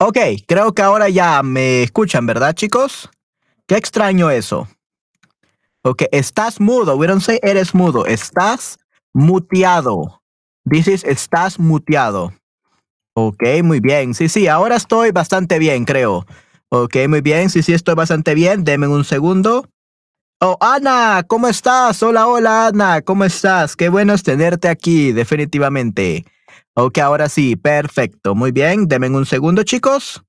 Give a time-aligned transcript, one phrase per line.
[0.00, 0.16] Ok,
[0.46, 3.10] creo que ahora ya me escuchan, ¿verdad, chicos?
[3.66, 4.68] Qué extraño eso.
[5.82, 6.96] Ok, estás mudo.
[6.96, 8.06] We don't say eres mudo.
[8.06, 8.78] Estás
[9.12, 10.22] muteado.
[10.70, 12.32] This is estás muteado.
[13.14, 14.14] Ok, muy bien.
[14.14, 16.24] Sí, sí, ahora estoy bastante bien, creo.
[16.68, 17.50] Ok, muy bien.
[17.50, 18.62] Sí, sí, estoy bastante bien.
[18.62, 19.68] Deme un segundo.
[20.40, 22.00] Oh, Ana, ¿cómo estás?
[22.04, 23.74] Hola, hola, Ana, ¿cómo estás?
[23.74, 26.24] Qué bueno es tenerte aquí, definitivamente.
[26.80, 28.36] Ok, ahora sí, perfecto.
[28.36, 30.22] Muy bien, denme un segundo, chicos.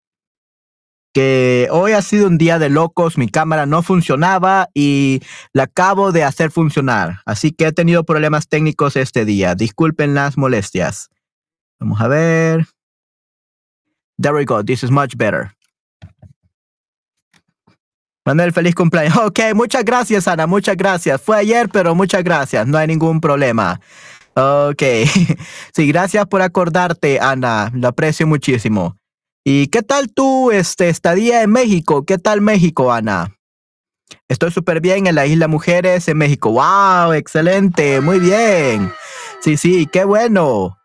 [1.14, 5.22] Que hoy ha sido un día de locos, mi cámara no funcionaba y
[5.54, 7.22] la acabo de hacer funcionar.
[7.28, 9.54] Así que he tenido problemas técnicos este día.
[9.54, 11.10] Disculpen las molestias.
[11.80, 12.66] Vamos a ver.
[14.20, 14.64] There we go.
[14.64, 15.52] This is much better.
[18.26, 19.16] Manuel, feliz cumpleaños.
[19.24, 20.48] Ok, muchas gracias, Ana.
[20.48, 21.22] Muchas gracias.
[21.22, 22.66] Fue ayer, pero muchas gracias.
[22.66, 23.80] No hay ningún problema.
[24.40, 24.84] Ok.
[25.74, 27.72] Sí, gracias por acordarte, Ana.
[27.74, 28.98] Lo aprecio muchísimo.
[29.46, 32.06] ¿Y qué tal tu este, estadía en México?
[32.06, 33.36] ¿Qué tal México, Ana?
[34.28, 36.52] Estoy súper bien en la Isla Mujeres en México.
[36.52, 37.14] ¡Wow!
[37.14, 38.02] Excelente.
[38.02, 38.92] Muy bien.
[39.42, 40.79] Sí, sí, qué bueno.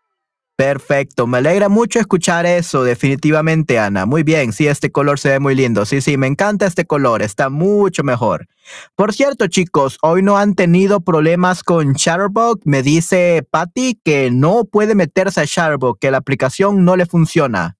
[0.57, 4.05] Perfecto, me alegra mucho escuchar eso, definitivamente, Ana.
[4.05, 5.85] Muy bien, sí, este color se ve muy lindo.
[5.85, 8.47] Sí, sí, me encanta este color, está mucho mejor.
[8.95, 12.61] Por cierto, chicos, hoy no han tenido problemas con Shutterbug.
[12.63, 17.77] Me dice Patty que no puede meterse a Shutterbug, que la aplicación no le funciona.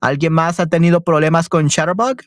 [0.00, 2.22] ¿Alguien más ha tenido problemas con Shutterbug?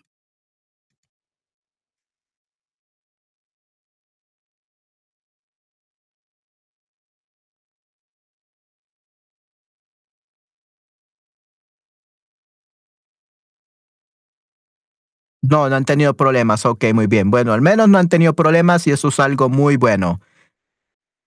[15.50, 16.66] No, no han tenido problemas.
[16.66, 17.32] Ok, muy bien.
[17.32, 20.20] Bueno, al menos no han tenido problemas y eso es algo muy bueno.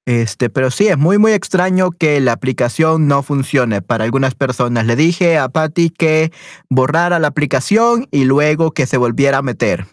[0.07, 4.87] Este, pero sí, es muy, muy extraño que la aplicación no funcione para algunas personas.
[4.87, 6.33] Le dije a Patty que
[6.71, 9.87] borrara la aplicación y luego que se volviera a meter.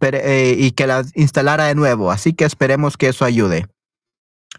[0.00, 2.12] Eh, y que la instalara de nuevo.
[2.12, 3.66] Así que esperemos que eso ayude.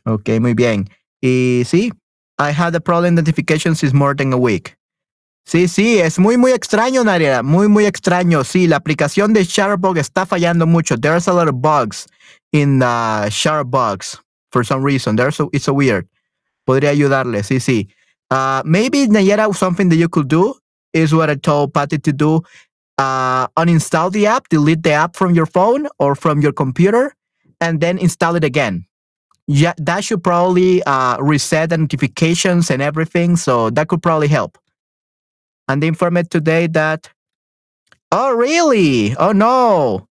[0.04, 0.90] Ok, muy bien.
[1.22, 1.94] Y sí,
[2.38, 4.75] I had the problem identification since more than a week.
[5.46, 7.44] Sí, sí, es muy, muy extraño, Nadia.
[7.44, 8.44] Muy, muy extraño.
[8.44, 10.98] Sí, la aplicación de Shutterbug está fallando mucho.
[10.98, 12.08] There's a lot of bugs
[12.52, 14.20] in Shutterbugs
[14.52, 15.16] for some reason.
[15.16, 16.08] There's so, it's so weird.
[16.66, 17.90] Podría ayudarle, sí, sí.
[18.30, 20.54] Uh, maybe, Nayera, something that you could do
[20.94, 22.42] is what I told Patty to do.
[22.98, 27.14] Uh, uninstall the app, delete the app from your phone or from your computer,
[27.60, 28.86] and then install it again.
[29.48, 33.36] Yeah, that should probably uh, reset the notifications and everything.
[33.36, 34.58] So that could probably help.
[35.68, 37.10] And they informed me today that,
[38.12, 39.16] oh, really?
[39.16, 40.08] Oh, no.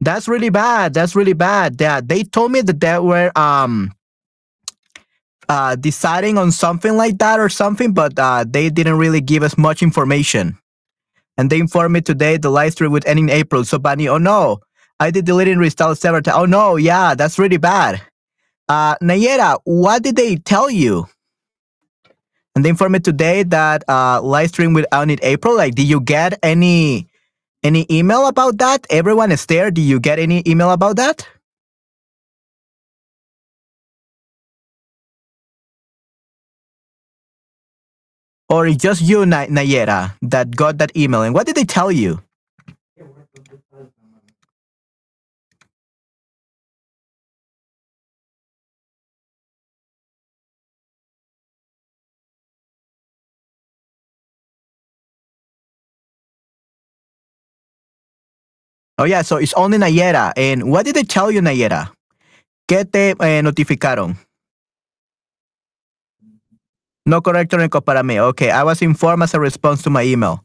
[0.00, 0.92] That's really bad.
[0.94, 1.78] That's really bad.
[1.78, 3.92] That they told me that they were um
[5.48, 9.56] uh deciding on something like that or something, but uh, they didn't really give us
[9.56, 10.58] much information.
[11.38, 13.64] And they informed me today the live stream would end in April.
[13.64, 14.58] So Bunny, oh no,
[15.00, 16.36] I did delete and restart several times.
[16.38, 18.02] Oh no, yeah, that's really bad.
[18.68, 21.06] Uh Nayera, what did they tell you?
[22.54, 25.56] And they informed me today that uh live stream will end in April.
[25.56, 27.08] Like, did you get any
[27.64, 28.86] any email about that?
[28.90, 29.70] Everyone is there.
[29.70, 31.26] Do you get any email about that?
[38.48, 41.22] Or just you, Na- Nayera, that got that email?
[41.22, 42.22] And what did they tell you?
[58.98, 60.32] Oh, yeah, so it's only Nayera.
[60.36, 61.90] And what did they tell you, Nayera?
[62.68, 64.16] ¿Qué te eh, notificaron?
[67.06, 68.18] No correcto para mí.
[68.18, 70.44] Okay, I was informed as a response to my email.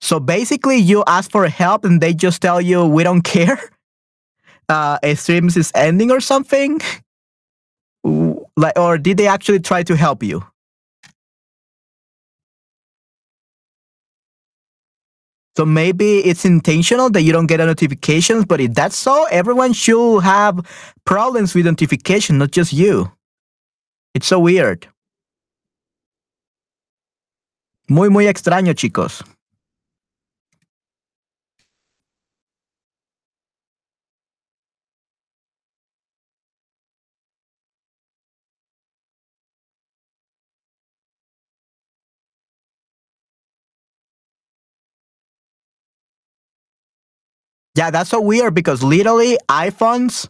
[0.00, 3.58] So basically, you ask for help and they just tell you, we don't care.
[4.68, 6.80] Uh, a streams is ending or something.
[8.04, 10.44] Like, or did they actually try to help you?
[15.56, 20.20] So maybe it's intentional that you don't get notifications, but if that's so, everyone should
[20.20, 20.64] have
[21.04, 23.10] problems with notification, not just you.
[24.14, 24.86] It's so weird.
[27.88, 29.22] Muy, muy extraño, chicos.
[47.76, 50.28] Yeah, that's so weird because literally iPhones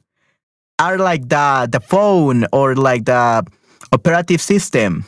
[0.79, 3.45] are like the the phone or like the
[3.93, 5.05] operative system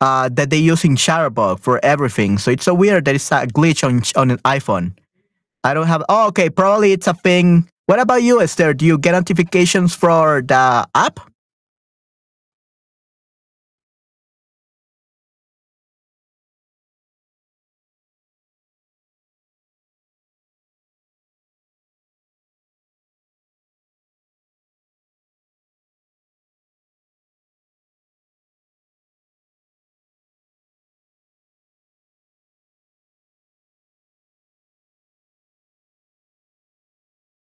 [0.00, 2.38] uh, that they use in Chatterbug for everything.
[2.38, 4.94] So it's so weird that it's a glitch on on an iPhone.
[5.64, 6.04] I don't have.
[6.08, 6.50] Oh, okay.
[6.50, 7.68] Probably it's a thing.
[7.86, 8.74] What about you, Esther?
[8.74, 11.20] Do you get notifications for the app?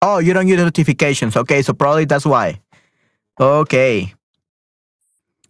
[0.09, 1.37] Oh, you don't use notifications.
[1.37, 2.59] Okay, so probably that's why.
[3.39, 4.11] Okay.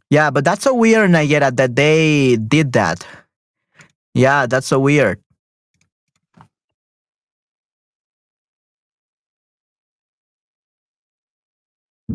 [0.09, 3.05] Yeah, but that's so weird, Nayera, that they did that.
[4.13, 5.21] Yeah, that's so weird.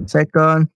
[0.07, 0.69] Second.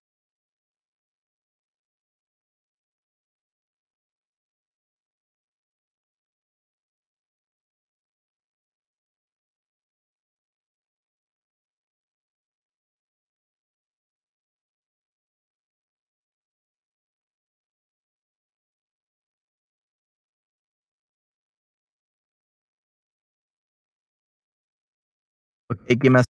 [25.88, 26.20] Okay, give me.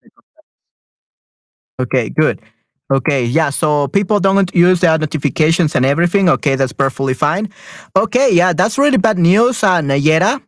[1.81, 2.41] Okay, good.
[2.93, 6.29] Okay, yeah, so people don't use their notifications and everything.
[6.29, 7.50] Okay, that's perfectly fine.
[7.97, 10.41] Okay, yeah, that's really bad news, uh, Nayera.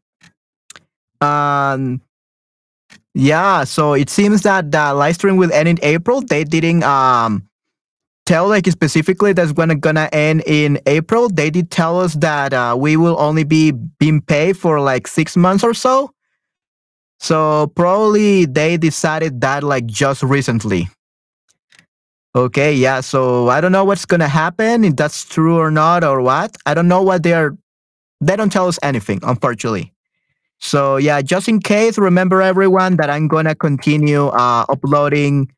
[1.20, 2.00] Um,
[3.14, 6.20] yeah, so it seems that the live stream will end in April.
[6.20, 7.46] They didn't um
[8.26, 11.28] tell like specifically that's gonna gonna end in April.
[11.28, 15.36] They did tell us that uh, we will only be being paid for like six
[15.36, 16.12] months or so.
[17.20, 20.88] So probably they decided that like just recently.
[22.34, 23.00] Okay, yeah.
[23.00, 26.56] So I don't know what's gonna happen if that's true or not or what.
[26.64, 27.56] I don't know what they're.
[28.20, 29.92] They don't tell us anything, unfortunately.
[30.60, 35.50] So yeah, just in case, remember everyone that I'm gonna continue uh, uploading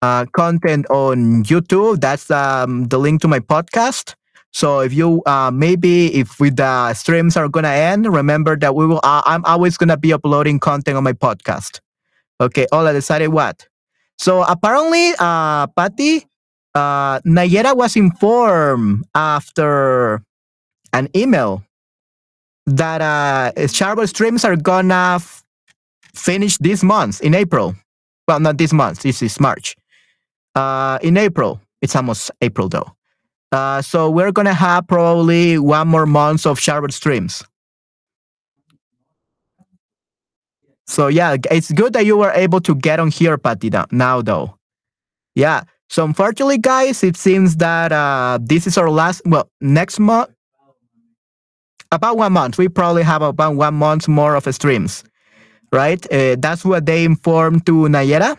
[0.00, 2.00] uh, content on YouTube.
[2.00, 4.14] That's um, the link to my podcast.
[4.52, 8.86] So if you uh, maybe if with the streams are gonna end, remember that we
[8.86, 9.00] will.
[9.02, 11.80] Uh, I'm always gonna be uploading content on my podcast.
[12.40, 12.66] Okay.
[12.72, 13.66] Oh, I decided what.
[14.18, 16.26] So apparently, uh, Patty,
[16.74, 20.22] uh, Nayera was informed after
[20.92, 21.64] an email
[22.66, 25.42] that uh, streams are gonna f-
[26.14, 27.74] finish this month in April.
[28.28, 29.02] Well, not this month.
[29.02, 29.76] This is March.
[30.54, 32.92] Uh, in April, it's almost April though.
[33.52, 37.44] Uh, so we're gonna have probably one more month of Chatterbug streams.
[40.86, 43.70] So yeah, it's good that you were able to get on here, Patty.
[43.92, 44.56] Now though,
[45.34, 45.64] yeah.
[45.90, 49.20] So unfortunately, guys, it seems that uh, this is our last.
[49.26, 50.30] Well, next month,
[51.90, 55.04] about one month, we probably have about one month more of streams,
[55.70, 56.02] right?
[56.10, 58.38] Uh, that's what they informed to Nayera,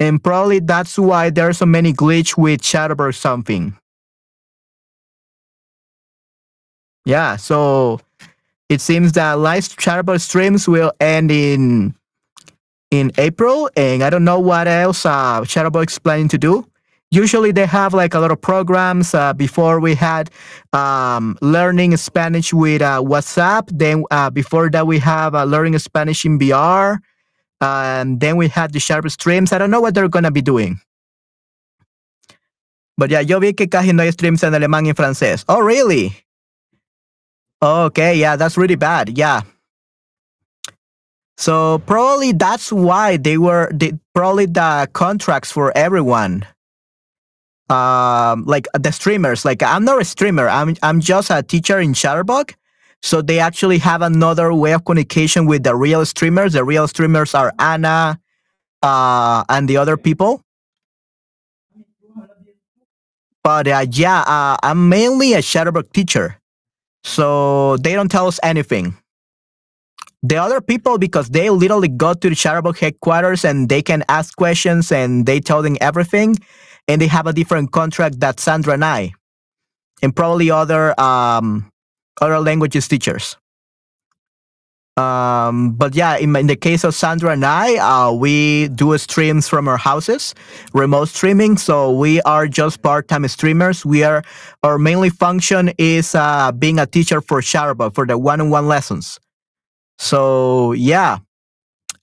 [0.00, 3.76] and probably that's why there are so many glitch with Chatterbug something.
[7.04, 7.36] Yeah.
[7.36, 8.00] So
[8.68, 11.94] it seems that live Chatterbug streams will end in
[12.90, 16.66] in April, and I don't know what else uh, Chatterbug is planning to do.
[17.10, 19.14] Usually, they have like a lot of programs.
[19.14, 20.30] Uh, before we had
[20.72, 23.68] um, learning Spanish with uh, WhatsApp.
[23.70, 26.98] Then uh, before that, we have uh, learning Spanish in VR.
[27.62, 29.52] and then we had the Chatterbug streams.
[29.52, 30.80] I don't know what they're gonna be doing.
[32.98, 35.44] But yeah, yo vi que casi no hay streams en alemán y francés.
[35.48, 36.21] Oh, really?
[37.62, 39.16] Okay, yeah, that's really bad.
[39.16, 39.42] Yeah.
[41.36, 46.46] So probably that's why they were they, probably the contracts for everyone.
[47.68, 49.44] Um, like the streamers.
[49.44, 50.48] Like I'm not a streamer.
[50.48, 52.54] I'm I'm just a teacher in Chatterbug.
[53.02, 56.52] So they actually have another way of communication with the real streamers.
[56.52, 58.20] The real streamers are Anna,
[58.82, 60.42] uh, and the other people.
[63.42, 66.41] But uh, yeah, uh, I'm mainly a Chatterbug teacher.
[67.04, 68.96] So they don't tell us anything.
[70.22, 74.36] The other people, because they literally go to the Chatterbug headquarters and they can ask
[74.36, 76.36] questions and they tell them everything,
[76.86, 79.12] and they have a different contract that Sandra and I,
[80.00, 81.70] and probably other um,
[82.20, 83.36] other languages teachers.
[84.98, 89.48] Um, but yeah, in, in, the case of Sandra and I, uh, we do streams
[89.48, 90.34] from our houses,
[90.74, 91.56] remote streaming.
[91.56, 93.86] So we are just part-time streamers.
[93.86, 94.22] We are
[94.62, 99.18] our mainly function is uh, being a teacher for Chatterbug for the one-on-one lessons.
[99.98, 101.18] So yeah,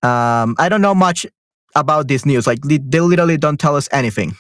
[0.01, 1.27] um, I don't know much
[1.75, 2.47] about this news.
[2.47, 4.35] Like they literally don't tell us anything.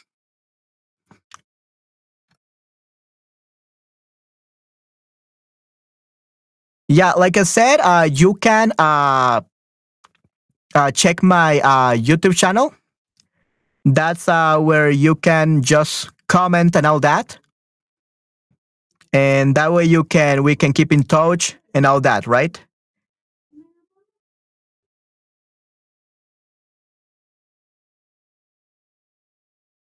[6.89, 9.41] Yeah, like I said, uh, you can uh,
[10.73, 12.73] uh, check my uh, YouTube channel.
[13.85, 17.37] That's uh, where you can just comment and all that.
[19.13, 22.59] And that way you can we can keep in touch and all that, right?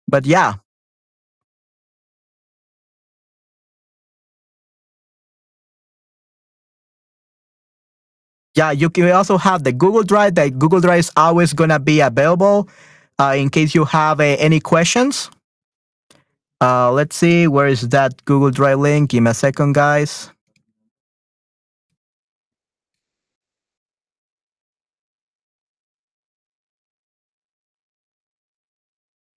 [0.09, 0.55] But yeah,
[8.57, 10.35] yeah, you can also have the Google Drive.
[10.35, 12.69] The Google Drive is always gonna be available
[13.19, 15.31] uh, in case you have uh, any questions.
[16.61, 19.11] Uh, let's see, where is that Google Drive link?
[19.11, 20.31] Give me a second, guys.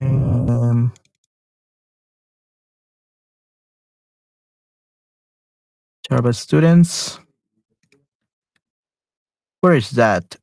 [0.02, 0.94] Um,
[6.10, 7.20] Java students.
[9.62, 10.38] Where is that?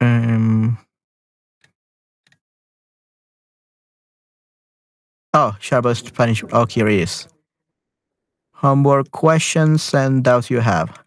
[0.00, 0.78] Um,
[5.32, 6.44] oh, Java Spanish.
[6.52, 7.26] Oh, here it is.
[8.54, 11.02] Homework questions and doubts you have.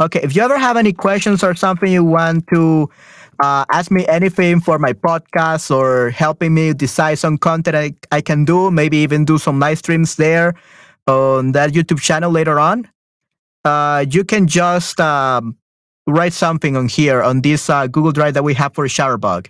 [0.00, 2.88] Okay, if you ever have any questions or something you want to
[3.40, 8.22] uh, ask me anything for my podcast or helping me decide some content I, I
[8.22, 10.54] can do, maybe even do some live streams there
[11.10, 12.88] on that YouTube channel later on,
[13.64, 15.56] uh, you can just um,
[16.06, 19.48] write something on here on this uh, Google Drive that we have for Chatterbug.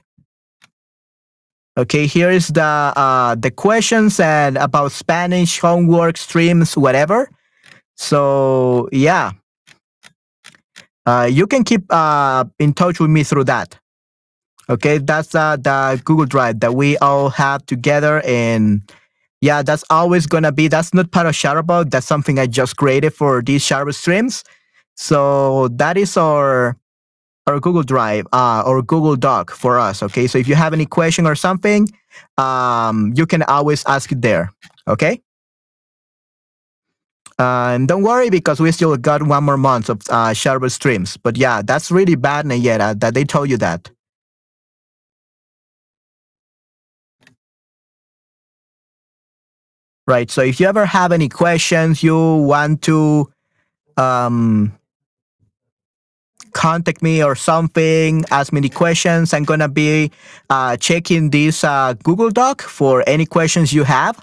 [1.77, 7.31] Okay, here is the uh, the questions and about Spanish homework streams, whatever.
[7.97, 9.33] So yeah,
[11.07, 13.79] uh, you can keep uh, in touch with me through that.
[14.69, 18.83] Okay, that's uh, the Google Drive that we all have together, and
[19.41, 20.69] yeah, that's always gonna be.
[20.69, 21.91] That's not part of Chatterbug.
[21.91, 24.45] That's something I just created for these Chatterbug streams.
[24.97, 26.77] So that is our
[27.47, 30.03] our Google Drive uh, or Google Doc for us.
[30.03, 31.89] Okay, so if you have any question or something,
[32.39, 34.53] um, you can always ask it there.
[34.87, 35.23] Okay.
[37.39, 41.17] Uh, and don't worry because we still got one more month of uh, Chatterbug streams.
[41.17, 43.91] But yeah, that's really bad, Nayera, that they told you that.
[50.11, 50.29] Right.
[50.29, 53.31] So if you ever have any questions, you want to
[53.97, 54.77] um,
[56.53, 59.33] contact me or something, ask me any questions.
[59.33, 60.11] I'm gonna be
[60.51, 64.19] uh, checking this uh, Google Doc for any questions you have,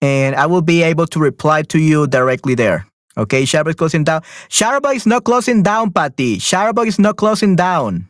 [0.00, 2.84] and I will be able to reply to you directly there.
[3.16, 4.22] Okay, Chatterbug is closing down.
[4.48, 6.38] Chatterbug is not closing down, Patty.
[6.38, 8.08] Chatterbug is not closing down.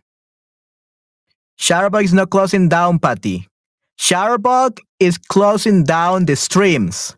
[1.61, 3.47] Chatterbug is not closing down, Patty.
[4.03, 7.17] Chatterbug is closing down the streams.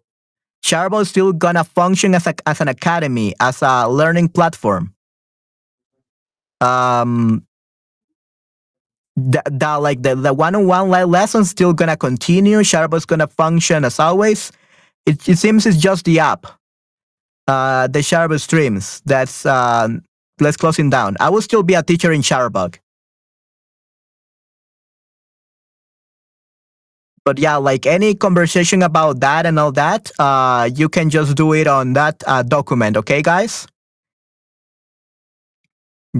[0.63, 4.95] Chatterbug is still gonna function as, a, as an academy, as a learning platform.
[6.61, 7.47] Um,
[9.17, 12.59] the, the like the, the one-on-one lessons still gonna continue.
[12.59, 14.53] Chatterbug is gonna function as always.
[15.07, 16.45] It, it seems it's just the app,
[17.49, 19.89] uh, the Chatterbug streams that's uh,
[20.39, 21.17] let's closing down.
[21.19, 22.77] I will still be a teacher in Chatterbug.
[27.25, 31.55] But yeah, like any conversation about that and all that, uh, you can just do
[31.55, 33.67] it on that uh, document, okay, guys?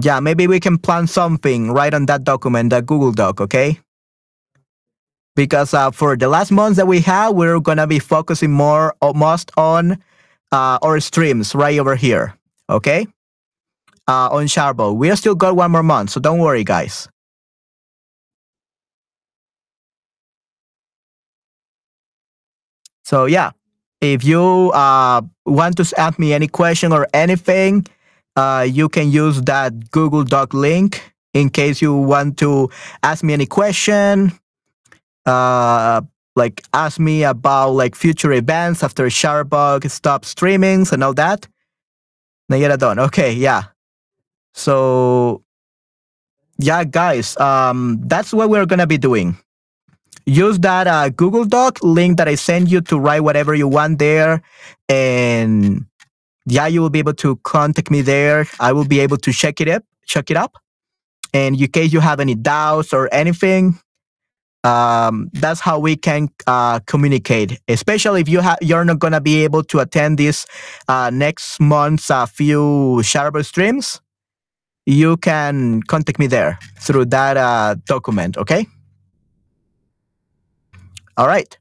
[0.01, 3.79] Yeah, maybe we can plan something right on that document, that Google Doc, okay?
[5.35, 9.51] Because uh, for the last months that we have, we're gonna be focusing more, almost
[9.57, 10.01] on
[10.51, 12.33] uh, our streams right over here,
[12.69, 13.05] okay?
[14.07, 14.97] Uh, on Chatterbug.
[14.97, 17.07] We still got one more month, so don't worry, guys.
[23.05, 23.51] So yeah,
[24.01, 27.85] if you uh, want to ask me any question or anything,
[28.35, 32.69] uh, you can use that Google Doc link in case you want to
[33.03, 34.33] ask me any question.
[35.25, 36.01] Uh,
[36.35, 41.47] like ask me about like future events after Chatterbug stop streamings and all that.
[42.51, 42.99] Nayera done.
[42.99, 43.63] Okay, yeah.
[44.53, 45.43] So
[46.57, 49.37] yeah, guys, um, that's what we're gonna be doing
[50.25, 53.99] use that uh, Google Doc link that I send you to write whatever you want
[53.99, 54.41] there.
[54.89, 55.85] And
[56.45, 58.45] yeah, you will be able to contact me there.
[58.59, 60.57] I will be able to check it up, check it up.
[61.33, 63.79] And in case you have any doubts or anything,
[64.63, 67.59] um, that's how we can uh, communicate.
[67.67, 70.47] Especially if you you're not gonna be able to attend this
[70.87, 74.01] uh, next month's uh, few Chatterbug streams,
[74.85, 78.37] you can contact me there through that uh, document.
[78.37, 78.65] Okay.
[81.17, 81.57] All right.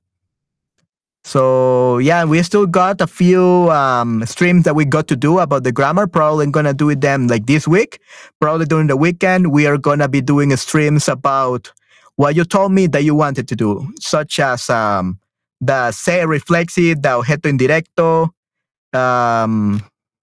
[1.24, 5.64] So yeah, we still got a few um, streams that we got to do about
[5.64, 6.06] the grammar.
[6.06, 7.98] Probably gonna do them like this week.
[8.40, 11.72] Probably during the weekend, we are gonna be doing streams about
[12.16, 15.18] what you told me that you wanted to do, such as um,
[15.62, 18.28] the se reflexive, the objeto indirecto,
[18.96, 19.80] um,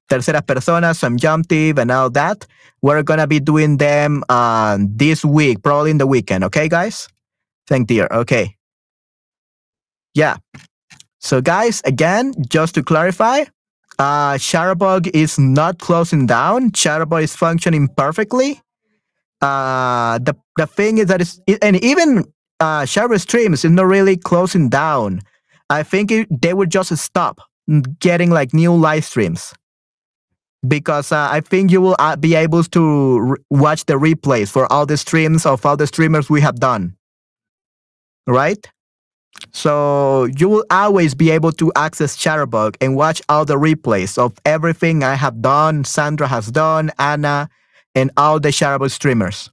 [0.07, 2.45] terceras personas, subjunctive, and all that.
[2.83, 6.43] We're gonna be doing them uh, this week, probably in the weekend.
[6.43, 7.07] Okay, guys.
[7.65, 8.05] Thank you.
[8.11, 8.60] Okay.
[10.13, 10.37] Yeah.
[11.19, 13.45] So guys, again, just to clarify,
[13.99, 16.71] uh, Chatterbug is not closing down.
[16.71, 18.61] Chatterbug is functioning perfectly.
[19.41, 22.25] Uh, the the thing is that it's and even
[22.59, 25.21] uh, Chatterbug streams is not really closing down.
[25.69, 27.39] I think it, they would just stop
[27.99, 29.53] getting like new live streams
[30.67, 34.85] because uh, I think you will uh, be able to watch the replays for all
[34.85, 36.95] the streams of all the streamers we have done.
[38.27, 38.67] Right?
[39.51, 44.33] So you will always be able to access Chatterbug and watch all the replays of
[44.45, 47.49] everything I have done, Sandra has done, Anna,
[47.95, 49.51] and all the Chatterbug streamers.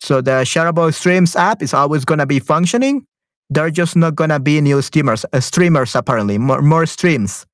[0.00, 3.04] So the Chatterbug Streams app is always going to be functioning.
[3.50, 7.46] There are just not going to be new streamers, uh, streamers apparently, more, more streams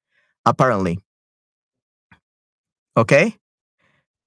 [0.44, 0.98] apparently.
[2.96, 3.36] Okay?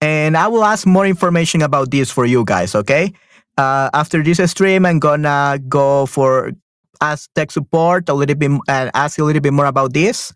[0.02, 3.14] And I will ask more information about this for you guys, okay?
[3.58, 6.52] Uh, after this stream, I'm gonna go for
[7.02, 10.34] ask tech support a little bit and ask a little bit more about this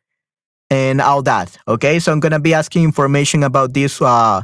[0.70, 1.58] and all that.
[1.68, 4.42] Okay, so I'm gonna be asking information about this uh,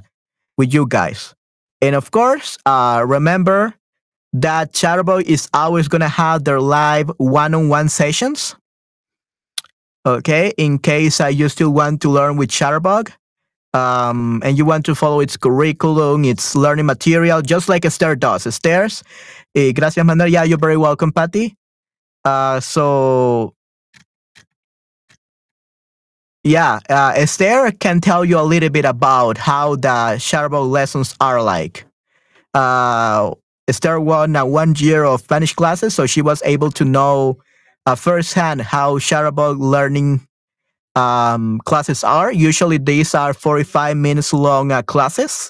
[0.57, 1.33] with you guys,
[1.81, 3.73] and of course, uh, remember
[4.33, 8.55] that Chatterbug is always gonna have their live one-on-one sessions.
[10.05, 13.11] Okay, in case uh, you still want to learn with Chatterbug,
[13.73, 18.47] um, and you want to follow its curriculum, its learning material, just like Esther does.
[18.47, 19.03] Esther's,
[19.55, 21.55] eh, gracias Manuel, yeah, you're very welcome, Patty.
[22.27, 23.53] Uh, so
[26.43, 31.41] yeah, uh, Esther can tell you a little bit about how the Chatterbug lessons are
[31.41, 31.85] like.
[32.53, 33.31] Uh,
[33.69, 37.37] Esther won a one year of Spanish classes, so she was able to know
[37.85, 40.27] uh, firsthand how Chatterbug learning
[40.95, 42.33] um, classes are.
[42.33, 45.49] Usually, these are 45 minutes long uh, classes,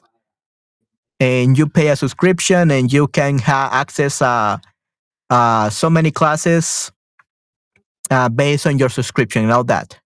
[1.20, 4.58] and you pay a subscription, and you can ha- access uh,
[5.30, 6.92] uh, so many classes
[8.12, 10.00] uh, based on your subscription and all that.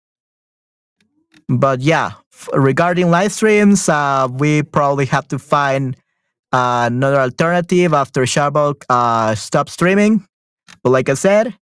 [1.47, 5.95] But yeah, f- regarding live streams, uh, we probably have to find
[6.51, 10.25] uh, another alternative after Chatterbug uh, stops streaming.
[10.83, 11.55] But like I said,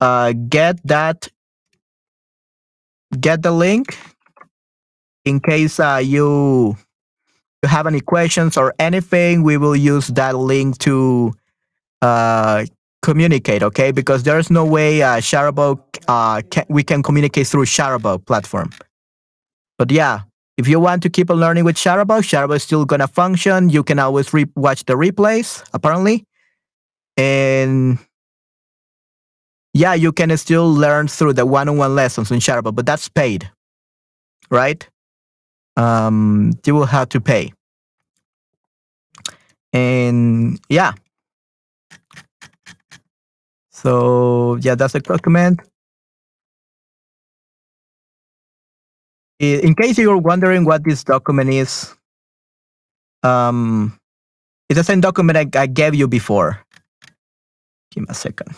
[0.00, 1.28] uh, get that,
[3.20, 3.96] get the link
[5.24, 6.76] in case uh, you
[7.62, 9.42] you have any questions or anything.
[9.42, 11.32] We will use that link to
[12.00, 12.64] uh,
[13.02, 13.62] communicate.
[13.62, 18.70] Okay, because there's no way uh, Chatterbug uh, can, we can communicate through Chatterbug platform.
[19.78, 20.20] But yeah,
[20.56, 23.68] if you want to keep on learning with Chatterbug, Chatterbug is still gonna function.
[23.68, 26.24] You can always re- watch the replays, apparently,
[27.16, 27.98] and
[29.74, 33.50] yeah, you can still learn through the one-on-one lessons in Chatterbug, but that's paid,
[34.50, 34.88] right?
[35.76, 37.52] Um, you will have to pay,
[39.72, 40.92] and yeah.
[43.82, 45.60] So yeah, that's the document.
[49.42, 51.94] I- In case you're wondering what this document is,
[53.22, 53.98] um,
[54.70, 56.60] it's the same document I, I gave you before.
[57.92, 58.54] Give me a second.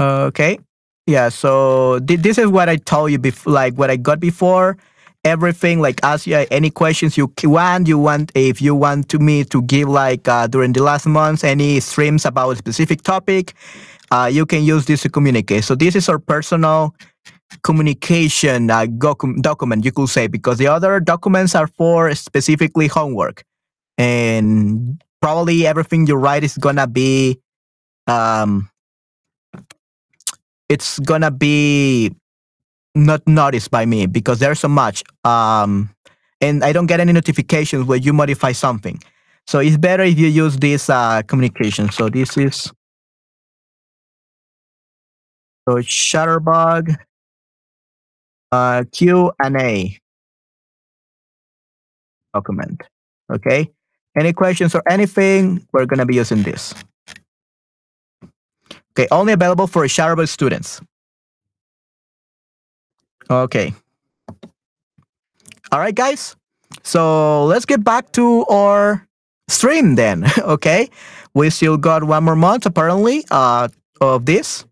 [0.00, 0.58] Okay.
[1.06, 1.28] Yeah.
[1.28, 4.76] So thi- this is what I told you before, like what I got before.
[5.24, 7.86] Everything, like ask you any questions you want.
[7.86, 11.44] You want if you want to me to give like uh, during the last months
[11.44, 13.54] any streams about specific topic,
[14.10, 15.64] uh, you can use this to communicate.
[15.64, 16.94] So this is our personal
[17.64, 23.44] communication uh, docu- document, you could say, because the other documents are for specifically homework,
[23.98, 27.38] and probably everything you write is gonna be
[28.08, 28.70] um,
[30.72, 32.10] it's gonna be
[32.94, 35.90] not noticed by me because there's so much um
[36.40, 39.00] and i don't get any notifications when you modify something.
[39.46, 41.90] So it's better if you use this uh communication.
[41.90, 42.72] So this is
[45.68, 46.96] so it's chatterbug
[48.52, 49.98] uh q and a.
[52.34, 52.80] Document.
[53.30, 53.68] Okay?
[54.16, 55.66] Any questions or anything?
[55.72, 56.74] We're gonna be using this
[58.92, 60.80] okay only available for chatterbug students
[63.32, 63.74] Okay.
[65.70, 66.36] All right, guys.
[66.82, 69.06] So let's get back to our
[69.48, 70.26] stream then.
[70.38, 70.90] Okay.
[71.34, 73.68] We still got one more month apparently uh,
[74.02, 74.66] of this.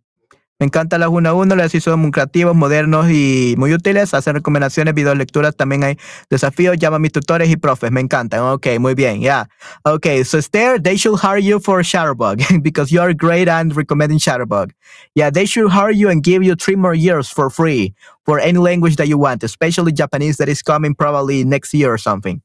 [0.60, 4.12] Me encanta la 1-1, los ejercicios muy creativos, modernos y muy útiles.
[4.12, 5.56] Hacen recomendaciones, videos, lecturas.
[5.56, 6.76] También hay desafíos.
[6.76, 7.90] Llama a mis tutores y profes.
[7.90, 8.40] Me encantan.
[8.40, 9.20] Ok, muy bien.
[9.22, 9.48] Yeah.
[9.84, 14.18] Okay, so Esther, they should hire you for Chatterbug because you are great and recommending
[14.18, 14.72] Chatterbug.
[15.14, 17.94] Yeah, they should hire you and give you three more years for free
[18.26, 21.98] for any language that you want, especially Japanese that is coming probably next year or
[21.98, 22.42] something.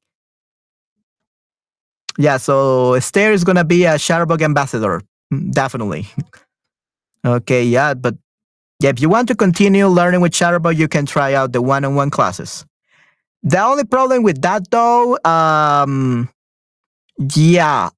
[2.18, 5.02] Yeah, so Esther is gonna be a Chatterbug ambassador,
[5.34, 6.08] mm, definitely.
[7.26, 8.16] Okay, yeah, but
[8.80, 12.12] yeah, if you want to continue learning with Chatterbug, you can try out the one-on-one
[12.12, 12.66] classes.
[13.42, 16.30] The only problem with that though, um,
[17.36, 17.90] yeah,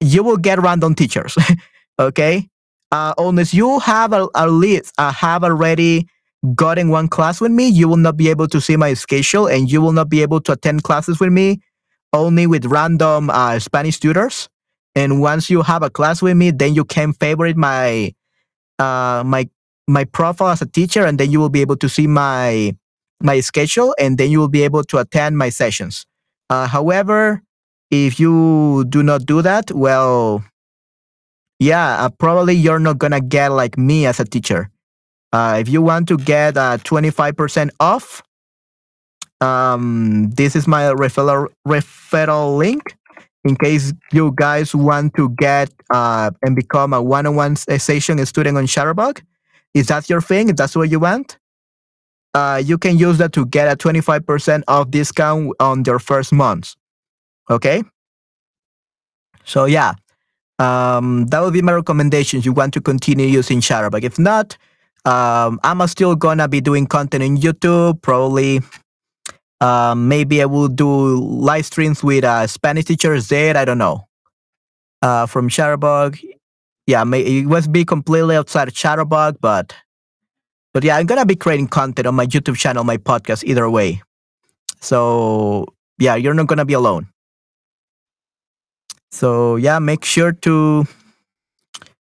[0.00, 1.36] you will get random teachers.
[1.98, 2.48] okay,
[2.90, 6.08] uh, unless you have a, a list, uh, have already
[6.54, 9.70] gotten one class with me, you will not be able to see my schedule, and
[9.70, 11.60] you will not be able to attend classes with me.
[12.12, 14.48] Only with random uh, Spanish tutors.
[14.94, 18.14] And once you have a class with me, then you can favorite my
[18.78, 19.48] uh, my
[19.86, 22.74] my profile as a teacher, and then you will be able to see my
[23.20, 26.06] my schedule, and then you will be able to attend my sessions.
[26.50, 27.42] Uh, however,
[27.90, 30.44] if you do not do that, well,
[31.58, 34.70] yeah, uh, probably you're not gonna get like me as a teacher.
[35.32, 38.22] Uh, if you want to get uh, 25% off,
[39.40, 42.94] um, this is my referral referral link.
[43.44, 48.66] In case you guys want to get uh, and become a one-on-one session student on
[48.66, 49.20] Chatterbug,
[49.74, 50.48] is that your thing?
[50.48, 51.38] If that's what you want,
[52.32, 56.74] uh, you can use that to get a 25% off discount on your first month.
[57.50, 57.82] Okay.
[59.44, 59.92] So yeah,
[60.58, 62.40] um, that would be my recommendation.
[62.42, 64.04] You want to continue using Chatterbug.
[64.04, 64.56] If not,
[65.04, 68.00] um, I'm still gonna be doing content in YouTube.
[68.00, 68.60] Probably,
[69.64, 73.56] um, maybe I will do live streams with uh, Spanish teachers there.
[73.56, 74.06] I don't know.
[75.00, 76.20] Uh, from Chatterbug,
[76.86, 79.74] yeah, may, it must be completely outside of Chatterbug, but
[80.74, 84.02] but yeah, I'm gonna be creating content on my YouTube channel, my podcast, either way.
[84.80, 85.66] So
[85.98, 87.08] yeah, you're not gonna be alone.
[89.12, 90.84] So yeah, make sure to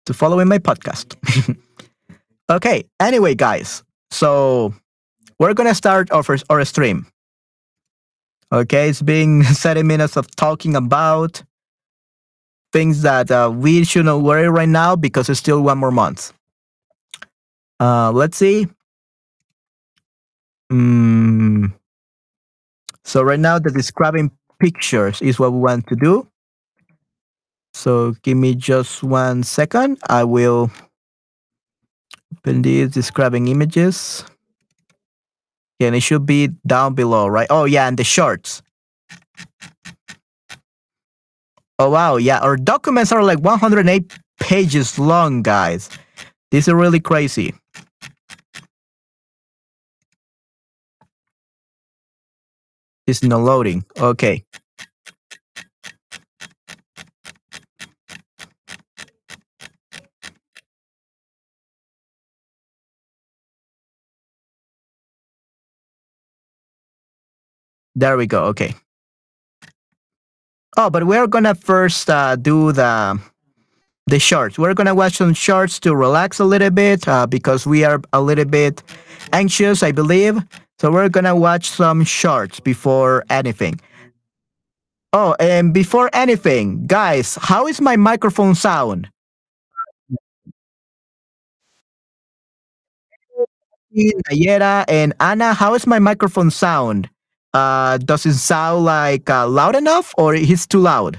[0.06, 1.14] to follow in my podcast.
[2.50, 2.84] okay.
[2.98, 4.74] Anyway, guys, so
[5.38, 7.06] we're gonna start our first, our stream.
[8.52, 11.42] Okay, it's been 30 minutes of talking about
[12.72, 16.32] things that uh, we shouldn't worry right now because it's still one more month.
[17.80, 18.68] Uh, let's see.
[20.72, 21.72] Mm.
[23.04, 26.26] So right now, the describing pictures is what we want to do.
[27.74, 29.98] So give me just one second.
[30.08, 30.70] I will
[32.36, 34.24] open these describing images.
[35.78, 37.46] Yeah, and it should be down below, right?
[37.50, 38.62] Oh, yeah, and the shorts.
[41.78, 42.16] Oh, wow.
[42.16, 45.90] Yeah, our documents are like 108 pages long, guys.
[46.50, 47.54] This is really crazy.
[53.06, 53.84] It's not loading.
[53.98, 54.42] Okay.
[67.96, 68.44] There we go.
[68.46, 68.74] Okay.
[70.76, 73.18] Oh, but we're gonna first uh, do the
[74.06, 74.58] the shorts.
[74.58, 78.20] We're gonna watch some shorts to relax a little bit uh, because we are a
[78.22, 78.82] little bit
[79.32, 80.38] anxious, I believe.
[80.80, 83.80] So we're gonna watch some shorts before anything.
[85.12, 89.08] Oh, and before anything, guys, how is my microphone sound?
[93.94, 97.08] Nayera and Anna, how is my microphone sound?
[97.56, 101.18] Uh, does it sound like uh, loud enough or is too loud?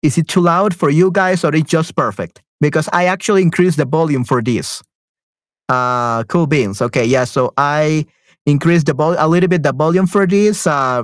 [0.00, 2.42] Is it too loud for you guys or it's just perfect?
[2.62, 4.82] Because I actually increased the volume for this.
[5.68, 6.80] Uh, cool beans.
[6.80, 7.24] Okay, yeah.
[7.24, 8.06] So I
[8.46, 10.66] increased the vol- a little bit the volume for this.
[10.66, 11.02] Uh,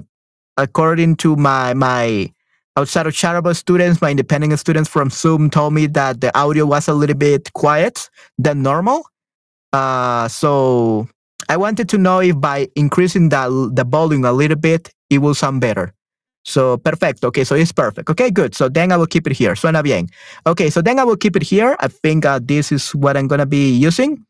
[0.56, 2.32] according to my my
[2.78, 6.88] outside of Chatterbug students, my independent students from Zoom told me that the audio was
[6.88, 8.08] a little bit quiet
[8.38, 9.04] than normal.
[9.74, 11.08] Uh, so
[11.48, 15.34] I wanted to know if by increasing the the volume a little bit, it will
[15.34, 15.92] sound better.
[16.44, 17.24] So perfect.
[17.24, 18.10] Okay, so it's perfect.
[18.10, 18.54] Okay, good.
[18.54, 19.54] So then I will keep it here.
[19.54, 20.08] Suena bien.
[20.46, 21.76] Okay, so then I will keep it here.
[21.80, 24.24] I think uh, this is what I'm gonna be using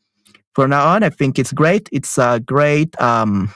[0.54, 1.02] from now on.
[1.02, 1.88] I think it's great.
[1.92, 3.50] It's a great um,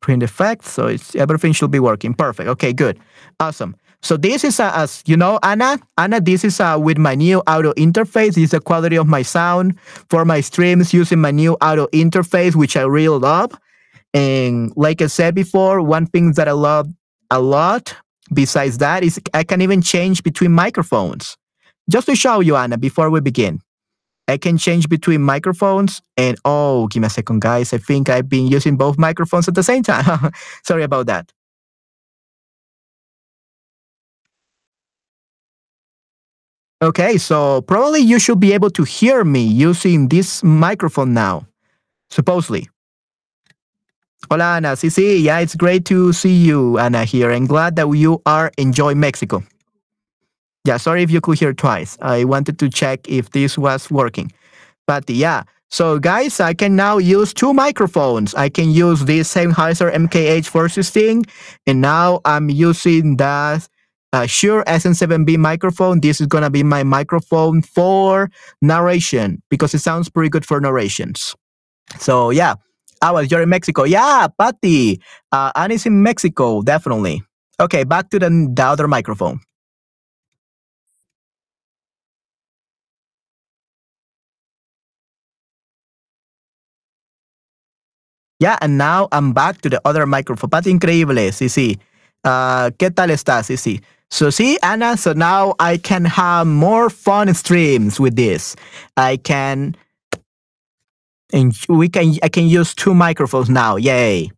[0.00, 0.64] print effect.
[0.64, 2.14] So it's everything should be working.
[2.14, 2.48] Perfect.
[2.48, 2.98] Okay, good.
[3.40, 3.76] Awesome.
[4.02, 5.78] So this is uh, as you know, Anna.
[5.98, 8.34] Anna, this is with my new audio interface.
[8.34, 12.54] This is the quality of my sound for my streams using my new audio interface,
[12.54, 13.52] which I really love.
[14.14, 16.88] And like I said before, one thing that I love
[17.30, 17.94] a lot
[18.32, 21.36] besides that is I can even change between microphones.
[21.88, 23.60] Just to show you, Anna, before we begin,
[24.28, 27.72] I can change between microphones and oh, give me a second, guys.
[27.72, 30.30] I think I've been using both microphones at the same time.
[30.64, 31.32] Sorry about that.
[36.82, 41.46] Okay, so probably you should be able to hear me using this microphone now,
[42.08, 42.70] supposedly.
[44.30, 44.72] Hola, Ana.
[44.76, 48.50] Sí, sí, yeah, it's great to see you, Ana, here, and glad that you are
[48.56, 49.42] enjoying Mexico.
[50.64, 51.98] Yeah, sorry if you could hear twice.
[52.00, 54.32] I wanted to check if this was working.
[54.86, 58.34] But yeah, so guys, I can now use two microphones.
[58.34, 61.28] I can use this same Sennheiser MKH416,
[61.66, 63.66] and now I'm using the
[64.12, 66.00] uh, Shure SM7B microphone.
[66.00, 70.60] This is going to be my microphone for narration because it sounds pretty good for
[70.60, 71.34] narrations.
[71.98, 72.54] So yeah,
[73.02, 73.84] I was you're in Mexico.
[73.84, 75.00] Yeah, Patty.
[75.32, 77.22] Uh, Annie's in Mexico, definitely.
[77.58, 79.40] Okay, back to the, the other microphone.
[88.38, 90.48] Yeah, and now I'm back to the other microphone.
[90.48, 91.30] Patty, increíble.
[91.32, 91.78] Sí, sí.
[92.24, 93.46] Uh, ¿Qué tal estás?
[93.46, 93.82] Sí, sí.
[94.10, 98.56] So see, Anna, so now I can have more fun streams with this.
[98.96, 99.76] I can
[101.32, 103.76] and we can I can use two microphones now.
[103.76, 104.30] Yay.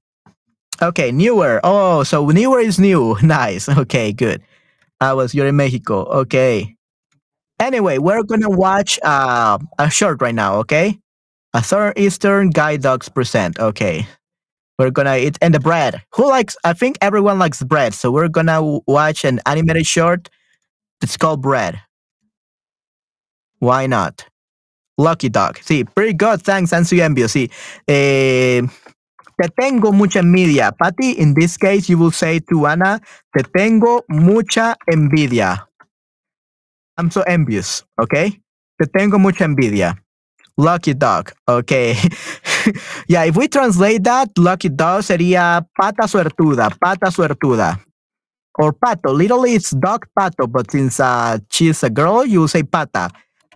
[0.83, 1.61] Okay, newer.
[1.65, 3.17] Oh, so newer is new.
[3.23, 3.69] Nice.
[3.69, 4.43] Okay, good.
[5.01, 6.05] I was you're in Mexico.
[6.23, 6.77] Okay.
[7.61, 10.99] Anyway, we're gonna watch uh, a short right now, okay?
[11.55, 13.59] A Southern Eastern Guide Dogs present.
[13.59, 14.07] Okay.
[14.83, 16.03] We're gonna eat and the bread.
[16.15, 16.57] Who likes?
[16.65, 20.29] I think everyone likes bread, so we're gonna watch an animated short.
[21.01, 21.81] It's called Bread.
[23.61, 24.27] Why not?
[24.99, 25.59] Lucky Dog.
[25.61, 26.43] Sí, pretty good.
[26.43, 27.29] Thanks, Ansu Envio.
[27.29, 27.49] Sí.
[27.87, 28.63] Eh,
[29.41, 30.73] te tengo mucha envidia.
[30.77, 33.01] Patty, in this case, you will say to Anna,
[33.37, 35.65] te tengo mucha envidia.
[36.99, 38.31] I'm so envious, okay?
[38.81, 39.97] Te tengo mucha envidia.
[40.59, 41.97] Lucky dog, okay.
[43.09, 47.81] yeah, if we translate that, lucky dog sería pata suertuda, pata suertuda.
[48.59, 49.17] Or pato.
[49.17, 53.09] Literally, it's dog pato, but since uh, she's a girl, you say pata.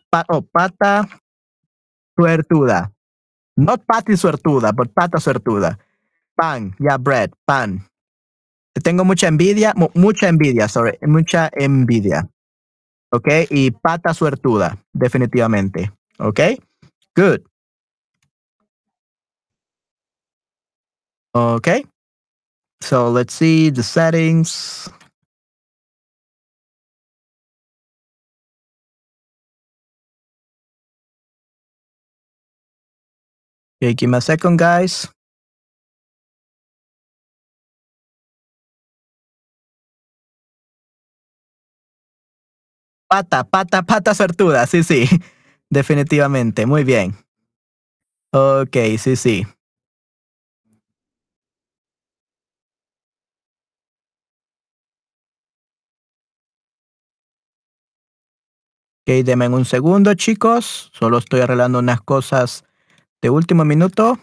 [0.09, 1.05] Pa oh, pata
[2.17, 2.89] suertuda.
[3.57, 5.77] Not pati suertuda, but pata suertuda.
[6.33, 7.85] Pan, yeah, bread, pan.
[8.73, 12.29] Te tengo mucha envidia, mu mucha envidia, sorry, mucha envidia.
[13.13, 15.93] Okay, y pata suertuda, definitivamente.
[16.19, 16.59] Okay,
[17.17, 17.45] good.
[21.35, 21.85] Okay,
[22.81, 24.89] so let's see the settings.
[33.83, 35.09] Okay, give me a second, guys.
[43.09, 45.07] Pata, pata, pata suertuda, sí, sí,
[45.71, 47.17] definitivamente, muy bien.
[48.33, 49.47] Ok, sí, sí.
[59.09, 60.91] Ok, denme un segundo, chicos.
[60.93, 62.65] Solo estoy arreglando unas cosas
[63.23, 64.19] de último minuto.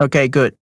[0.00, 0.54] Okay, good.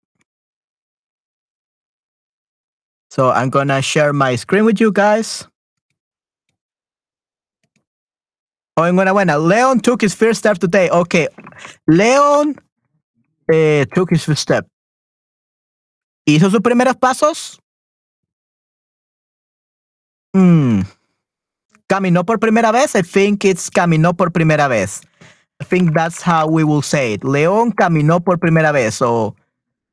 [3.10, 5.46] So I'm gonna share my screen with you guys.
[8.76, 9.38] Oh, enhorabuena.
[9.38, 10.90] Leon took his first step today.
[10.90, 11.28] Okay.
[11.86, 12.56] Leon
[13.52, 14.66] eh, took his first step.
[16.26, 17.60] ¿Hizo sus primeros pasos?
[20.32, 20.80] Hmm.
[21.86, 22.96] ¿Caminó por primera vez?
[22.96, 25.02] I think it's caminó por primera vez.
[25.60, 27.22] I think that's how we will say it.
[27.22, 28.94] León caminó por primera vez.
[28.94, 29.34] So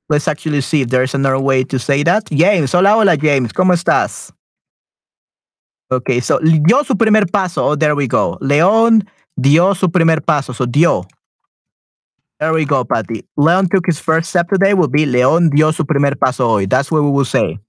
[0.10, 2.26] let's actually see if there's another way to say that.
[2.32, 3.54] James, hola, hola, James.
[3.54, 4.32] ¿Cómo estás?
[5.92, 7.66] Okay, so dio su primer paso.
[7.66, 8.38] Oh, there we go.
[8.42, 10.54] León dio su primer paso.
[10.54, 11.06] So dio.
[12.40, 13.24] There we go, Patty.
[13.38, 16.66] Leon took his first step today will be León dio su primer paso hoy.
[16.66, 17.60] That's what we will say.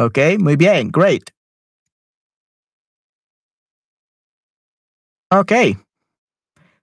[0.00, 0.88] Okay, muy bien.
[0.90, 1.30] Great.
[5.30, 5.76] Okay.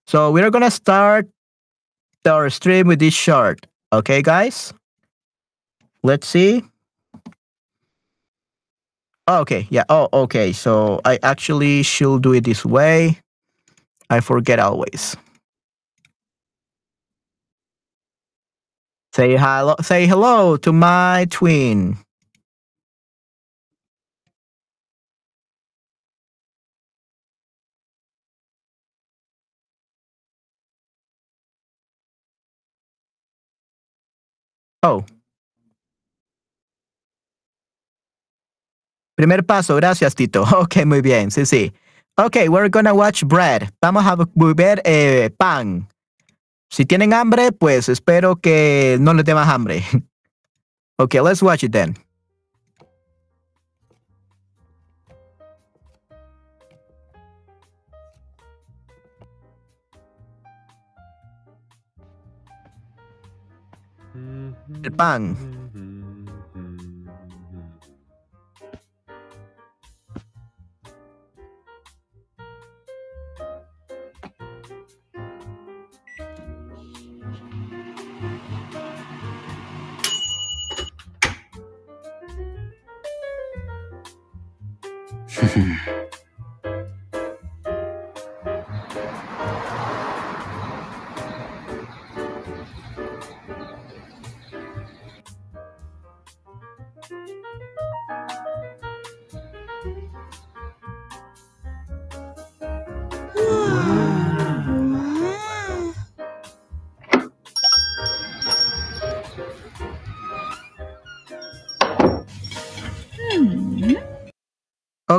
[0.07, 1.27] So we're gonna start
[2.25, 3.65] our stream with this short.
[3.93, 4.73] Okay, guys?
[6.03, 6.63] Let's see.
[9.27, 9.83] Oh, okay, yeah.
[9.89, 10.53] Oh, okay.
[10.53, 13.19] So I actually should do it this way.
[14.09, 15.17] I forget always.
[19.13, 21.97] Say hello say hello to my twin.
[34.85, 35.03] Oh.
[39.15, 40.43] Primer paso, gracias Tito.
[40.57, 41.73] Ok, muy bien, sí, sí.
[42.17, 43.69] Ok, we're gonna watch bread.
[43.81, 44.15] Vamos a
[44.55, 45.87] ver eh, pan.
[46.69, 49.83] Si tienen hambre, pues espero que no les dé más hambre.
[50.99, 51.95] ok, let's watch it then.
[64.85, 65.35] el pan.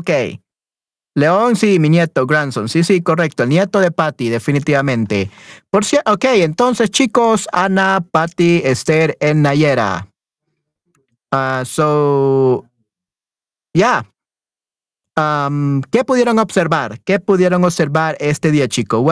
[0.07, 0.39] Ok.
[1.17, 2.69] León, sí, mi nieto, grandson.
[2.69, 3.43] Sí, sí, correcto.
[3.43, 5.31] El nieto de Patty, definitivamente.
[5.71, 10.07] Por cierto, ok, entonces, chicos, Ana, Patty, Esther, en Nayera.
[11.33, 12.67] Uh, so,
[13.75, 14.07] ya.
[15.17, 17.01] Um, ¿Qué pudieron observar?
[17.01, 19.03] ¿Qué pudieron observar este día, chicos?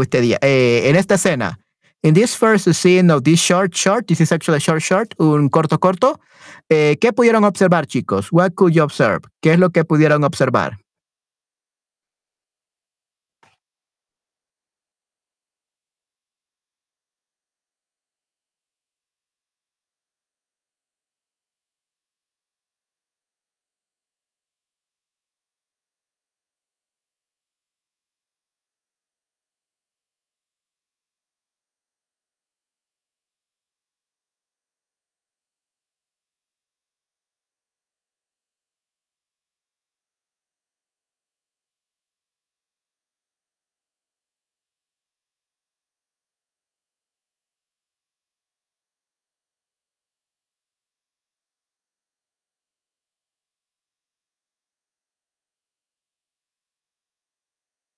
[0.00, 1.58] Este día, eh, en esta escena.
[2.04, 5.48] In this first scene of this short short, this is actually a short short, un
[5.48, 6.20] corto corto.
[6.68, 8.30] Eh, ¿Qué pudieron observar, chicos?
[8.30, 9.22] What could you observe?
[9.40, 10.83] ¿Qué es lo que pudieron observar?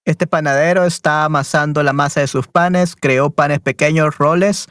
[0.07, 4.69] Este panadero está amasando la masa de sus panes, creó panes pequeños, roles,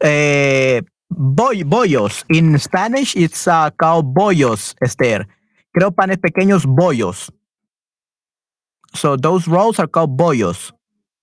[0.00, 2.24] eh, boy, bollos.
[2.30, 5.28] In Spanish, it's uh, called bollos, Esther.
[5.72, 7.30] Creó panes pequeños, bollos.
[8.94, 10.74] So those rolls are called bollos.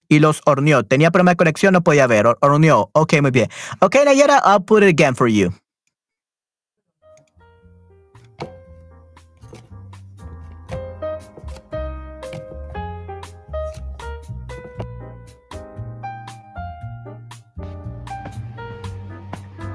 [0.08, 0.84] Y los horneó.
[0.84, 2.28] Tenía problema de conexión, no podía ver.
[2.42, 2.92] Horneó.
[2.94, 3.50] Ok, muy bien.
[3.80, 5.52] Ok, Nayera, I'll put it again for you.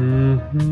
[0.00, 0.70] Mm-hmm.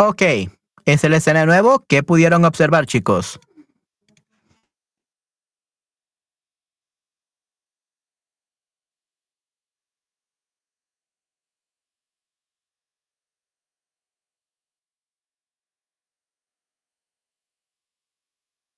[0.00, 0.22] Ok,
[0.84, 1.84] es el escena nuevo.
[1.88, 3.40] ¿Qué pudieron observar, chicos?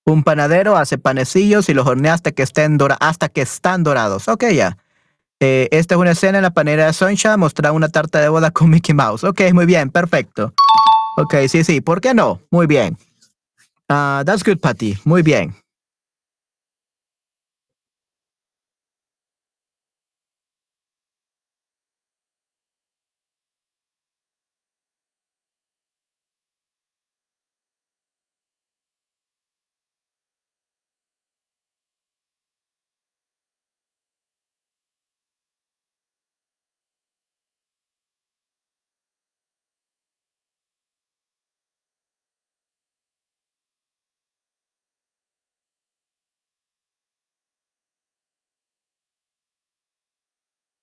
[0.07, 4.27] Un panadero hace panecillos y los hornea hasta que estén hasta que están dorados.
[4.29, 4.79] Ok, ya.
[5.39, 8.51] Eh, esta es una escena en la panera de Soncha mostrar una tarta de boda
[8.51, 9.25] con Mickey Mouse.
[9.25, 10.55] Ok, muy bien, perfecto.
[11.17, 12.41] Ok, sí, sí, ¿por qué no?
[12.51, 12.97] Muy bien.
[13.89, 14.97] Uh, that's good, Patty.
[15.05, 15.55] Muy bien.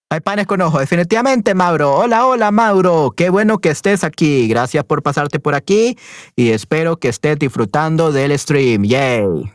[0.09, 1.93] Hay panes con ojo, definitivamente, Mauro.
[1.93, 3.11] Hola, hola, Mauro.
[3.15, 4.47] Qué bueno que estés aquí.
[4.47, 5.97] Gracias por pasarte por aquí
[6.33, 8.83] y espero que estés disfrutando del stream.
[8.83, 9.51] Yay.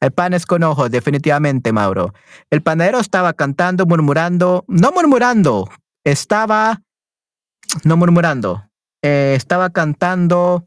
[0.00, 2.12] Hay panes con ojo, definitivamente, Mauro.
[2.50, 5.70] El panadero estaba cantando, murmurando, no murmurando,
[6.02, 6.82] estaba,
[7.84, 8.64] no murmurando,
[9.02, 10.66] eh, estaba cantando,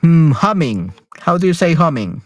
[0.00, 0.94] hmm, humming.
[1.26, 2.22] How do you say humming?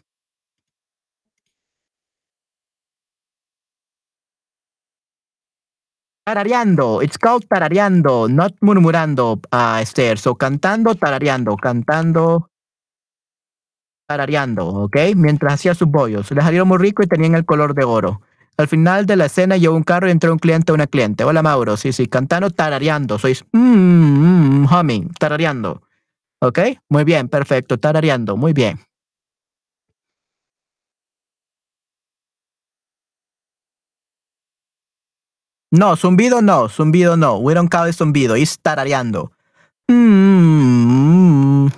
[6.25, 7.03] Tarareando.
[7.03, 10.19] It's called tarareando, not murmurando, uh, Esther.
[10.19, 12.49] So, cantando, tarareando, cantando,
[14.07, 14.97] tarareando, ¿ok?
[15.17, 16.31] Mientras hacía sus bollos.
[16.31, 18.21] Le salieron muy rico y tenían el color de oro.
[18.57, 21.25] Al final de la escena llegó un carro y entró un cliente o una cliente.
[21.25, 21.77] Hola, Mauro.
[21.77, 23.19] Sí, sí, cantando, tarareando.
[23.19, 25.83] Sois mm, mm, humming, tarareando.
[26.41, 26.59] ¿Ok?
[26.89, 27.79] Muy bien, perfecto.
[27.79, 28.79] Tarareando, muy bien.
[35.73, 37.39] No, zumbido no, zumbido no.
[37.39, 39.31] We don't call it zumbido, it's tarareando.
[39.91, 41.73] Mm,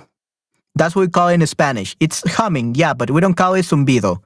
[0.75, 1.95] that's what we call it in Spanish.
[2.01, 4.21] It's humming, yeah, but we don't call it zumbido.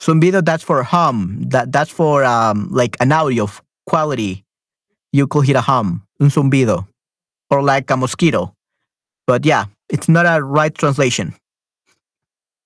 [0.00, 1.38] Zumbido, that's for hum.
[1.48, 3.48] That that's for um like an audio
[3.84, 4.44] quality.
[5.12, 6.86] You could hear a hum, un zumbido,
[7.50, 8.54] or like a mosquito.
[9.26, 11.34] But yeah, it's not a right translation.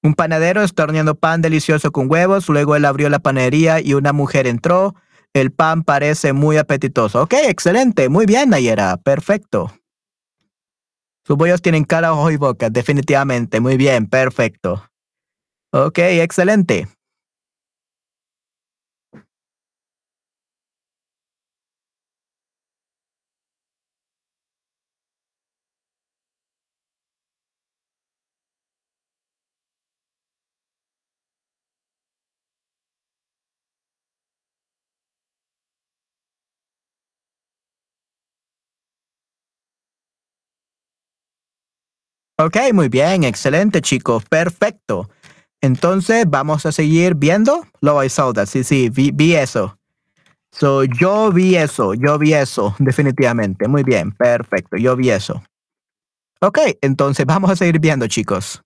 [0.05, 2.49] Un panadero está horneando pan delicioso con huevos.
[2.51, 4.95] Luego él abrió la panadería y una mujer entró.
[5.35, 7.23] El pan parece muy apetitoso.
[7.23, 8.09] Ok, excelente.
[8.09, 8.97] Muy bien, Nayera.
[8.97, 9.73] Perfecto.
[11.25, 12.71] Sus bollos tienen cara, ojos y boca.
[12.71, 13.61] Definitivamente.
[13.61, 14.07] Muy bien.
[14.07, 14.83] Perfecto.
[15.73, 16.89] Ok, excelente.
[42.41, 45.11] Ok, muy bien, excelente chicos, perfecto.
[45.61, 48.47] Entonces vamos a seguir viendo lo I saw that.
[48.47, 49.77] Sí, sí, vi, vi eso.
[50.53, 53.67] So, yo vi eso, yo vi eso, definitivamente.
[53.67, 55.43] Muy bien, perfecto, yo vi eso.
[56.41, 58.63] Ok, entonces vamos a seguir viendo chicos.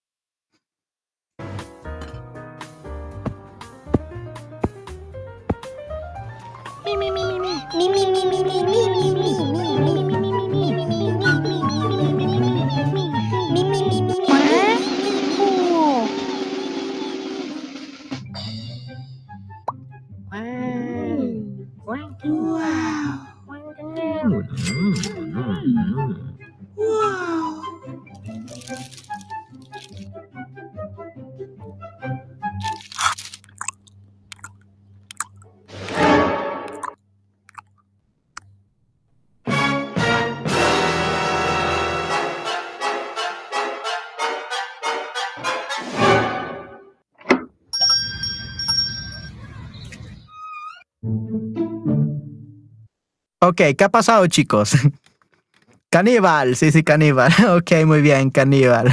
[53.52, 54.72] Ok, ¿qué ha pasado, chicos?
[55.90, 57.30] Caníbal, sí, sí, caníbal.
[57.58, 58.90] Ok, muy bien, caníbal.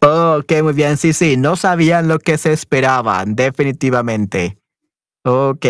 [0.00, 4.56] Ok, muy bien, sí, sí, no sabían lo que se esperaban, definitivamente.
[5.24, 5.66] Ok.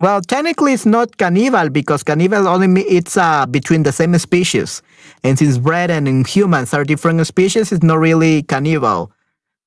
[0.00, 4.80] Well, technically, it's not cannibal because cannibal only it's uh, between the same species,
[5.22, 9.12] and since bread and humans are different species, it's not really cannibal.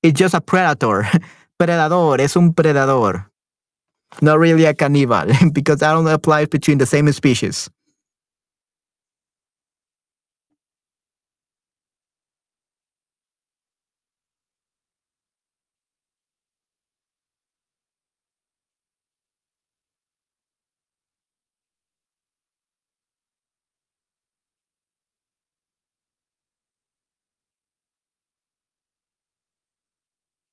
[0.01, 1.07] It's just a predator.
[1.59, 3.31] Predador, es un predador.
[4.21, 7.69] Not really a cannibal because that only applies between the same species.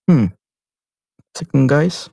[0.09, 0.40] Hmm.
[1.41, 2.11] Second, guys.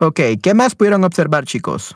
[0.00, 1.94] Ok, ¿qué más pudieron observar, chicos?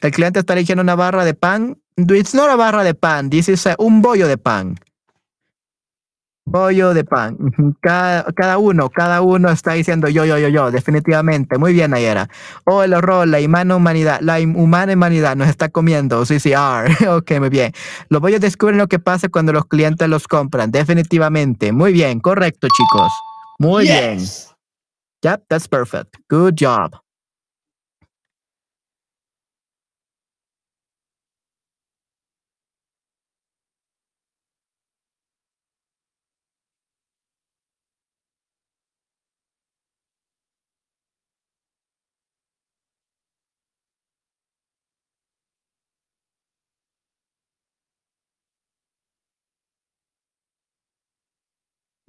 [0.00, 1.82] El cliente está eligiendo una barra de pan.
[1.96, 3.30] It's not a barra de pan.
[3.30, 4.76] This un bollo de pan.
[6.44, 7.36] Bollo de pan.
[7.80, 11.56] Cada, cada uno, cada uno está diciendo yo, yo, yo, yo, definitivamente.
[11.56, 12.28] Muy bien, Nayera.
[12.64, 16.24] Oh, el horror, la humana humanidad, la humana humanidad nos está comiendo.
[16.26, 17.72] Sí, sí, ah, ok, muy bien.
[18.08, 21.72] Los bollos descubren lo que pasa cuando los clientes los compran, definitivamente.
[21.72, 23.12] Muy bien, correcto, chicos.
[23.58, 24.18] Muy bien.
[25.22, 26.16] Yep, that's perfect.
[26.28, 26.96] Good job.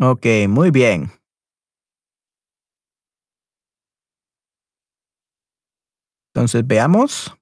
[0.05, 1.11] Ok, muy bien.
[6.33, 7.33] Entonces veamos.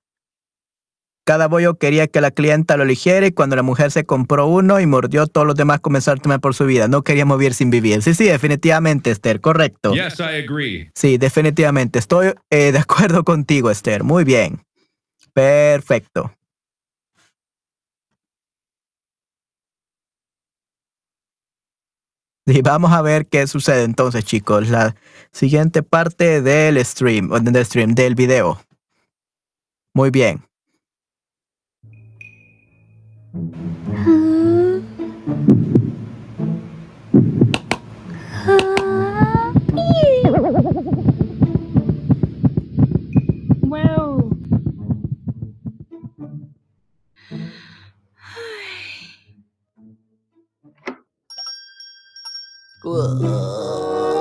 [1.25, 4.79] Cada bollo quería que la clienta lo eligiera y cuando la mujer se compró uno
[4.79, 6.87] y mordió, todos los demás comenzaron a temer por su vida.
[6.87, 8.01] No quería morir sin vivir.
[8.03, 9.93] Sí, sí, definitivamente, Esther, correcto.
[9.93, 10.91] Yes, I agree.
[10.93, 11.99] Sí, definitivamente.
[11.99, 14.03] Estoy eh, de acuerdo contigo, Esther.
[14.03, 14.63] Muy bien.
[15.33, 16.31] Perfecto.
[22.53, 24.67] Y vamos a ver qué sucede entonces, chicos.
[24.69, 24.95] La
[25.31, 28.61] siguiente parte del stream, del stream, del video.
[29.93, 30.43] Muy bien.
[52.81, 54.20] 滚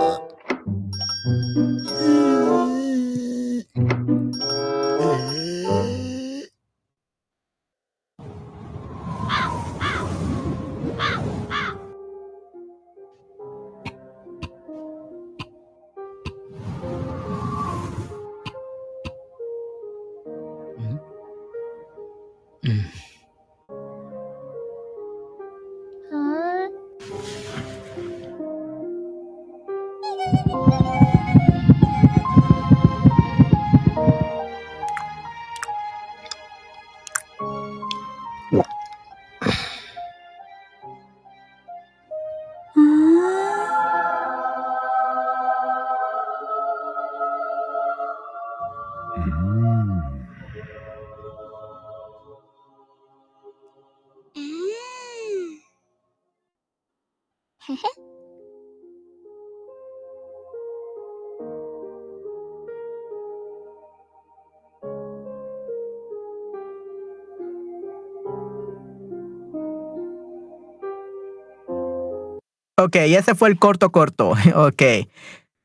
[72.90, 74.32] Ok, ese fue el corto corto.
[74.54, 74.82] Ok.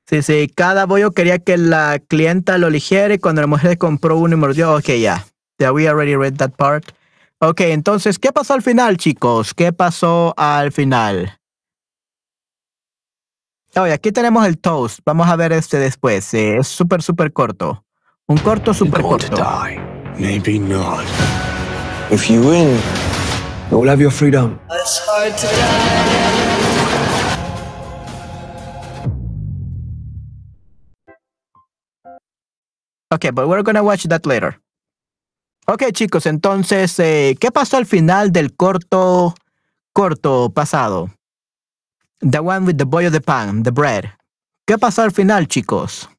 [0.08, 4.18] Sí, sí, cada bollo quería que la clienta lo eligiera y cuando la mujer compró
[4.18, 5.26] uno y mordió, ok, ya.
[5.58, 5.72] Yeah.
[5.72, 6.86] we already read that part.
[7.40, 9.56] Ok, entonces, ¿qué pasó al final, chicos?
[9.56, 11.40] ¿Qué pasó al final?
[13.76, 15.00] Oh, aquí tenemos el toast.
[15.04, 16.32] Vamos a ver este después.
[16.36, 17.84] Eh, es súper, súper corto.
[18.28, 19.36] Un corto súper corto.
[20.20, 21.04] Maybe not.
[22.12, 22.78] If you win,
[23.72, 24.60] you'll have your freedom.
[24.70, 26.45] It's hard to die.
[33.16, 34.60] Okay, but we're gonna watch that later.
[35.68, 39.34] Ok, chicos, entonces, eh, ¿qué pasó al final del corto,
[39.94, 41.10] corto pasado?
[42.20, 44.12] The one with the boy of the pan, the bread.
[44.68, 46.10] ¿Qué pasó al final, chicos?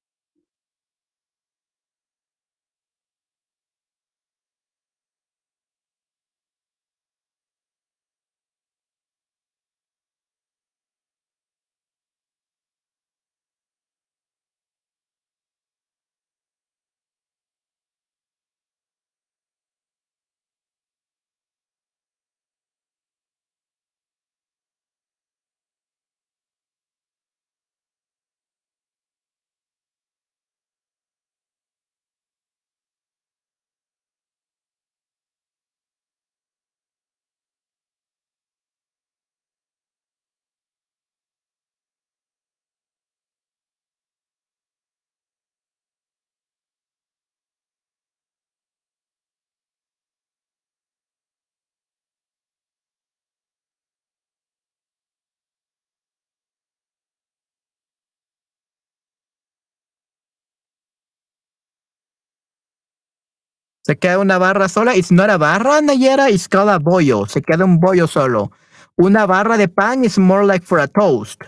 [63.87, 64.97] Se queda una barra sola.
[64.97, 66.29] It's not a barra, Nayera.
[66.29, 67.25] It's called a bollo.
[67.29, 68.51] Se queda un bollo solo.
[68.99, 71.45] Una barra de pan is more like for a toast.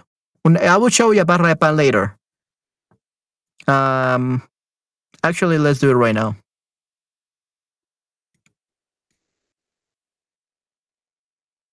[0.46, 2.16] I will show you a barra de pan later.
[3.66, 4.40] Um,
[5.24, 6.36] actually, let's do it right now.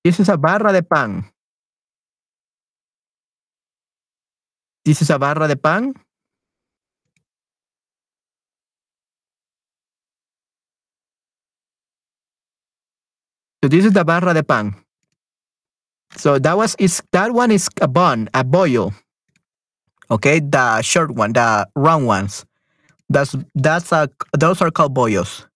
[0.03, 1.29] This is a barra de pan.
[4.83, 5.93] This is a barra de pan.
[13.65, 14.75] So this is the barra de pan.
[16.17, 18.93] So that was is that one is a bun, a bollo.
[20.11, 22.45] Okay, the short one, the round ones.
[23.09, 24.07] That's that's a
[24.37, 25.47] those are called bollos.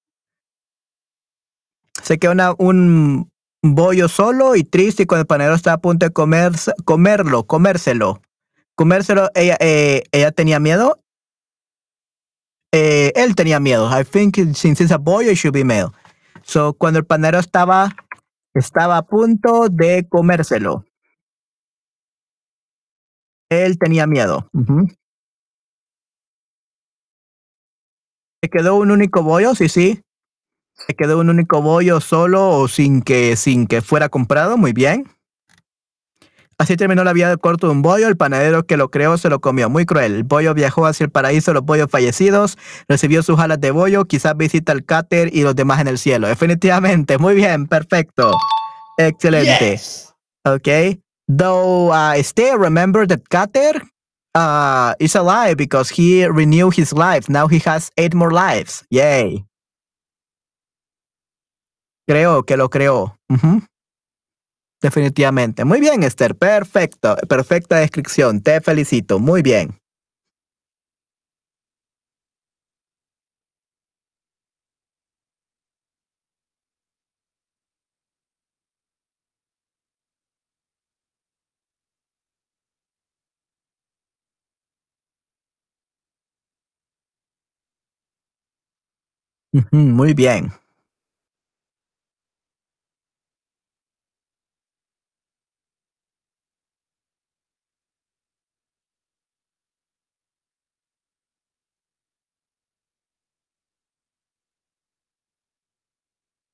[2.02, 3.30] Se queda una, un
[3.62, 6.54] bollo solo y triste cuando el panadero está a punto de comer,
[6.86, 8.24] comerlo, comérselo.
[8.76, 10.98] Comérselo, ella, eh, ella tenía miedo.
[12.74, 13.88] Eh, él tenía miedo.
[13.88, 15.94] I think since it's a bollo, it should be male.
[16.50, 17.96] So, cuando el panadero estaba,
[18.56, 20.84] estaba a punto de comérselo,
[23.52, 24.50] él tenía miedo.
[28.42, 29.54] ¿Se quedó un único bollo?
[29.54, 30.02] Sí, sí.
[30.74, 34.58] Se quedó un único bollo solo o sin que, sin que fuera comprado.
[34.58, 35.06] Muy bien.
[36.60, 38.10] Así terminó la vida del corto de un bollo.
[38.10, 39.70] El panadero que lo creó se lo comió.
[39.70, 40.14] Muy cruel.
[40.14, 42.58] El bollo viajó hacia el paraíso de los bollos fallecidos.
[42.90, 44.04] Recibió sus alas de bollo.
[44.04, 46.28] Quizás visita el cáter y los demás en el cielo.
[46.28, 47.18] Definitivamente.
[47.18, 47.66] Muy bien.
[47.66, 48.34] Perfecto.
[48.98, 49.72] Excelente.
[49.72, 50.14] Yes.
[50.46, 51.00] Okay.
[51.30, 53.82] Though uh, still remember that Kater
[54.36, 57.30] uh, is alive because he renewed his life.
[57.30, 58.84] Now he has eight more lives.
[58.90, 59.46] Yay.
[62.06, 63.16] Creo que lo creó.
[64.82, 65.66] Definitivamente.
[65.66, 66.36] Muy bien, Esther.
[66.36, 67.16] Perfecto.
[67.28, 68.42] Perfecta descripción.
[68.42, 69.20] Te felicito.
[69.20, 69.80] Muy bien.
[89.72, 90.52] Muy bien.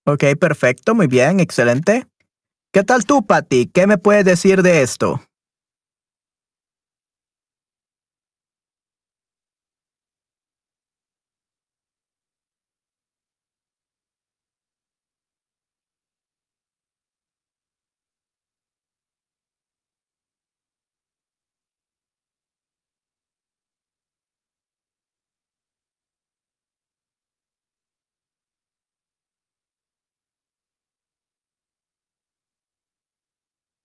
[0.08, 2.06] Ok, perfecto, muy bien, excelente.
[2.72, 3.66] ¿Qué tal tú, Patty?
[3.74, 5.22] ¿Qué me puedes decir de esto?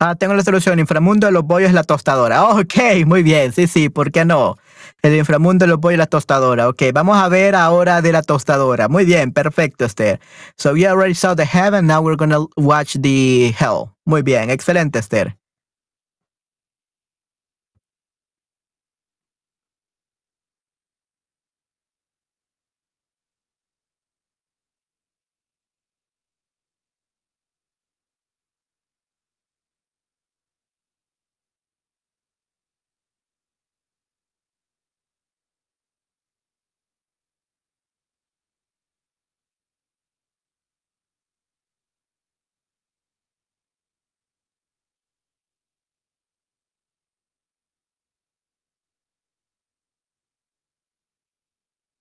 [0.03, 0.79] Ah, tengo la solución.
[0.79, 2.43] Inframundo de los bollos la tostadora.
[2.57, 3.53] Ok, muy bien.
[3.53, 4.57] Sí, sí, ¿por qué no?
[5.03, 6.69] El inframundo de los bollos es la tostadora.
[6.71, 8.89] Ok, vamos a ver ahora de la tostadora.
[8.89, 10.19] Muy bien, perfecto, Esther.
[10.57, 13.91] So we already saw the heaven, now we're gonna watch the hell.
[14.07, 15.37] Muy bien, excelente, Esther.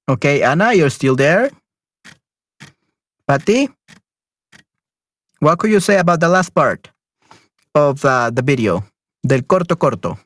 [0.10, 1.52] Okay, Anna, you're still there?
[3.28, 3.70] Patty?
[5.38, 6.90] What could you say about the last part
[7.76, 8.84] of uh, the video?
[9.22, 10.18] Del corto corto.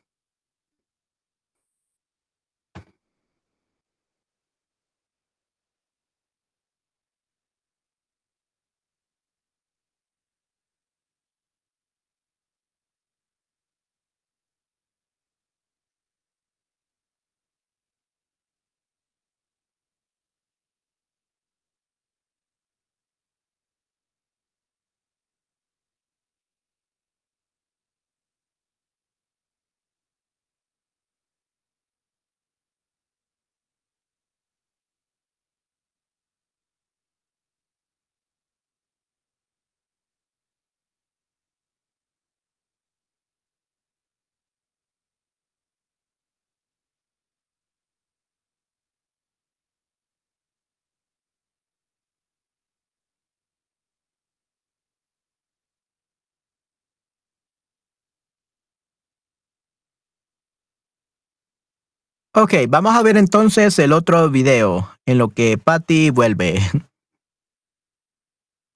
[62.36, 66.58] Ok, vamos a ver entonces el otro video en lo que Patty vuelve.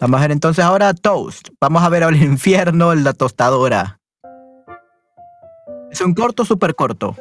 [0.00, 1.48] Vamos a ver entonces ahora Toast.
[1.60, 3.98] Vamos a ver al infierno en la tostadora.
[5.90, 7.16] Es un corto, súper corto.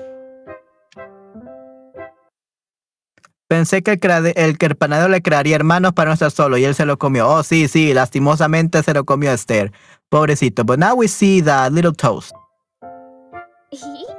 [3.48, 7.00] Pensé que el, el le crearía hermanos para no estar solo y él se lo
[7.00, 7.28] comió.
[7.28, 9.72] Oh, sí, sí, lastimosamente se lo comió Esther.
[10.10, 10.64] Pobrecito.
[10.64, 12.32] But now we see the little toast.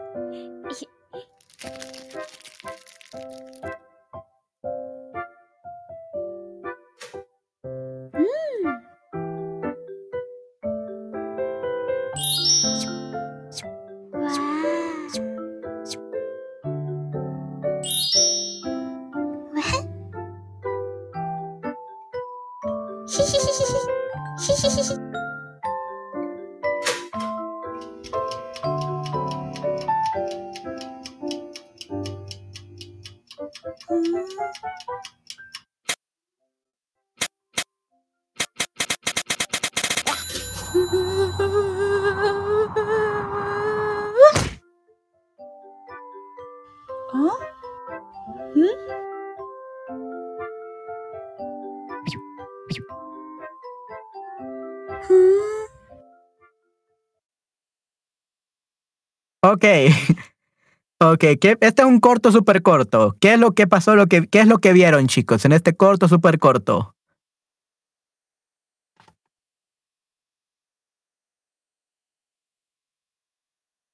[61.19, 63.17] Ok, ¿qué- este es un corto súper corto.
[63.21, 63.97] ¿Qué es lo que pasó?
[63.97, 66.95] Lo que, ¿Qué es lo que vieron, chicos, en este corto súper corto?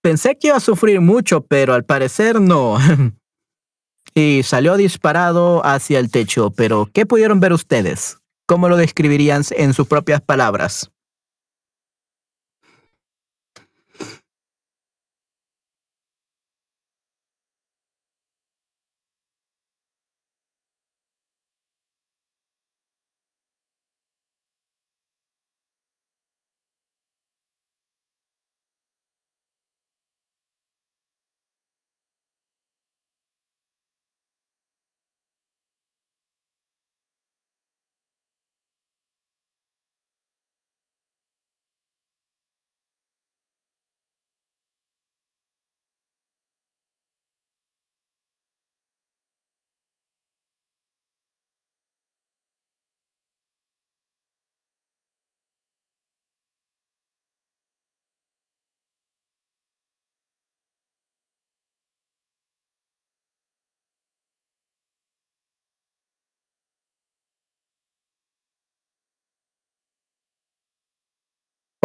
[0.02, 2.76] Pensé que iba a sufrir mucho, pero al parecer no.
[4.14, 8.18] y salió disparado hacia el techo, pero ¿qué pudieron ver ustedes?
[8.46, 10.90] ¿Cómo lo describirían en sus propias palabras?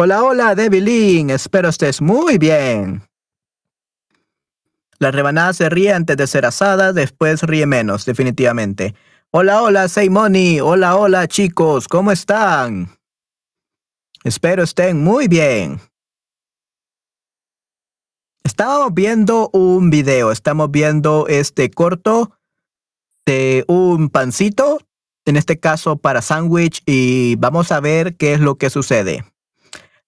[0.02, 1.28] Hola, hola, Debilín.
[1.28, 3.02] Espero estés muy bien.
[4.98, 8.94] La rebanada se ríe antes de ser asada, después ríe menos, definitivamente.
[9.30, 10.58] Hola, hola, Seimoni.
[10.58, 11.86] Hola, hola, chicos.
[11.86, 12.88] ¿Cómo están?
[14.24, 15.78] Espero estén muy bien.
[18.42, 22.38] Estábamos viendo un video, estamos viendo este corto
[23.26, 24.78] de un pancito,
[25.26, 29.26] en este caso para sándwich, y vamos a ver qué es lo que sucede.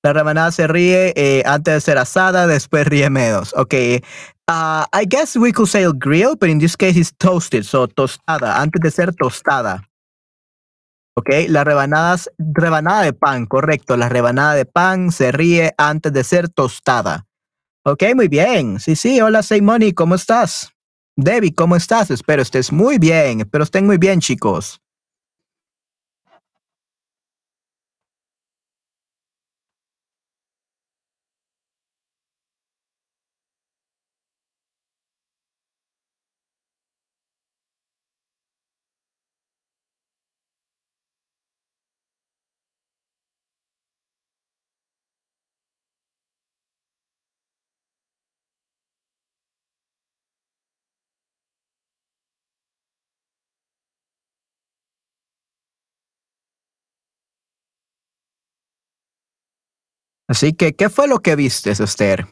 [0.04, 3.54] La rebanada se ríe eh, antes de ser asada, después ríe menos.
[3.56, 3.74] Ok.
[4.48, 8.60] Uh, I guess we could say grill, but in this case it's toasted, so tostada,
[8.60, 9.88] antes de ser tostada.
[11.14, 13.96] Ok, la rebanadas, rebanada de pan, correcto.
[13.96, 17.26] La rebanada de pan se ríe antes de ser tostada.
[17.84, 18.80] Ok, muy bien.
[18.80, 20.72] Sí, sí, hola Seimoni, ¿cómo estás?
[21.16, 22.10] Debbie, ¿cómo estás?
[22.10, 23.40] Espero estés muy bien.
[23.40, 24.80] Espero estén muy bien, chicos.
[60.32, 62.26] Así que, ¿qué fue lo que viste, Esther?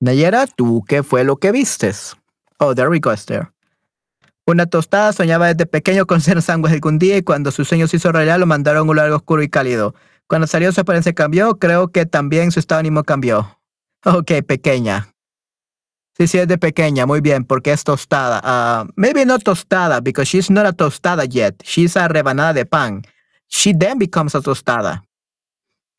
[0.00, 2.16] Nayera, ¿tú qué fue lo que vistes?
[2.58, 3.52] Oh, there we go, Esther.
[4.48, 7.98] Una tostada soñaba desde pequeño con ser sándwich algún día y cuando su sueño se
[7.98, 9.94] hizo realidad lo mandaron a un lugar oscuro y cálido.
[10.26, 13.57] Cuando salió su apariencia cambió, creo que también su estado ánimo cambió.
[14.04, 15.08] Ok, pequeña.
[16.16, 18.40] Sí, sí, es de pequeña, muy bien, porque es tostada.
[18.42, 21.62] Uh, maybe not tostada, because she's not a tostada yet.
[21.64, 23.02] She's a rebanada de pan.
[23.48, 25.02] She then becomes a tostada.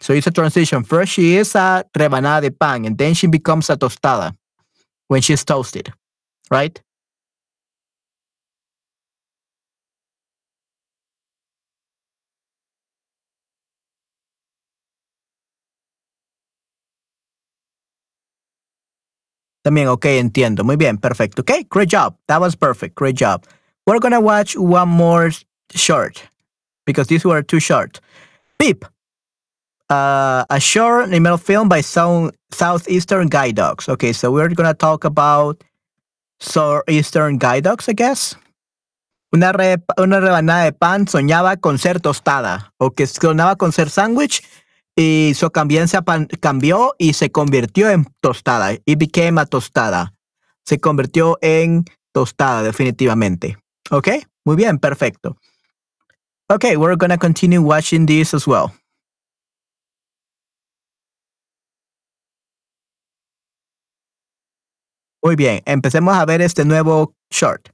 [0.02, 0.84] So it's a transition.
[0.84, 4.34] First, she is a rebanada de pan, and then she becomes a tostada
[5.08, 5.94] when she's toasted,
[6.52, 6.82] right?
[19.70, 20.64] También, ok, entiendo.
[20.64, 21.44] Muy bien, perfecto.
[21.44, 22.16] Okay, great job.
[22.26, 22.96] That was perfect.
[22.96, 23.46] Great job.
[23.86, 25.30] We're gonna watch one more
[25.76, 26.28] short
[26.88, 28.02] because these were too short.
[28.58, 28.84] Beep.
[29.88, 33.88] Uh, a short animal film by South, Southeastern Guide Dogs.
[33.88, 35.64] Okay, so we're gonna talk about
[36.40, 38.36] Southeastern Guide Dogs, I guess.
[39.32, 43.92] Una, re, una rebanada de pan soñaba con ser tostada, o que soñaba con ser
[43.92, 44.42] sándwich,
[45.00, 46.04] y su ambiencia
[46.42, 48.74] cambió y se convirtió en tostada.
[48.86, 50.14] It became a tostada.
[50.66, 53.58] Se convirtió en tostada, definitivamente.
[53.92, 54.10] Ok,
[54.44, 55.38] muy bien, perfecto.
[56.50, 58.72] Okay, we're gonna continue watching this as well.
[65.24, 67.70] Muy bien, empecemos a ver este nuevo short.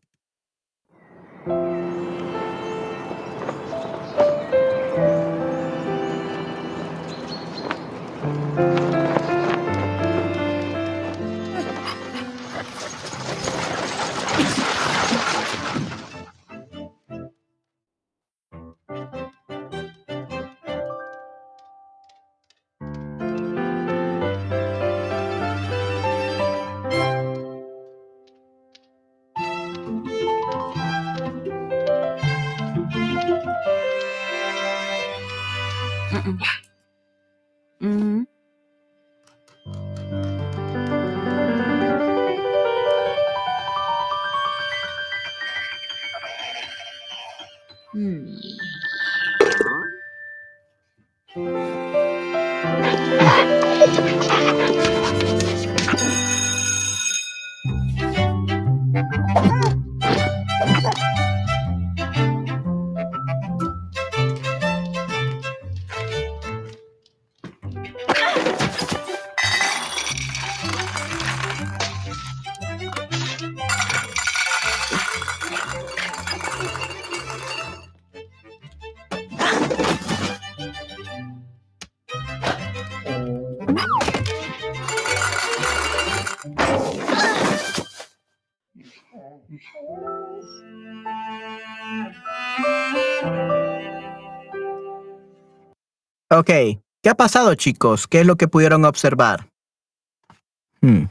[51.36, 51.66] は。
[96.46, 96.52] Ok,
[97.02, 98.06] ¿qué ha pasado chicos?
[98.06, 99.50] ¿Qué es lo que pudieron observar?
[100.80, 101.06] Hmm.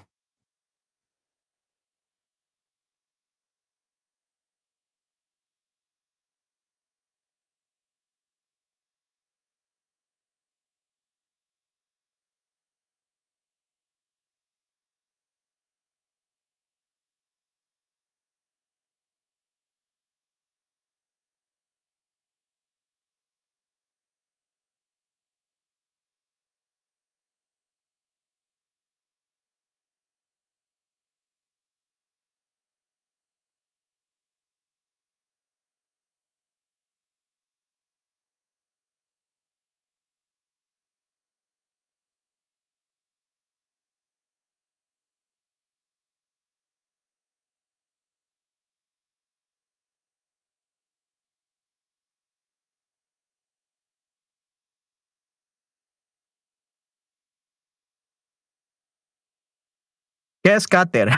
[60.44, 61.08] ¿Qué es Kater?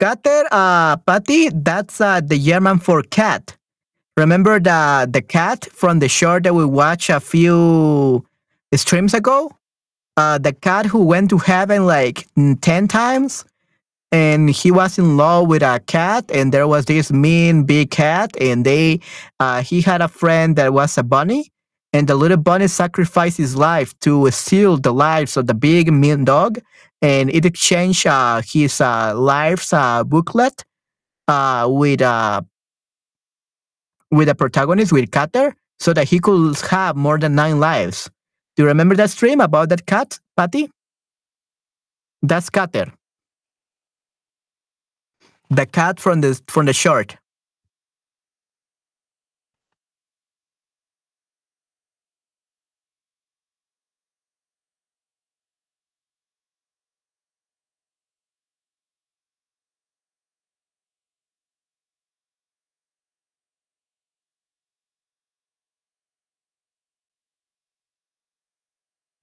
[0.00, 3.56] Kater, uh, Patty, that's uh, the German for cat.
[4.16, 8.24] Remember the the cat from the short that we watched a few
[8.74, 9.50] streams ago?
[10.16, 13.44] Uh, the cat who went to heaven like 10 times
[14.12, 18.30] and he was in love with a cat and there was this mean big cat
[18.40, 19.00] and they
[19.40, 21.50] uh, he had a friend that was a bunny
[21.92, 26.24] and the little bunny sacrificed his life to steal the lives of the big mean
[26.24, 26.60] dog
[27.04, 30.64] and it exchanged uh, his uh, life's uh, booklet
[31.28, 32.40] uh, with uh,
[34.10, 38.08] with the protagonist with Cutter so that he could have more than nine lives.
[38.56, 40.70] Do you remember that stream about that cat, Patty?
[42.22, 42.90] That's Cutter.
[45.50, 47.16] The cat from the from the short.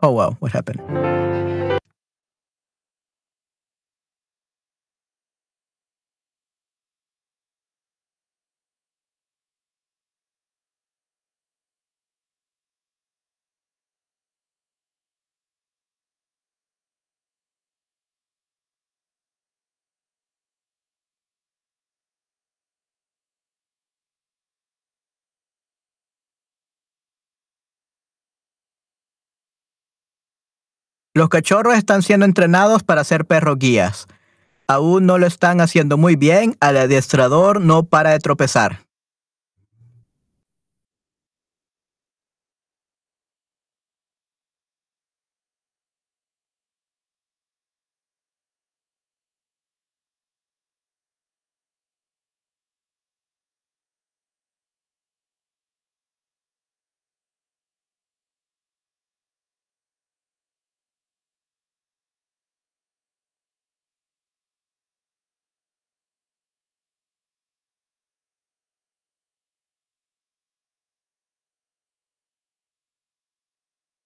[0.04, 1.31] Oh wow, what happened?
[31.14, 34.08] Los cachorros están siendo entrenados para ser perros guías.
[34.68, 38.86] Aún no lo están haciendo muy bien, al adiestrador no para de tropezar.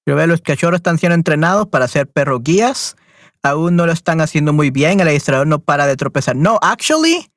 [0.06, 2.96] Pero ve, los cachorros están siendo entrenados para ser perros guías.
[3.42, 5.00] Aún no lo están haciendo muy bien.
[5.00, 6.36] El adiestrador no para de tropezar.
[6.36, 7.28] No, actually,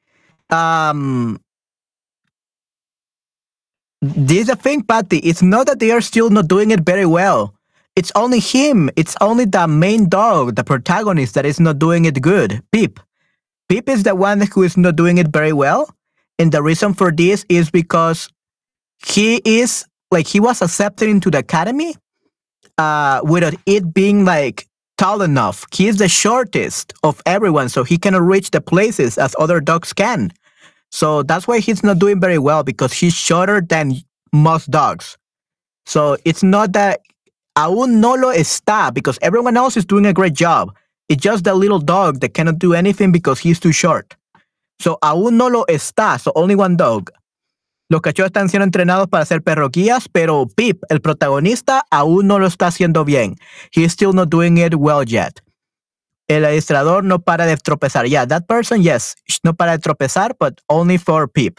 [0.51, 1.39] um,
[4.01, 5.19] this is the thing, Patty.
[5.19, 7.55] It's not that they are still not doing it very well.
[7.97, 8.91] It's only him.
[8.97, 12.63] It's only the main dog, the protagonist, that is not doing it good.
[12.71, 13.01] Pip.
[13.69, 15.89] Pip is the one who is not doing it very well.
[16.39, 18.29] And the reason for this is because
[19.05, 21.97] he is like he was accepted into the academy
[22.79, 24.67] uh, without it being like
[24.97, 25.67] tall enough.
[25.73, 29.93] He is the shortest of everyone, so he cannot reach the places as other dogs
[29.93, 30.33] can.
[30.91, 33.97] So that's why he's not doing very well because he's shorter than
[34.33, 35.17] most dogs.
[35.87, 37.01] So it's not that
[37.57, 40.75] aún no lo está because everyone else is doing a great job.
[41.09, 44.15] It's just the little dog that cannot do anything because he's too short.
[44.81, 46.21] So aún no lo está.
[46.21, 47.11] So only one dog.
[47.91, 52.39] Los cachorros están siendo entrenados para ser perro guías, pero Pip, el protagonista, aún no
[52.39, 53.37] lo está haciendo bien.
[53.73, 55.41] He's still not doing it well yet.
[56.29, 58.07] El adiestrador no para de tropezar.
[58.07, 61.59] Yeah, that person, yes, no para de tropezar, but only for Pip.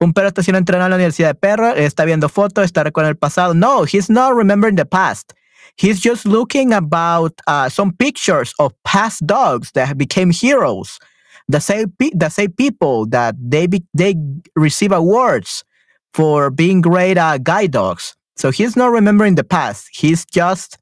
[0.00, 3.10] Un perro está siendo entrenado en la universidad de perro, está viendo fotos, está recordando
[3.10, 3.54] el pasado.
[3.54, 5.32] No, he's not remembering the past.
[5.78, 10.98] He's just looking about uh, some pictures of past dogs that became heroes.
[11.48, 14.16] The same, the same people that they be, they
[14.56, 15.64] receive awards
[16.12, 18.16] for being great uh, guide dogs.
[18.36, 19.88] So he's not remembering the past.
[19.92, 20.78] He's just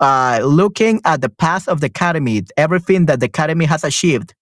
[0.00, 4.34] uh, looking at the past of the academy, everything that the academy has achieved.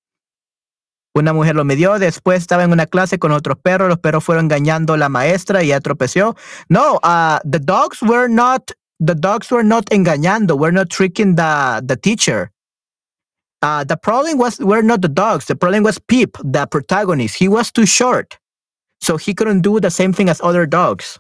[1.17, 4.47] Una mujer lo midió, después estaba en una clase con otros perros, los perros fueron
[4.47, 6.37] engañando a la maestra y ya tropeció.
[6.69, 11.81] No, uh, the dogs were not, the dogs were not engañando, were not tricking the,
[11.87, 12.51] the teacher.
[13.65, 17.37] Uh, the problem was, were not the dogs, the problem was Pip, the protagonist.
[17.37, 18.37] He was too short,
[19.01, 21.19] so he couldn't do the same thing as other dogs.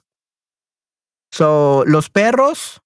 [1.33, 2.81] So, los perros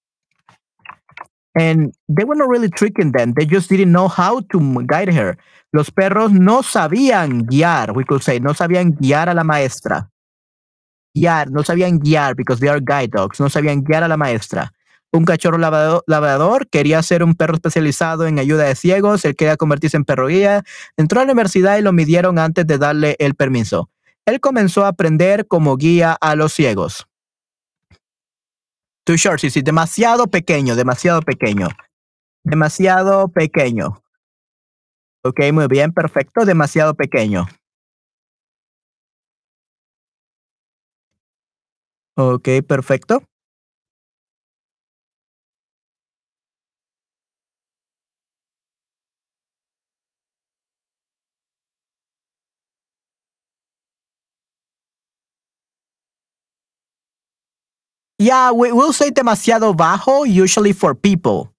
[1.59, 3.33] and they were not really tricking them.
[3.33, 5.35] They just didn't know how to guide her.
[5.73, 10.09] Los perros no sabían guiar, we could say, no sabían guiar a la maestra.
[11.13, 14.71] Guiar, no sabían guiar because they are guide dogs, no sabían guiar a la maestra.
[15.11, 19.97] Un cachorro lavador, quería ser un perro especializado en ayuda de ciegos, él quería convertirse
[19.97, 20.63] en perro guía.
[20.97, 23.89] Entró a la universidad y lo midieron antes de darle el permiso.
[24.25, 27.07] Él comenzó a aprender como guía a los ciegos.
[29.03, 31.69] Too short, sí, sí, demasiado pequeño, demasiado pequeño.
[32.43, 34.03] Demasiado pequeño.
[35.23, 37.47] Ok, muy bien, perfecto, demasiado pequeño.
[42.15, 43.23] Ok, perfecto.
[58.19, 61.53] Yeah, we will say demasiado bajo usually for people.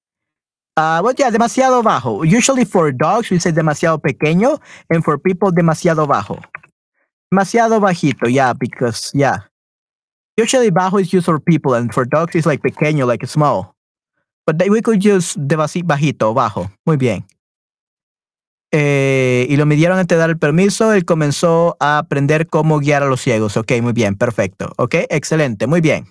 [0.76, 2.22] Uh, but yeah, demasiado bajo.
[2.22, 6.38] Usually for dogs we say demasiado pequeño, and for people demasiado bajo.
[7.32, 9.38] Demasiado bajito, yeah, because yeah.
[10.36, 13.74] Usually bajo is used for people, and for dogs it's like pequeño, like small.
[14.46, 16.70] But we could use demasiado bajito, bajo.
[16.86, 17.24] Muy bien.
[18.72, 20.92] Eh, y lo midieron antes de dar el permiso.
[20.92, 23.56] Él comenzó a aprender cómo guiar a los ciegos.
[23.56, 24.72] Ok, muy bien, perfecto.
[24.76, 26.06] Ok, excelente, muy bien.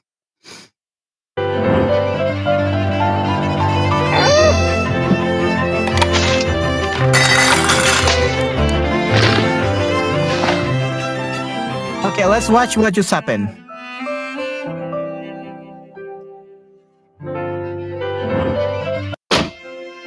[12.19, 13.47] Okay, let's watch what just happened.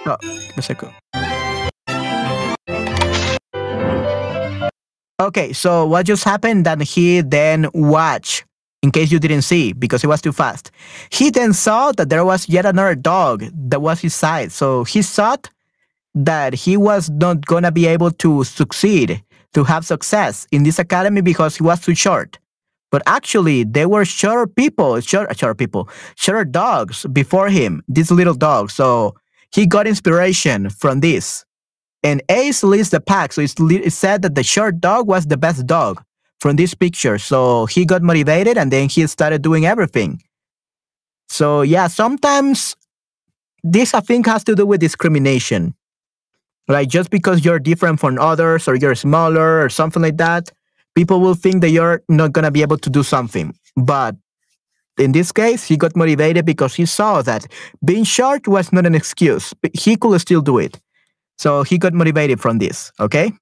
[0.04, 0.18] Oh.
[5.20, 8.44] Okay, so what just happened that he then watched,
[8.82, 10.70] in case you didn't see, because it was too fast.
[11.08, 14.52] He then saw that there was yet another dog that was his side.
[14.52, 15.48] So he thought
[16.14, 21.20] that he was not gonna be able to succeed to have success in this academy
[21.20, 22.38] because he was too short.
[22.90, 28.34] But actually, there were shorter people, short, short people, shorter dogs before him, these little
[28.34, 28.74] dogs.
[28.74, 29.14] So
[29.50, 31.44] he got inspiration from this.
[32.02, 33.32] And Ace leads the pack.
[33.32, 36.02] So it said that the short dog was the best dog
[36.40, 37.18] from this picture.
[37.18, 40.20] So he got motivated and then he started doing everything.
[41.28, 42.76] So yeah, sometimes
[43.62, 45.74] this I think has to do with discrimination.
[46.68, 50.50] Like just because you're different from others or you're smaller or something like that,
[50.94, 53.54] people will think that you're not going to be able to do something.
[53.76, 54.16] But
[54.98, 57.46] in this case, he got motivated because he saw that
[57.84, 59.54] being short was not an excuse.
[59.72, 60.78] He could still do it.
[61.38, 63.32] So he got motivated from this, okay?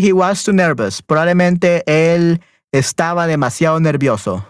[0.00, 1.02] He was too nervous.
[1.02, 2.40] Probablemente él
[2.72, 4.44] estaba demasiado nervioso.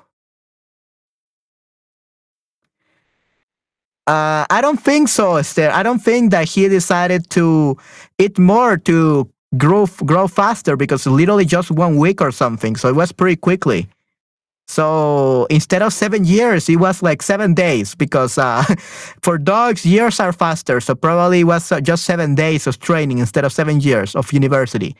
[4.06, 5.70] Uh, I don't think so, Esther.
[5.70, 7.76] I don't think that he decided to
[8.18, 12.76] eat more to grow grow faster because literally just one week or something.
[12.76, 13.86] So it was pretty quickly.
[14.66, 18.62] So instead of seven years, it was like seven days because uh,
[19.22, 20.80] for dogs, years are faster.
[20.80, 24.96] So probably it was just seven days of training instead of seven years of university.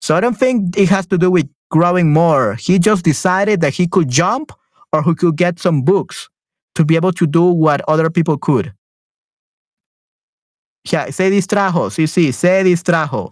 [0.00, 2.54] So I don't think it has to do with growing more.
[2.54, 4.52] He just decided that he could jump
[4.92, 6.28] or he could get some books
[6.74, 8.72] to be able to do what other people could.
[10.84, 13.30] Ya, se distrajo, sí, sí, se distrajo.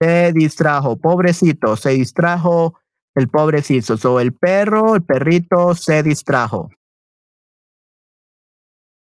[0.00, 2.74] Se distrajo, pobrecito, se distrajo
[3.14, 3.96] el pobrecito.
[3.96, 6.70] So, el perro, el perrito se distrajo.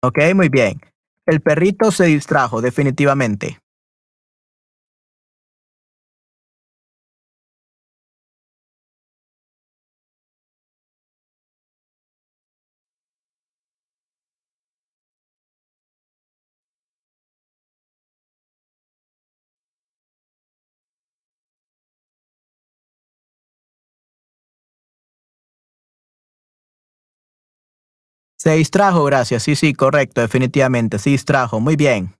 [0.01, 0.79] Ok, muy bien.
[1.25, 3.59] El perrito se distrajo, definitivamente.
[28.47, 29.43] Se distrajo, gracias.
[29.43, 30.99] Sí, sí, correcto, definitivamente.
[30.99, 31.59] Se distrajo.
[31.59, 32.16] Muy bien.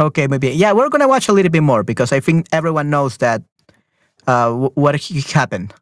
[0.00, 0.48] Okay, maybe.
[0.48, 3.42] Yeah, we're gonna watch a little bit more because I think everyone knows that
[4.26, 4.94] uh, what
[5.32, 5.74] happened.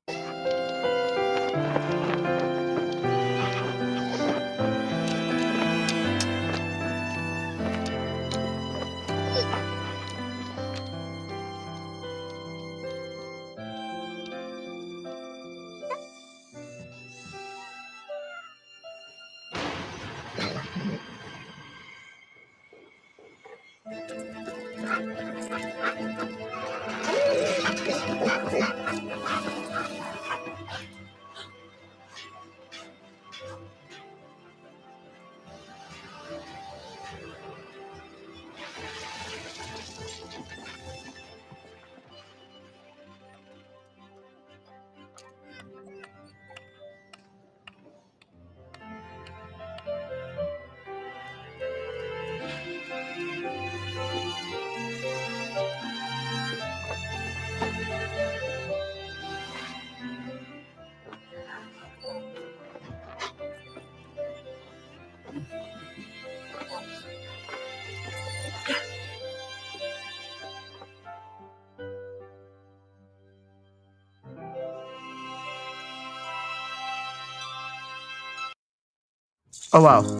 [79.73, 80.19] Oh, wow.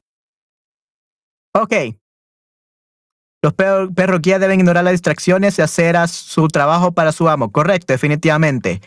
[1.55, 1.99] Ok.
[3.43, 7.29] Los per- perros guía deben ignorar las distracciones y hacer a su trabajo para su
[7.29, 7.53] amo.
[7.53, 8.81] Correcto, definitivamente.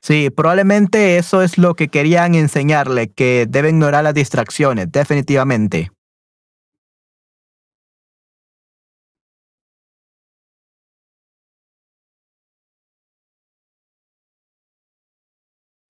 [0.00, 5.90] Sí, probablemente eso es lo que querían enseñarle, que debe ignorar las distracciones, definitivamente.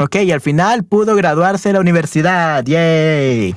[0.00, 2.64] Ok, y al final pudo graduarse de la universidad.
[2.64, 3.54] ¡Yay!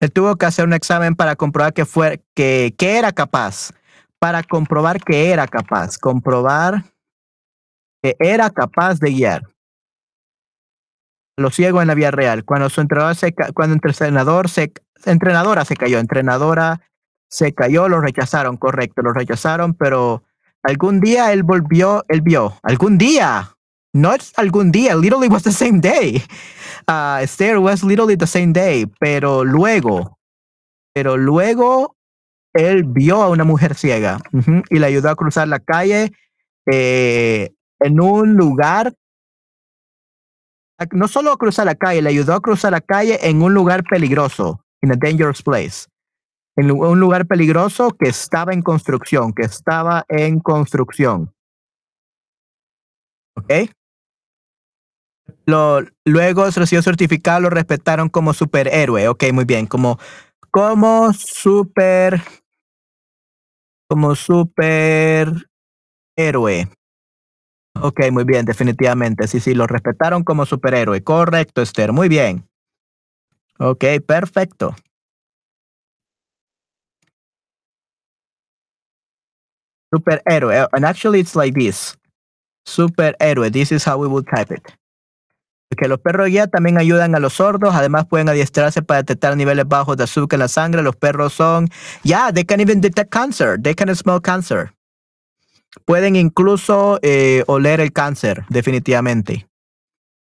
[0.00, 3.72] Él tuvo que hacer un examen para comprobar que, fue, que, que era capaz.
[4.18, 5.98] Para comprobar que era capaz.
[5.98, 6.84] Comprobar
[8.02, 9.42] que era capaz de guiar.
[11.36, 12.44] los ciegos en la vida real.
[12.44, 14.72] Cuando su entrenador se, cuando entrenador se,
[15.04, 16.80] entrenadora se cayó, entrenadora
[17.28, 20.24] se cayó, lo rechazaron, correcto, lo rechazaron, pero
[20.62, 23.56] algún día él volvió, él vio, algún día,
[23.92, 26.22] no es algún día, literally was the same day.
[26.88, 30.18] Uh, Esther was literally the same day, pero luego,
[30.94, 31.96] pero luego
[32.54, 34.18] él vio a una mujer ciega
[34.70, 36.12] y le ayudó a cruzar la calle
[36.70, 37.50] eh,
[37.80, 38.94] en un lugar,
[40.92, 44.64] no solo cruzar la calle, le ayudó a cruzar la calle en un lugar peligroso,
[44.82, 45.86] in a dangerous place,
[46.56, 51.32] en un lugar peligroso que estaba en construcción, que estaba en construcción.
[53.36, 53.70] ¿Ok?
[55.46, 59.08] Lo, luego recibió certificado, lo respetaron como superhéroe.
[59.08, 59.98] Ok, muy bien, como,
[60.50, 62.22] como super,
[63.88, 65.40] como superhéroe.
[67.82, 69.26] Ok, muy bien, definitivamente.
[69.28, 71.02] Sí, sí, lo respetaron como superhéroe.
[71.02, 71.92] Correcto, Esther.
[71.92, 72.46] Muy bien.
[73.58, 74.74] Ok, perfecto.
[79.94, 80.68] Superhéroe.
[80.72, 81.96] And actually, it's like this.
[82.66, 83.52] Superhéroe.
[83.52, 84.76] This is how we will type it.
[85.76, 87.74] Que los perros guía también ayudan a los sordos.
[87.74, 90.82] Además, pueden adiestrarse para detectar niveles bajos de azúcar en la sangre.
[90.82, 91.68] Los perros son.
[92.02, 93.60] Yeah, they can even detect cancer.
[93.60, 94.72] They can smell cancer.
[95.84, 99.46] Pueden incluso eh, oler el cáncer, definitivamente.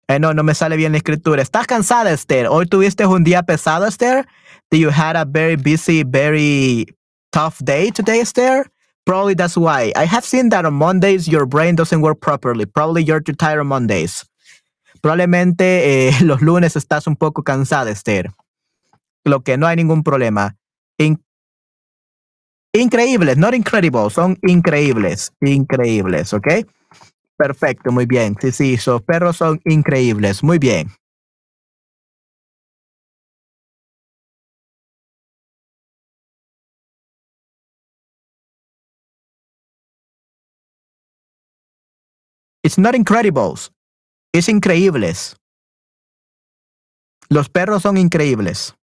[0.09, 1.41] Eh, no, no me sale bien la escritura.
[1.41, 2.47] ¿Estás cansada, Esther?
[2.47, 4.27] ¿Hoy tuviste un día pesado, Esther?
[4.69, 6.85] Did you had a very busy, very
[7.31, 8.69] tough day today, Esther?
[9.05, 9.93] Probably that's why.
[9.95, 12.65] I have seen that on Mondays your brain doesn't work properly.
[12.65, 14.25] Probably you're too tired on Mondays.
[15.01, 18.31] Probablemente eh, los lunes estás un poco cansada, Esther.
[19.25, 20.55] Lo que no hay ningún problema.
[20.99, 21.21] In-
[22.73, 26.47] increíbles, not incredible, son increíbles, increíbles, ¿ok?
[27.37, 28.35] Perfecto, muy bien.
[28.41, 30.91] Sí, sí, esos perros son increíbles, muy bien.
[42.63, 43.71] It's not incredibles,
[44.31, 45.35] es increíbles.
[47.29, 48.75] Los perros son increíbles.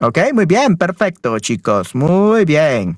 [0.00, 2.96] Ok, muy bien, perfecto, chicos, muy bien.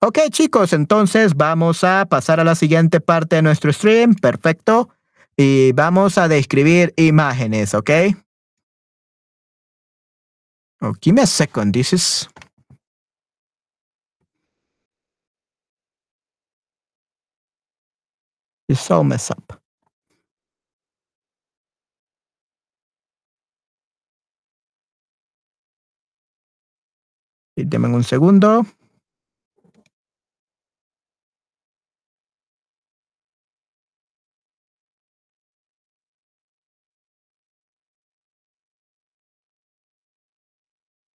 [0.00, 4.90] Ok, chicos, entonces vamos a pasar a la siguiente parte de nuestro stream, perfecto.
[5.36, 7.90] Y vamos a describir imágenes, ¿ok?
[10.80, 12.28] Oh, give me a second, this is...
[18.72, 19.60] It's all messed up.
[27.54, 28.64] Y Deme un segundo.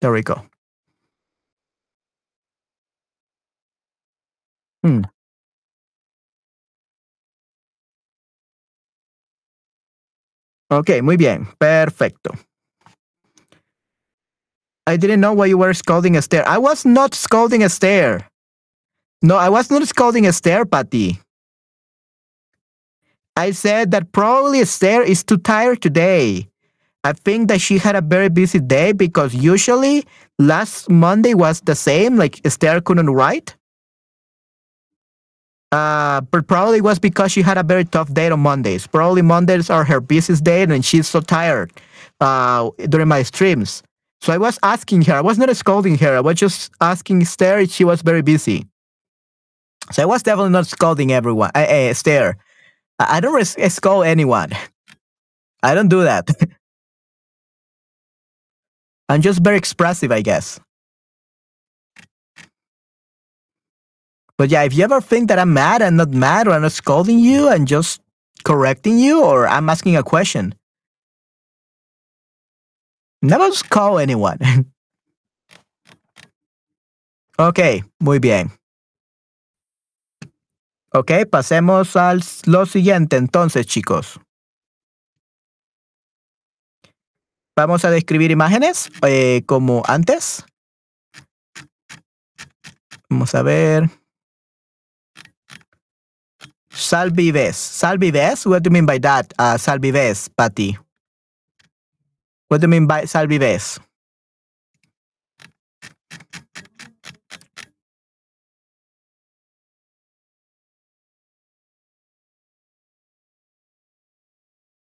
[0.02, 0.46] There we go.
[4.84, 5.02] Hmm.
[10.70, 12.32] Ok, muy bien, perfecto.
[14.86, 16.44] I didn't know why you were scolding Esther.
[16.48, 18.26] I was not scolding Esther.
[19.22, 21.20] No, I was not scolding Esther, Patty.
[23.36, 26.48] I said that probably Esther is too tired today.
[27.04, 30.06] I think that she had a very busy day because usually
[30.40, 33.56] last Monday was the same, like Esther couldn't write.
[35.72, 38.88] Uh, but probably it was because she had a very tough day on Mondays.
[38.88, 41.72] Probably Mondays are her busiest day and she's so tired
[42.22, 43.84] uh, during my streams.
[44.22, 47.60] So I was asking her, I was not scolding her, I was just asking Esther
[47.60, 48.66] if she was very busy.
[49.92, 51.52] So I was definitely not scolding everyone.
[51.56, 52.38] Uh, uh, Esther,
[53.00, 54.52] I I don't res- scold anyone.
[55.64, 56.28] I don't do that.
[59.10, 60.60] I'm just very expressive, I guess.
[64.38, 66.72] But yeah, if you ever think that I'm mad, I'm not mad, or I'm not
[66.72, 68.02] scolding you, I'm just
[68.44, 70.54] correcting you, or I'm asking a question.
[73.24, 74.38] Never call anyone.
[77.40, 78.52] ok, muy bien.
[80.94, 82.16] Ok, pasemos a
[82.46, 84.20] lo siguiente entonces, chicos.
[87.56, 90.46] Vamos a describir imágenes eh, como antes.
[93.10, 93.90] Vamos a ver.
[96.78, 97.58] Salvives.
[97.58, 98.46] Salvives?
[98.46, 99.34] What do you mean by that?
[99.38, 100.78] Uh, salvives, Patty.
[102.50, 103.80] What do you mean by salvives?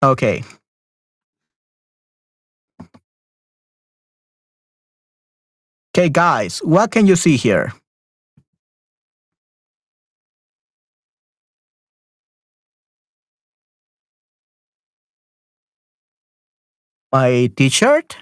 [0.02, 0.44] Okay.
[5.96, 7.72] Okay, guys, what can you see here?
[17.14, 18.18] My t-shirt?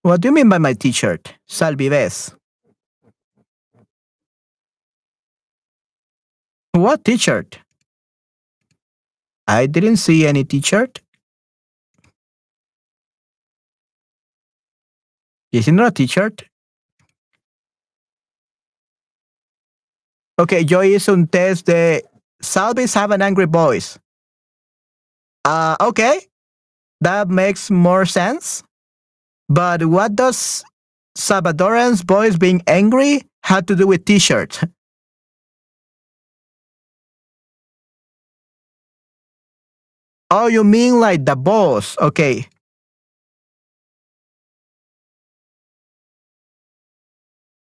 [0.00, 1.34] What do you mean by my t-shirt?
[1.46, 2.34] Salvives.
[6.72, 7.58] What t-shirt?
[9.46, 11.02] I didn't see any t-shirt.
[15.52, 16.44] Is it not a t-shirt?
[20.38, 22.00] Okay, yo hice un test de
[22.42, 23.98] Salvis have an angry voice.
[25.44, 26.20] Uh, okay,
[27.00, 28.62] that makes more sense.
[29.48, 30.64] But what does
[31.16, 34.60] Salvadoran's voice being angry have to do with t-shirts?
[40.30, 41.96] Oh, you mean like the boss?
[41.98, 42.46] Okay.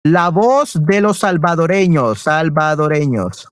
[0.05, 3.47] La voz de los salvadoreños, salvadoreños.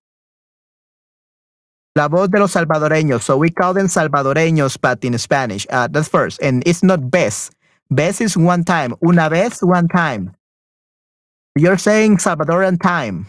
[1.98, 3.24] La voz de los salvadoreños.
[3.24, 5.65] So we call them salvadoreños, but in Spanish.
[5.72, 6.40] Uh, that's first.
[6.44, 7.49] And it's not vez.
[7.90, 8.94] Vez is one time.
[9.03, 10.32] Una vez, one time.
[11.56, 13.26] You're saying Salvadorian time.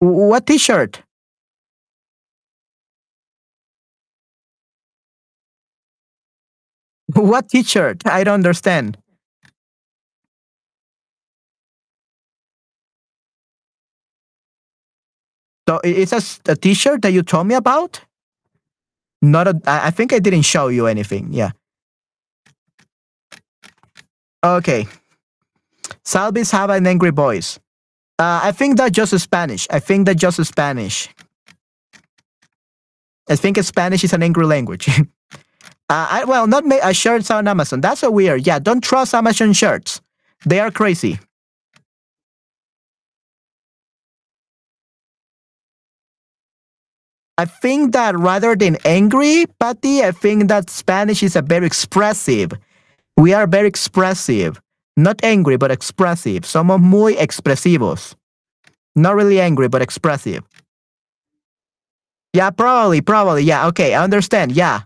[0.00, 1.02] What t-shirt?
[7.14, 8.02] What t-shirt?
[8.06, 8.99] I don't understand.
[15.70, 18.00] So it's a, a t-shirt that you told me about?
[19.22, 21.28] Not a, I think I didn't show you anything.
[21.30, 21.52] Yeah.
[24.42, 24.88] Okay.
[26.04, 27.60] Salvis have an angry voice.
[28.18, 29.68] Uh, I think that just Spanish.
[29.70, 31.08] I think that just Spanish.
[33.28, 34.88] I think Spanish is an angry language.
[34.98, 35.04] uh,
[35.88, 37.80] I, well, not ma- uh, shirts on Amazon.
[37.80, 38.44] That's so weird.
[38.44, 40.00] Yeah, don't trust Amazon shirts.
[40.44, 41.20] They are crazy.
[47.40, 52.52] I think that rather than angry, Patty, I think that Spanish is a very expressive.
[53.16, 54.60] We are very expressive.
[54.98, 56.42] Not angry, but expressive.
[56.42, 58.14] Somos muy expresivos.
[58.94, 60.42] Not really angry, but expressive.
[62.34, 63.44] Yeah, probably, probably.
[63.44, 64.52] Yeah, okay, I understand.
[64.52, 64.82] Yeah.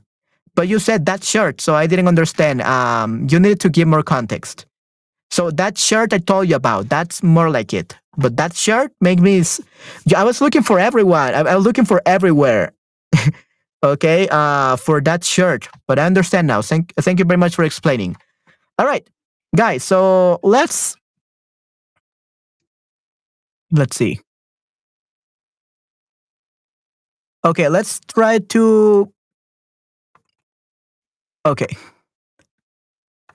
[0.55, 2.63] But you said that shirt, so I didn't understand.
[2.63, 4.65] Um, you need to give more context.
[5.33, 7.99] So that shirt I told you about, that's more like it.
[8.17, 9.43] But that shirt made me.
[10.15, 11.35] I was looking for everyone.
[11.35, 12.73] I, I was looking for everywhere.
[13.85, 15.69] okay, uh, for that shirt.
[15.87, 16.63] But I understand now.
[16.63, 18.17] Thank, thank you very much for explaining.
[18.79, 19.09] All right,
[19.55, 19.85] guys.
[19.85, 20.97] So let's
[23.71, 24.21] let's see.
[27.45, 29.13] Okay, let's try to.
[31.47, 31.77] Okay.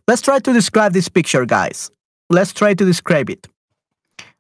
[0.08, 1.92] Let's try to describe this picture, guys.
[2.32, 3.48] Let's try to describe it.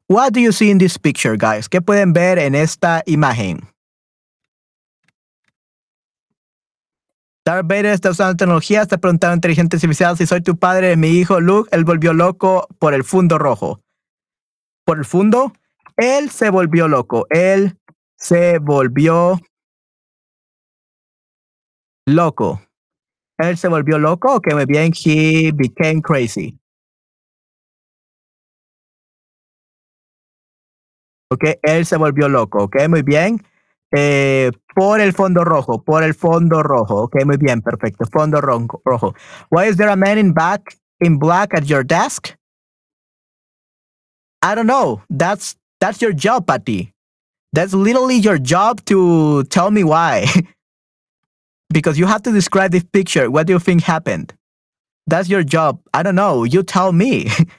[0.10, 1.69] What do you see in this picture, guys?
[1.69, 3.69] ¿Qué pueden ver en esta imagen?
[7.45, 11.10] Darth Vader está usando tecnología, está preguntando a inteligencia artificial si soy tu padre, mi
[11.10, 13.81] hijo Luke, él volvió loco por el fundo rojo.
[14.84, 15.53] ¿Por el fundo?
[15.95, 17.27] Él se volvió loco.
[17.30, 17.77] Él
[18.18, 19.40] se volvió
[22.07, 22.61] loco.
[23.38, 24.38] Él se volvió loco.
[24.38, 24.91] Ok, muy bien.
[24.91, 26.59] He became crazy.
[31.32, 32.64] Ok, él se volvió loco.
[32.64, 33.42] Ok, muy bien.
[33.96, 37.04] Eh, por el fondo rojo, por el fondo rojo.
[37.04, 38.06] Ok, muy bien, perfecto.
[38.12, 39.14] Fondo ro- rojo.
[39.50, 42.30] Why is there a man in back in black at your desk?
[44.42, 45.02] I don't know.
[45.10, 46.94] That's that's your job, Patty.
[47.54, 50.26] That's literally your job to tell me why.
[51.70, 53.30] because you have to describe this picture.
[53.30, 54.34] What do you think happened?
[55.08, 55.80] That's your job.
[55.94, 56.44] I don't know.
[56.44, 57.30] You tell me.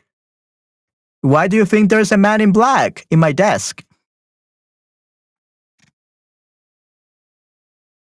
[1.22, 3.84] why do you think there's a man in black in my desk?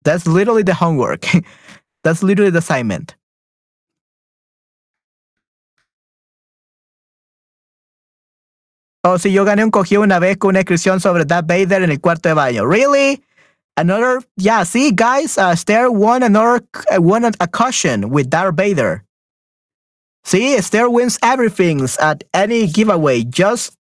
[0.04, 1.26] That's literally the homework.
[2.04, 3.16] That's literally the assignment.
[9.02, 11.90] Oh, sí, yo gané un cogido una vez con una inscripción sobre Darth Vader en
[11.92, 12.68] el cuarto de baño.
[12.68, 13.22] Really?
[13.76, 16.60] Another, yeah, see, guys, uh, Esther won another,
[16.92, 19.05] uh, won a, a caution with Darth Vader.
[20.26, 23.22] See, Esther wins everything at any giveaway.
[23.22, 23.76] Just,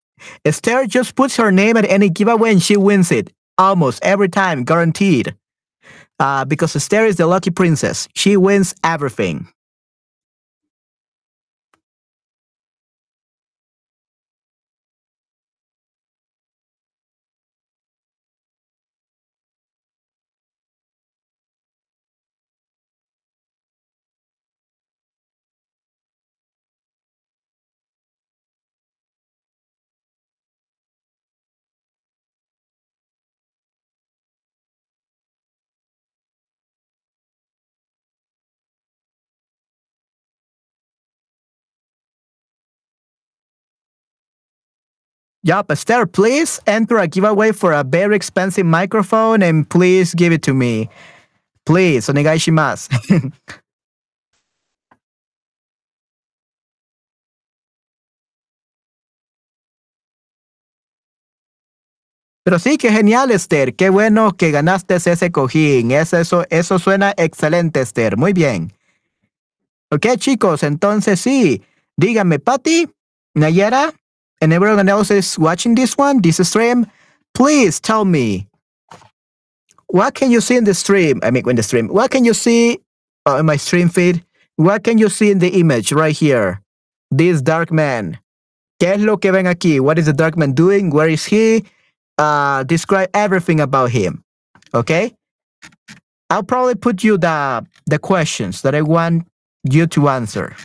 [0.44, 3.32] Esther just puts her name at any giveaway and she wins it.
[3.60, 5.36] Almost every time, guaranteed.
[6.20, 8.08] Uh, because Esther is the lucky princess.
[8.16, 9.50] She wins everything.
[45.44, 50.44] Yup, Esther, please enter a giveaway for a very expensive microphone and please give it
[50.44, 50.88] to me.
[51.66, 52.90] Please, onegai shimasu.
[62.44, 63.76] Pero sí, qué genial, Esther.
[63.76, 65.92] Qué bueno que ganaste ese cojín.
[65.92, 68.18] Eso, suena excelente, Esther.
[68.18, 68.74] Muy bien.
[69.92, 71.62] Ok, chicos, entonces sí.
[71.98, 72.90] Díganme, Patty,
[73.36, 73.94] Nayera,
[74.42, 76.88] and everyone else is watching this one, this stream,
[77.34, 78.48] please tell me
[79.88, 81.20] what can you see in the stream?
[81.22, 82.80] I mean, in the stream, what can you see
[83.28, 84.24] uh, in my stream feed?
[84.56, 86.62] What can you see in the image right here?
[87.12, 88.18] This dark man.
[88.82, 89.82] ¿Qué es lo que ven aquí?
[89.82, 90.92] What is the dark man doing?
[90.92, 91.66] Where is he?
[92.18, 94.24] Uh, describe everything about him.
[94.74, 95.14] Okay?
[96.30, 99.28] I'll probably put you the the questions that I want
[99.70, 100.56] you to answer.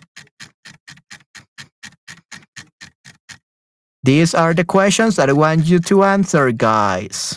[4.06, 7.34] These are the questions that I want you to answer, guys.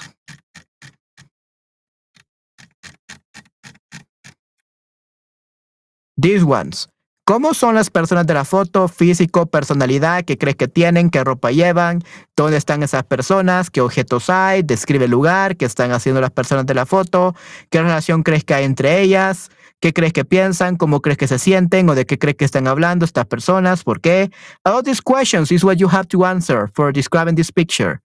[6.16, 6.88] These ones.
[7.26, 8.88] ¿Cómo son las personas de la foto?
[8.88, 12.04] Físico, personalidad, qué crees que tienen, qué ropa llevan,
[12.36, 16.68] dónde están esas personas, qué objetos hay, describe el lugar, qué están haciendo las personas
[16.68, 17.36] de la foto,
[17.72, 21.40] qué relación crees que hay entre ellas, qué crees que piensan, cómo crees que se
[21.40, 24.32] sienten o de qué crees que están hablando estas personas, por qué.
[24.66, 28.02] All these questions is what you have to answer for describing this picture.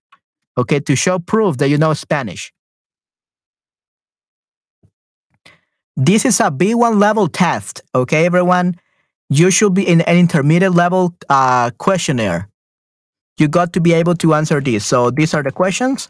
[0.57, 2.53] Okay, to show proof that you know Spanish.
[5.97, 8.75] This is a B1 level test, okay, everyone?
[9.31, 12.49] You should be in an intermediate level uh, questionnaire.
[13.39, 14.87] You got to be able to answer this.
[14.87, 16.09] So these are the questions.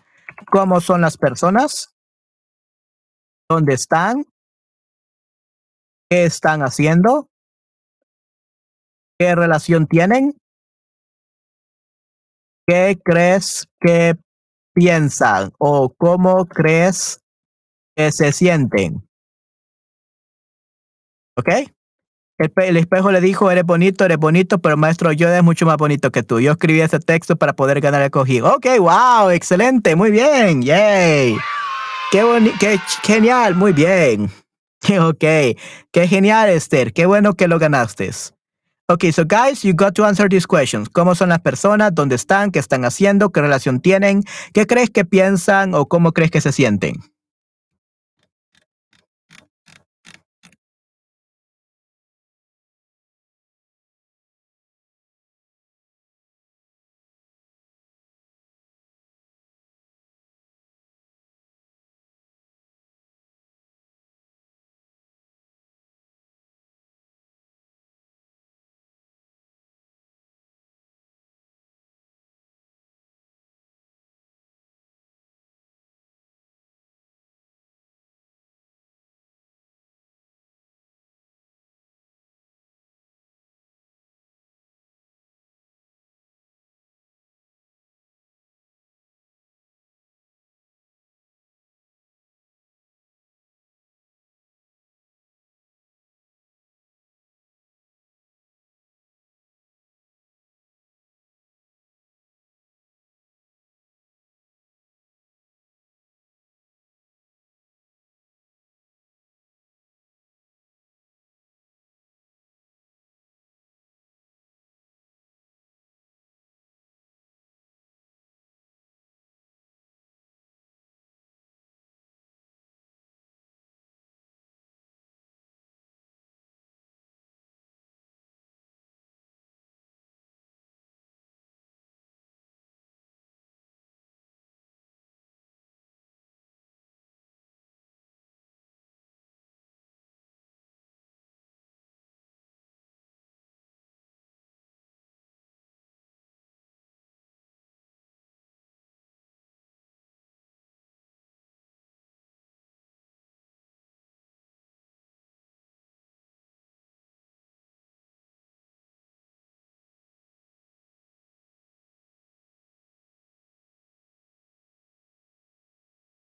[0.53, 1.89] ¿Cómo son las personas?
[3.51, 4.25] ¿Dónde están?
[6.15, 7.29] ¿Qué están haciendo?
[9.19, 10.37] ¿Qué relación tienen?
[12.69, 14.15] ¿Qué crees que
[14.73, 17.19] piensan o cómo crees
[17.97, 19.05] que se sienten?
[21.37, 21.49] ¿Ok?
[22.39, 26.13] El, espejo le dijo, eres bonito, eres bonito, pero maestro yo es mucho más bonito
[26.13, 26.39] que tú.
[26.39, 28.55] Yo escribí ese texto para poder ganar el cogido.
[28.55, 31.37] Ok, wow, excelente, muy bien, yay.
[32.13, 34.31] Qué, qué genial, muy bien.
[35.01, 35.25] Ok,
[35.93, 36.93] qué genial, Esther.
[36.93, 38.11] Qué bueno que lo ganaste.
[38.87, 40.91] Ok, so guys, you got to answer these questions.
[40.91, 41.95] ¿Cómo son las personas?
[41.95, 42.51] ¿Dónde están?
[42.51, 43.31] ¿Qué están haciendo?
[43.31, 44.23] ¿Qué relación tienen?
[44.53, 46.97] ¿Qué crees que piensan o cómo crees que se sienten?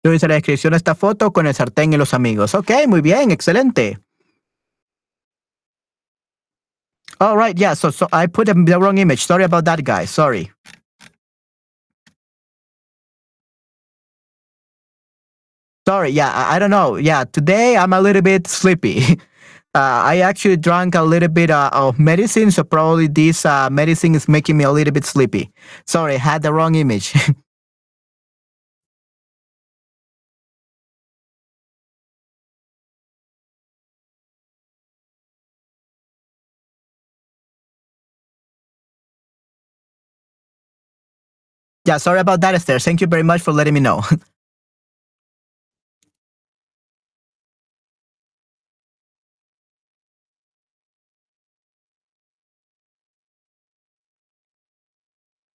[0.08, 2.56] Yo hice la descripción de esta foto con el sartén y los amigos.
[2.56, 4.00] Ok, muy bien, excelente.
[7.20, 9.26] All right, yeah, so, so I put the wrong image.
[9.26, 10.10] Sorry about that, guys.
[10.10, 10.50] Sorry.
[15.86, 16.96] Sorry, yeah, I, I don't know.
[16.96, 19.20] Yeah, today I'm a little bit sleepy.
[19.76, 24.16] Uh, I actually drank a little bit uh, of medicine, so probably this uh, medicine
[24.16, 25.52] is making me a little bit sleepy.
[25.86, 27.14] Sorry, I had the wrong image.
[41.88, 42.80] yeah, sorry about that, Esther.
[42.80, 44.02] Thank you very much for letting me know.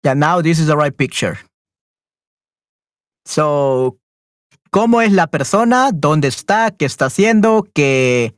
[0.05, 1.39] yeah, now this is the right picture.
[3.25, 3.99] So,
[4.71, 5.91] ¿cómo es la persona?
[5.93, 6.71] ¿Dónde está?
[6.71, 7.67] ¿Qué está haciendo?
[7.75, 8.35] ¿Qué,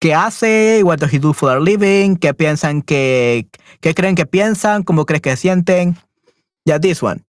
[0.00, 0.82] qué hace?
[0.84, 2.16] What does he do for a living?
[2.16, 3.48] ¿Qué piensan que,
[3.80, 4.82] qué creen que piensan?
[4.82, 5.96] ¿Cómo crees que sienten?
[6.64, 7.24] Yeah, this one.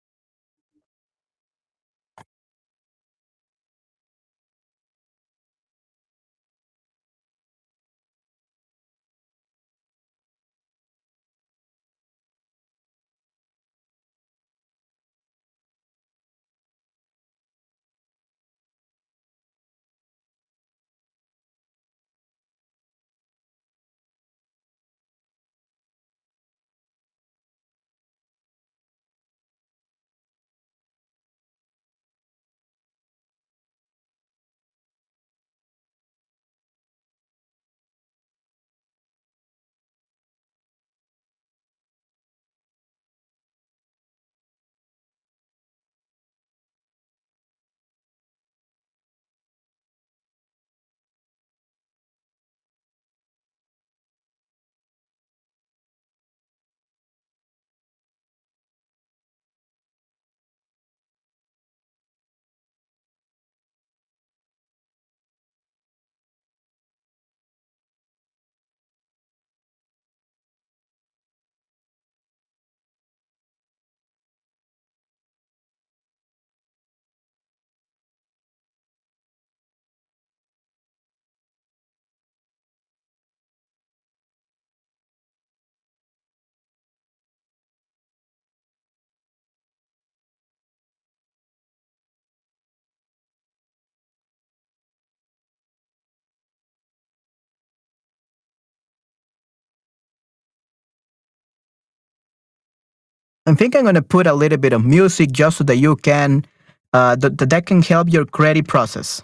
[103.46, 105.96] I think I'm going to put a little bit of music just so that you
[105.96, 106.46] can,
[106.94, 109.22] uh, that, that can help your credit process.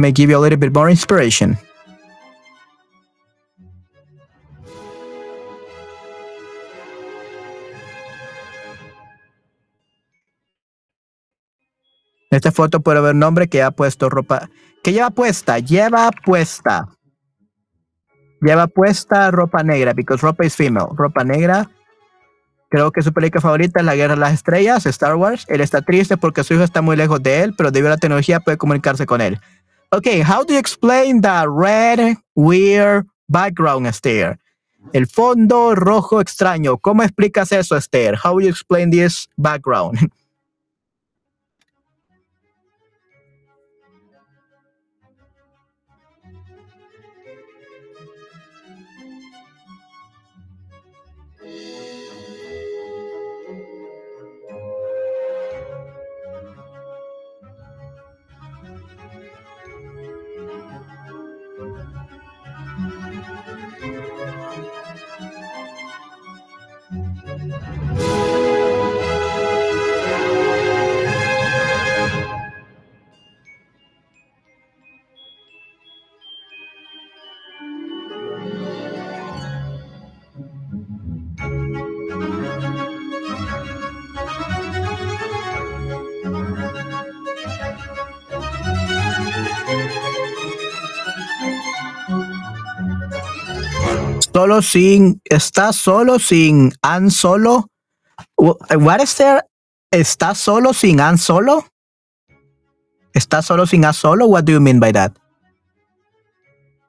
[0.00, 1.58] May give you a little bit more inspiration.
[12.30, 14.48] En esta foto puede ver un hombre que ha puesto ropa.
[14.84, 15.58] que lleva puesta?
[15.58, 16.88] Lleva puesta.
[18.40, 20.86] Lleva puesta ropa negra, because ropa is female.
[20.96, 21.68] Ropa negra.
[22.70, 25.44] Creo que su película favorita es La Guerra de las Estrellas, Star Wars.
[25.48, 27.98] Él está triste porque su hijo está muy lejos de él, pero debido a la
[27.98, 29.40] tecnología puede comunicarse con él.
[29.92, 34.38] Okay, how do you explain the red, weird background, Esther?
[34.94, 36.78] El fondo rojo extraño.
[36.80, 38.14] ¿Cómo explicas eso, Esther?
[38.14, 39.98] How do you explain this background?
[94.40, 97.68] Solo sin, está solo sin an solo.
[98.38, 99.42] What is there?
[99.90, 101.66] ¿Está solo sin an solo?
[103.12, 104.24] ¿Está solo sin a solo?
[104.24, 105.12] What do you mean by that?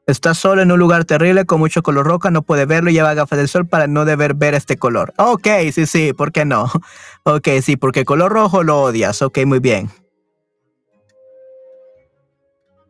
[0.08, 3.14] Está solo en un lugar terrible con mucho color roja, no puede verlo y lleva
[3.16, 5.14] gafas de sol para no deber ver este color.
[5.18, 6.72] Ok, sí, sí, ¿por qué no?
[7.24, 9.22] Ok, sí, porque color rojo lo odias.
[9.22, 9.92] Ok, muy bien.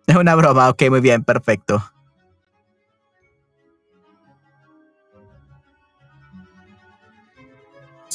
[0.05, 1.90] Es una broma, ok, muy bien, perfecto.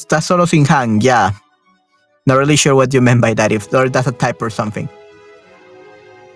[0.07, 1.33] Está solo sin Han, yeah.
[2.27, 4.89] Not really sure what you meant by that, if that's a type or something.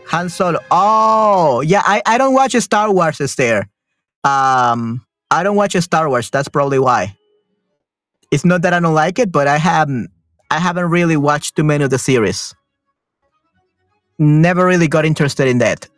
[0.07, 0.59] Han Solo.
[0.73, 3.69] Oh, yeah, I, I don't watch Star Wars, is there.
[4.25, 6.31] Um, I don't watch Star Wars.
[6.31, 7.15] That's probably why.
[8.33, 10.11] It's not that I don't like it, but I haven't
[10.51, 12.55] I haven't really watched too many of the series.
[14.19, 15.89] Never really got interested in that.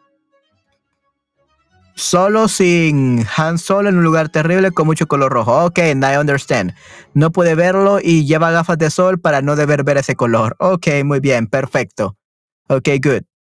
[1.95, 5.65] Solo sin Han Solo en un lugar terrible con mucho color rojo.
[5.65, 6.75] Ok, I understand.
[7.15, 10.57] No puede verlo y lleva gafas de sol para no deber ver ese color.
[10.59, 12.17] Ok, muy bien, perfecto.
[12.69, 13.32] Ok, good.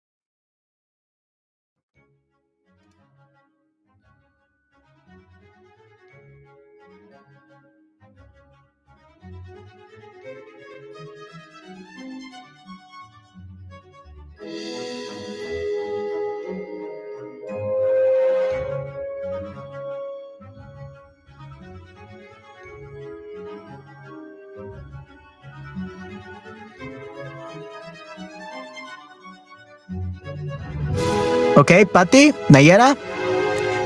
[31.62, 32.98] Okay, Patty, Nayera,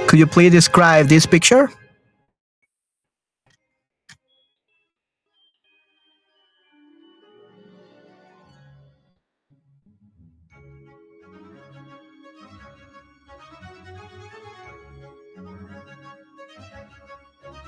[0.09, 1.69] could you please describe this picture?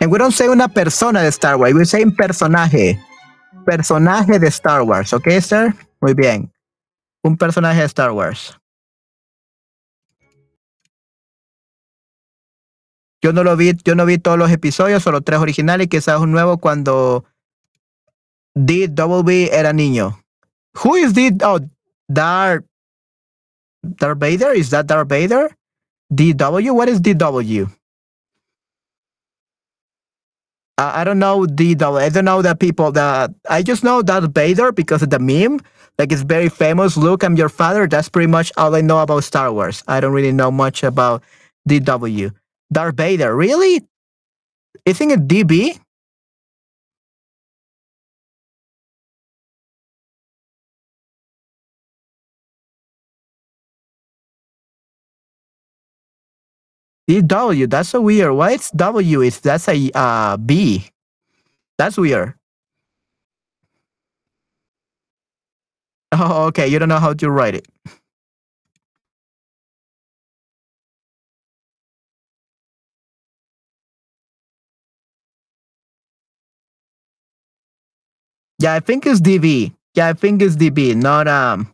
[0.01, 2.99] And we don't say una persona de Star Wars, we say un personaje.
[3.67, 5.75] Personaje de Star Wars, ¿ok, sir?
[6.01, 6.51] Muy bien.
[7.23, 8.59] Un personaje de Star Wars.
[13.23, 16.31] Yo no lo vi, yo no vi todos los episodios, solo tres originales quizás un
[16.31, 17.25] nuevo cuando
[18.55, 20.23] DW era niño.
[20.85, 21.33] Who is D?
[21.43, 21.61] Oh,
[22.09, 22.65] Darth
[23.83, 24.55] Darth Vader?
[24.55, 25.51] Is that Darth Vader?
[26.13, 26.75] DW?
[26.75, 27.69] What is DW?
[30.79, 32.01] Uh, I don't know DW.
[32.01, 35.61] I don't know the people that I just know Darth Vader because of the meme.
[35.99, 36.97] Like it's very famous.
[36.97, 37.89] Luke, I'm your father.
[37.89, 39.83] That's pretty much all I know about Star Wars.
[39.89, 41.25] I don't really know much about
[41.69, 42.33] DW.
[42.73, 43.83] Darth Vader, really?
[44.85, 45.79] Isn't it DB?
[57.09, 58.33] DW, that's weird.
[58.35, 59.23] Why it's W?
[59.23, 60.85] It's that's a uh, B.
[61.79, 62.35] That's weird.
[66.13, 66.67] Oh, okay.
[66.69, 67.67] You don't know how to write it.
[78.59, 79.73] Yeah, I think it's DV.
[79.95, 81.73] Yeah, I think it's DB, not um.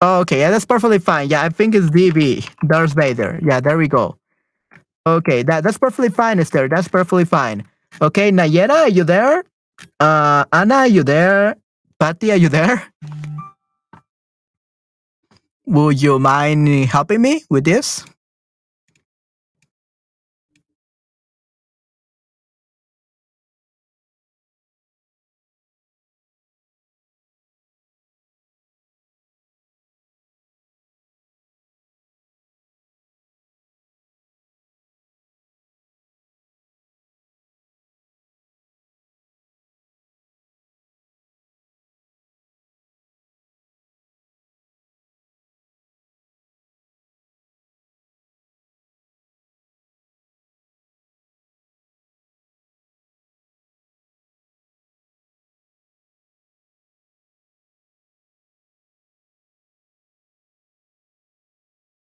[0.00, 1.28] Oh, okay, yeah, that's perfectly fine.
[1.28, 3.38] Yeah, I think it's DV, Darth Vader.
[3.42, 4.16] Yeah, there we go.
[5.06, 6.68] Okay, that that's perfectly fine, Esther.
[6.68, 7.64] That's perfectly fine.
[8.00, 9.44] Okay, Nayera, are you there?
[10.00, 11.56] Uh, Anna, are you there?
[11.98, 12.82] Patty, are you there?
[15.66, 18.04] Would you mind helping me with this?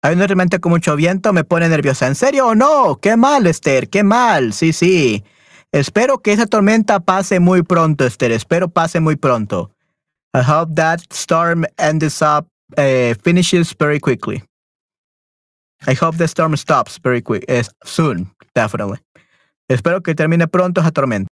[0.01, 2.07] Hay una tormenta con mucho viento, me pone nerviosa.
[2.07, 2.99] ¿En serio o no?
[3.01, 4.53] Qué mal, Esther, qué mal.
[4.53, 5.23] Sí, sí.
[5.73, 8.31] Espero que esa tormenta pase muy pronto, Esther.
[8.31, 9.71] Espero pase muy pronto.
[10.33, 12.47] I hope that storm ends up,
[12.77, 14.41] uh, finishes very quickly.
[15.87, 18.99] I hope the storm stops very quick, uh, soon, definitely.
[19.67, 21.27] Espero que termine pronto esa tormenta.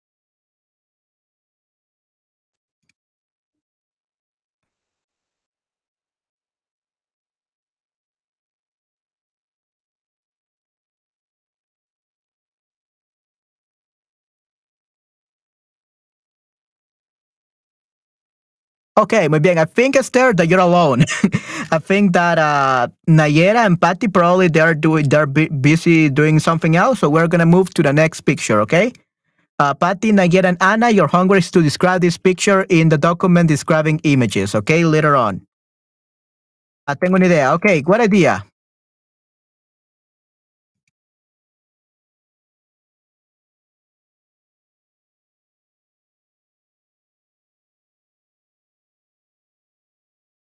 [18.96, 19.58] Okay, muy bien.
[19.58, 21.02] I think Esther that you're alone.
[21.72, 26.76] I think that uh, Nayera and Patty probably they're doing they're bu- busy doing something
[26.76, 27.00] else.
[27.00, 28.62] So we're gonna move to the next picture.
[28.62, 28.94] Okay.
[29.60, 33.48] Uh, Patty, Nayera, and Anna, your homework is to describe this picture in the document
[33.48, 34.54] describing images.
[34.56, 35.42] Okay, later on.
[36.88, 37.54] I tengo una idea.
[37.54, 38.44] Okay, what idea?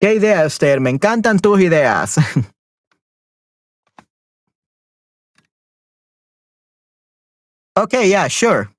[0.02, 0.82] ¿Qué idea, Esther?
[0.82, 2.16] Me encantan tus ideas.
[7.78, 8.72] okay, yeah, sure.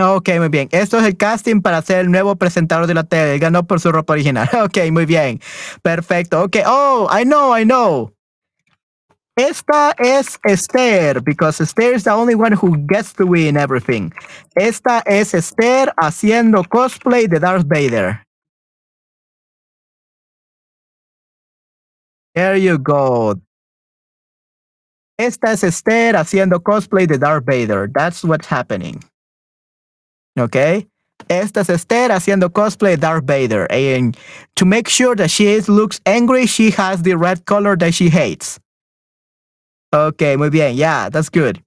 [0.16, 0.68] Ok, muy bien.
[0.72, 3.38] Esto es el casting para ser el nuevo presentador de la tele.
[3.38, 4.48] Ganó por su ropa original.
[4.64, 5.40] Ok, muy bien.
[5.82, 6.42] Perfecto.
[6.42, 6.56] Ok.
[6.66, 8.12] Oh, I know, I know.
[9.36, 14.12] Esta es Esther, because Esther is the only one who gets to win everything.
[14.54, 18.22] Esta es Esther haciendo cosplay de Darth Vader.
[22.34, 23.36] There you go.
[25.18, 27.88] Esta es Esther haciendo cosplay de Darth Vader.
[27.88, 29.00] That's what's happening.
[30.38, 30.86] Okay.
[31.28, 33.66] Esta es Esther haciendo cosplay Darth Vader.
[33.70, 34.16] And
[34.56, 38.08] to make sure that she is, looks angry, she has the red color that she
[38.08, 38.58] hates.
[39.92, 40.76] Ok, muy bien.
[40.76, 41.62] Yeah, that's good.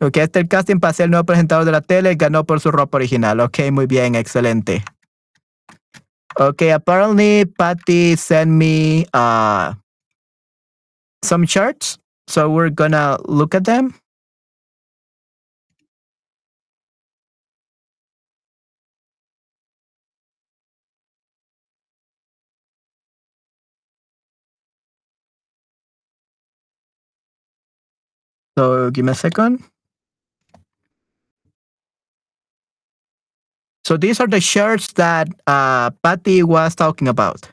[0.00, 2.14] Ok, este es el casting para ser el nuevo presentador de la tele.
[2.16, 3.40] Ganó por su ropa original.
[3.40, 4.14] Ok, muy bien.
[4.14, 4.84] Excelente.
[6.38, 9.72] Ok, apparently Patty sent me uh,
[11.24, 11.98] some charts.
[12.28, 13.94] So we're gonna look at them.
[28.56, 29.62] So give me a second.
[33.84, 37.48] So these are the shirts that uh, Patty was talking about.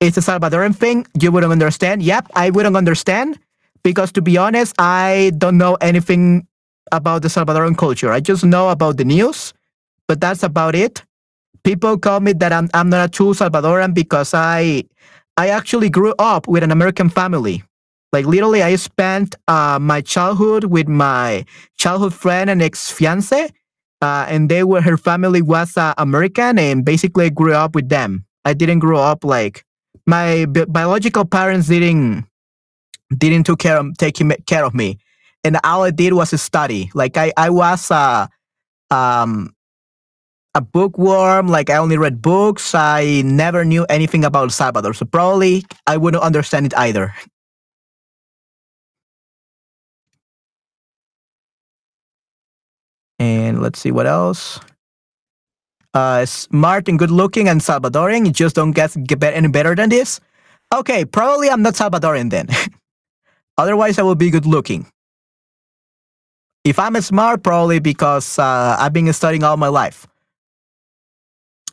[0.00, 1.06] It's a Salvadoran thing.
[1.18, 2.02] You wouldn't understand.
[2.02, 3.38] Yep, I wouldn't understand
[3.82, 6.46] because to be honest, I don't know anything
[6.92, 8.12] about the Salvadoran culture.
[8.12, 9.54] I just know about the news,
[10.06, 11.02] but that's about it.
[11.64, 14.84] People call me that I'm I'm not a true Salvadoran because I
[15.38, 17.64] I actually grew up with an American family.
[18.16, 21.44] Like literally, I spent uh, my childhood with my
[21.76, 23.50] childhood friend and ex fiance,
[24.00, 28.24] uh, and they were her family was uh, American, and basically grew up with them.
[28.46, 29.66] I didn't grow up like
[30.06, 32.24] my bi- biological parents didn't
[33.12, 34.16] didn't took care of, take
[34.46, 34.96] care of me,
[35.44, 36.90] and all I did was study.
[36.94, 38.28] Like I I was uh,
[38.90, 39.52] um
[40.54, 41.48] a bookworm.
[41.48, 42.74] Like I only read books.
[42.74, 47.12] I never knew anything about El Salvador, so probably I wouldn't understand it either.
[53.18, 54.60] And let's see what else.
[55.94, 58.26] Uh, smart and good looking and Salvadorian.
[58.26, 60.20] You just don't get, get any better than this.
[60.74, 62.48] Okay, probably I'm not Salvadorian then.
[63.58, 64.86] Otherwise, I will be good looking.
[66.64, 70.06] If I'm smart, probably because uh, I've been studying all my life.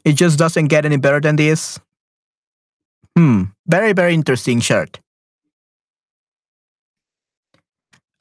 [0.06, 1.80] It just doesn't get any better than this.
[3.18, 4.99] Hmm, very, very interesting shirt.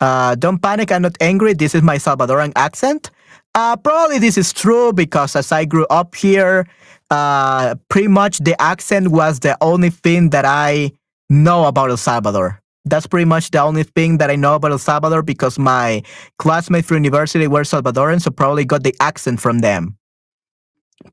[0.03, 1.55] Uh, don't panic, I'm not angry.
[1.55, 3.13] This is my Salvadoran accent.
[3.55, 6.67] Uh, probably this is true because as I grew up here,
[7.13, 10.91] uh, pretty much the accent was the only thing that I
[11.31, 12.59] know about El Salvador.
[12.85, 16.03] That's pretty much the only thing that I know about El Salvador because my
[16.41, 19.97] classmates for university were Salvadoran, so probably got the accent from them.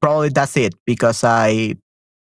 [0.01, 1.75] Probably that's it because I,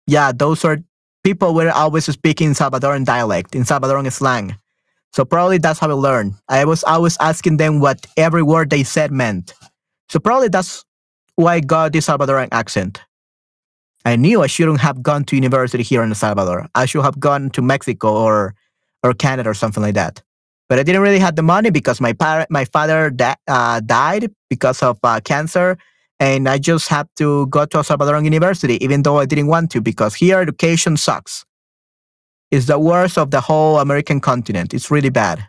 [0.05, 0.77] yeah, those are
[1.23, 4.57] people were always speaking Salvadoran dialect, in Salvadoran slang.
[5.13, 6.35] So probably that's how I learned.
[6.47, 9.53] I was always asking them what every word they said meant.
[10.09, 10.85] So probably that's
[11.35, 13.01] why I got this Salvadoran accent.
[14.05, 16.67] I knew I shouldn't have gone to university here in El Salvador.
[16.73, 18.55] I should have gone to Mexico or
[19.03, 20.21] or Canada or something like that.
[20.69, 24.31] But I didn't really have the money because my parent, my father da- uh, died
[24.49, 25.77] because of uh, cancer,
[26.19, 29.71] and I just had to go to a Salvadoran university, even though I didn't want
[29.71, 31.45] to, because here education sucks.
[32.51, 34.73] It's the worst of the whole American continent.
[34.73, 35.47] It's really bad.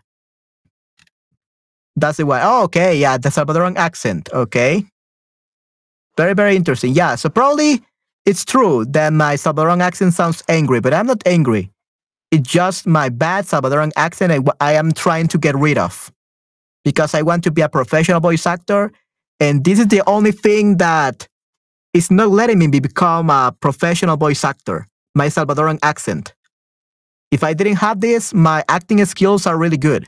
[1.96, 2.40] That's the way.
[2.42, 2.96] Oh, okay.
[2.96, 4.28] Yeah, the Salvadoran accent.
[4.32, 4.86] Okay.
[6.16, 6.94] Very, very interesting.
[6.94, 7.16] Yeah.
[7.16, 7.82] So probably
[8.24, 11.70] it's true that my Salvadoran accent sounds angry, but I'm not angry.
[12.30, 16.10] It's just my bad Salvadoran accent I, I am trying to get rid of
[16.84, 18.90] because I want to be a professional voice actor
[19.38, 21.26] and this is the only thing that
[21.92, 26.32] is not letting me become a professional voice actor, my Salvadoran accent.
[27.32, 30.06] If I didn't have this, my acting skills are really good.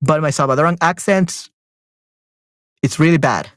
[0.00, 1.50] But my Salvadoran accent,
[2.80, 3.50] it's really bad.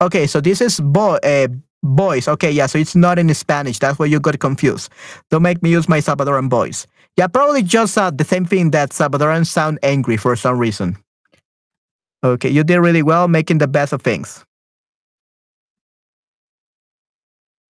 [0.00, 1.48] Okay, so this is boy, uh,
[1.84, 2.26] voice.
[2.26, 3.78] Okay, yeah, so it's not in Spanish.
[3.78, 4.90] That's why you got confused.
[5.30, 6.86] Don't make me use my Salvadoran voice.
[7.18, 10.96] Yeah, probably just uh, the same thing that Salvadorans sound angry for some reason.
[12.24, 14.44] Okay, you did really well making the best of things.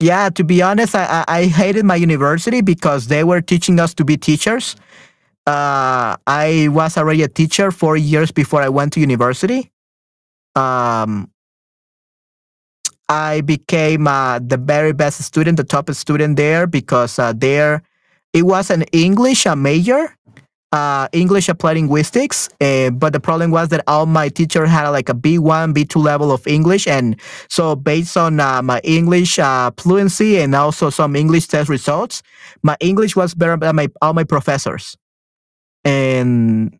[0.02, 4.04] Yeah, to be honest, I, I hated my university because they were teaching us to
[4.04, 4.74] be teachers.
[5.46, 9.70] Uh, I was already a teacher four years before I went to university.
[10.56, 11.30] Um,
[13.08, 17.84] I became uh, the very best student, the top student there because uh, there
[18.32, 20.16] it was an English major,
[20.72, 22.48] uh, English applied linguistics.
[22.60, 26.32] Uh, but the problem was that all my teacher had like a B1, B2 level
[26.32, 26.86] of English.
[26.86, 32.22] And so based on uh, my English uh, fluency and also some English test results,
[32.62, 34.96] my English was better than my, all my professors.
[35.84, 36.78] And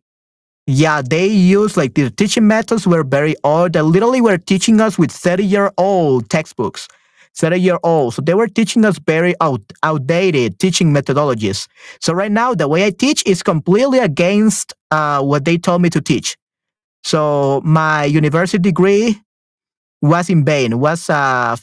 [0.65, 3.73] yeah, they used like the teaching methods were very old.
[3.73, 5.71] They literally were teaching us with 30 year
[7.35, 7.53] textbooks.
[7.53, 8.13] 30 year old.
[8.13, 11.67] So they were teaching us very out, outdated teaching methodologies.
[11.99, 15.89] So right now, the way I teach is completely against uh, what they told me
[15.91, 16.37] to teach.
[17.03, 19.21] So my university degree
[20.01, 21.57] was in vain, was uh,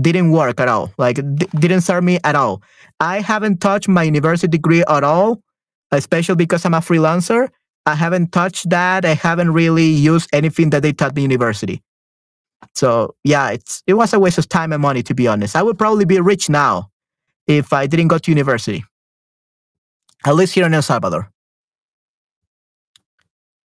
[0.00, 0.92] didn't work at all.
[0.98, 1.16] Like
[1.60, 2.62] didn't serve me at all.
[3.00, 5.42] I haven't touched my university degree at all,
[5.90, 7.48] especially because I'm a freelancer.
[7.86, 9.06] I haven't touched that.
[9.06, 11.82] I haven't really used anything that they taught me university.
[12.74, 15.56] So yeah, it's it was a waste of time and money to be honest.
[15.56, 16.90] I would probably be rich now
[17.46, 18.84] if I didn't go to university.
[20.24, 21.30] At least here in El Salvador.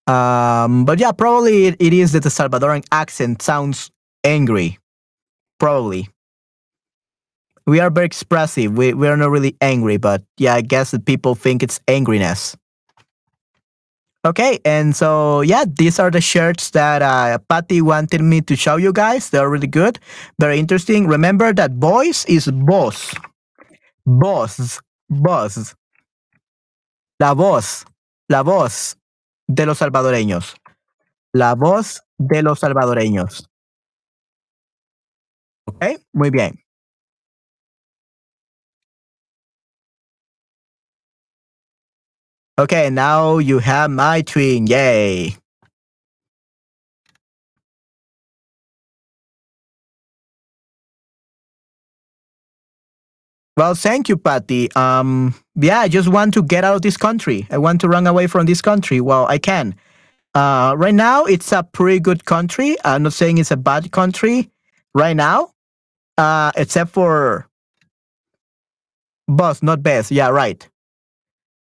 [0.06, 3.90] Um, but yeah, probably it, it is that the Salvadoran accent sounds
[4.24, 4.78] angry.
[5.60, 6.10] Probably.
[7.66, 8.78] We are very expressive.
[8.78, 12.56] We we are not really angry, but yeah, I guess that people think it's angriness.
[14.26, 18.78] Okay, and so yeah, these are the shirts that uh, Patty wanted me to show
[18.78, 19.30] you guys.
[19.30, 20.00] They're really good,
[20.40, 21.08] very interesting.
[21.08, 23.14] Remember that voice is boss,
[24.06, 24.80] boss,
[25.10, 25.76] boss.
[27.20, 27.86] La voz,
[28.30, 28.96] la voz
[29.48, 30.56] de los salvadoreños.
[31.34, 33.46] La voz de los salvadoreños.
[35.66, 36.63] Ok, muy bien.
[42.60, 44.68] Okay, now you have my twin.
[44.68, 45.36] Yay.
[53.58, 54.72] Well, thank you, Patty.
[54.74, 57.48] Um, yeah, I just want to get out of this country.
[57.52, 59.02] I want to run away from this country.
[59.02, 59.76] Well, I can.
[60.36, 62.76] Uh, right now, it's a pretty good country.
[62.84, 64.50] I'm not saying it's a bad country
[64.96, 65.52] right now,
[66.18, 67.48] uh, except for
[69.28, 70.12] boss, not best.
[70.12, 70.68] Yeah, right.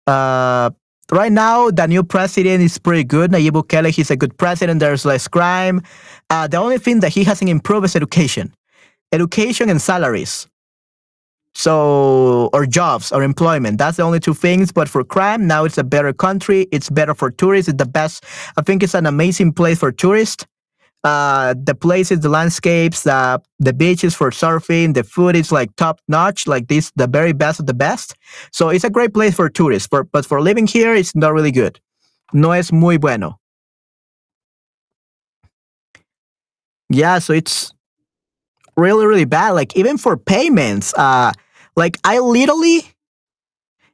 [0.07, 0.71] Uh,
[1.11, 3.31] right now, the new president is pretty good.
[3.31, 4.81] Nayib Bukele, he's a good president.
[4.81, 5.83] There's less crime.
[6.31, 8.53] Uh, the only thing that he hasn't improved is education,
[9.13, 10.47] education and salaries.
[11.57, 13.79] So, or jobs or employment.
[13.79, 14.73] That's the only two things.
[14.73, 16.67] But for crime, now it's a better country.
[16.73, 17.69] It's better for tourists.
[17.69, 18.25] It's the best.
[18.57, 20.47] I think it's an amazing place for tourists
[21.05, 26.01] uh, the places, the landscapes, the the beaches for surfing, the food is like top
[26.09, 28.15] notch, like this, the very best of the best.
[28.53, 29.87] So it's a great place for tourists.
[29.89, 31.79] For, but for living here, it's not really good.
[32.33, 33.39] No es muy bueno.
[36.89, 37.73] Yeah, so it's
[38.77, 39.51] really really bad.
[39.51, 41.33] Like even for payments, uh,
[41.77, 42.91] like I literally.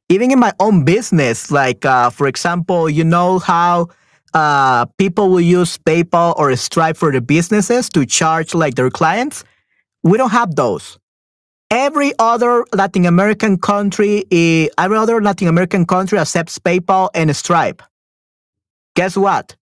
[0.08, 3.90] Even in my own business, like uh, for example, you know how
[4.34, 9.44] uh, people will use PayPal or Stripe for the businesses to charge like their clients.
[10.02, 10.98] We don't have those.
[11.70, 17.82] Every other Latin American country, eh, every other Latin American country accepts PayPal and Stripe.
[18.96, 19.56] Guess what?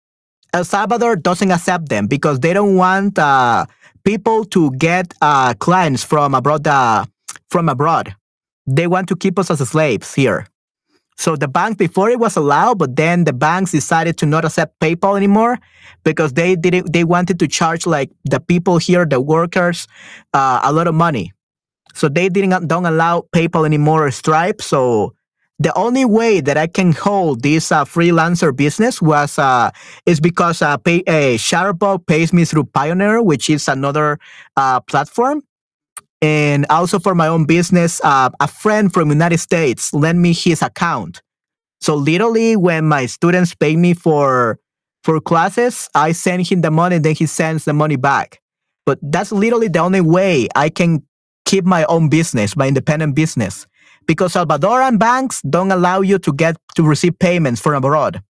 [0.53, 3.65] El Salvador doesn't accept them because they don't want uh,
[4.05, 6.67] people to get uh, clients from abroad.
[6.67, 7.05] Uh,
[7.51, 8.15] from abroad,
[8.67, 10.47] they want to keep us as slaves here.
[11.17, 14.79] So the bank before it was allowed, but then the banks decided to not accept
[14.81, 15.59] PayPal anymore
[16.03, 16.93] because they didn't.
[16.93, 19.87] They wanted to charge like the people here, the workers,
[20.33, 21.33] uh, a lot of money.
[21.95, 24.61] So they didn't don't allow PayPal anymore or Stripe.
[24.61, 25.15] So
[25.61, 29.71] the only way that I can hold this uh, freelancer business was uh,
[30.05, 34.19] is because uh, pay, uh, Chatterbug pays me through Payoneer, which is another
[34.57, 35.43] uh, platform.
[36.25, 40.63] And also for my own business, uh, a friend from United States lent me his
[40.63, 41.21] account.
[41.83, 44.59] So literally, when my students pay me for
[45.03, 48.41] for classes, I send him the money, then he sends the money back.
[48.87, 51.03] But that's literally the only way I can
[51.45, 53.67] keep my own business, my independent business
[54.07, 58.23] because Salvadoran banks don't allow you to get to receive payments from abroad.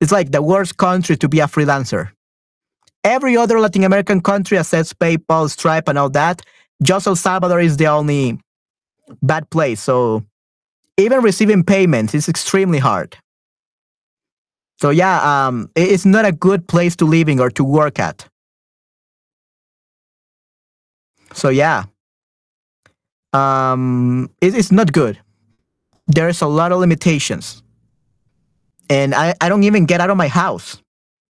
[0.00, 2.10] It's like the worst country to be a freelancer.
[3.04, 6.42] Every other Latin American country accepts PayPal, Stripe, and all that.
[6.82, 8.38] Just El Salvador is the only
[9.22, 9.80] bad place.
[9.80, 10.24] So
[10.96, 13.16] even receiving payments is extremely hard.
[14.80, 18.26] So yeah, um, it's not a good place to live in or to work at.
[21.32, 21.84] So yeah,
[23.32, 25.18] um, it, it's not good.
[26.06, 27.62] There's a lot of limitations.
[28.90, 30.80] And I, I don't even get out of my house.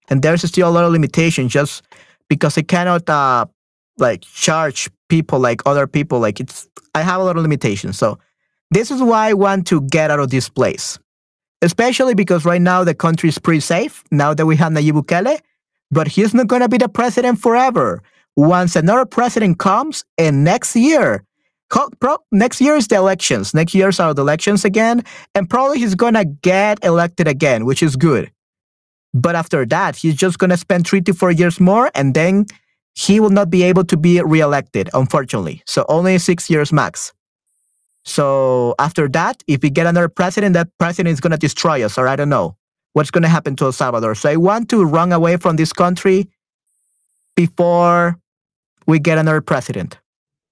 [0.09, 1.83] And there's still a lot of limitations just
[2.29, 3.47] because I cannot uh,
[3.99, 6.21] like charge people like other people.
[6.21, 7.99] Like it's I have a lot of limitations.
[7.99, 8.19] So
[8.71, 10.99] this is why I want to get out of this place.
[11.63, 15.39] Especially because right now the country is pretty safe now that we have Nayib Bukele,
[15.91, 18.03] but he's not gonna be the president forever.
[18.37, 21.25] Once another president comes and next year
[22.33, 23.55] next year is the elections.
[23.55, 25.03] Next year's are the elections again,
[25.35, 28.31] and probably he's gonna get elected again, which is good.
[29.13, 32.47] But after that, he's just gonna spend three to four years more, and then
[32.95, 35.63] he will not be able to be reelected, unfortunately.
[35.67, 37.13] So only six years max.
[38.05, 42.07] So after that, if we get another president, that president is gonna destroy us, or
[42.07, 42.57] I don't know
[42.93, 44.15] what's gonna happen to El Salvador.
[44.15, 46.29] So I want to run away from this country
[47.35, 48.19] before
[48.87, 49.99] we get another president.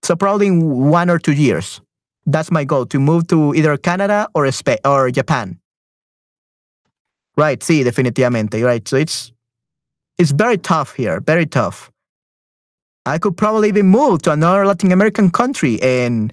[0.02, 1.81] So probably in one or two years.
[2.27, 5.59] That's my goal to move to either Canada or Spain or Japan.
[7.36, 8.62] Right, sí, definitivamente.
[8.64, 8.86] Right.
[8.86, 9.32] So it's
[10.19, 11.90] it's very tough here, very tough.
[13.05, 16.33] I could probably even move to another Latin American country and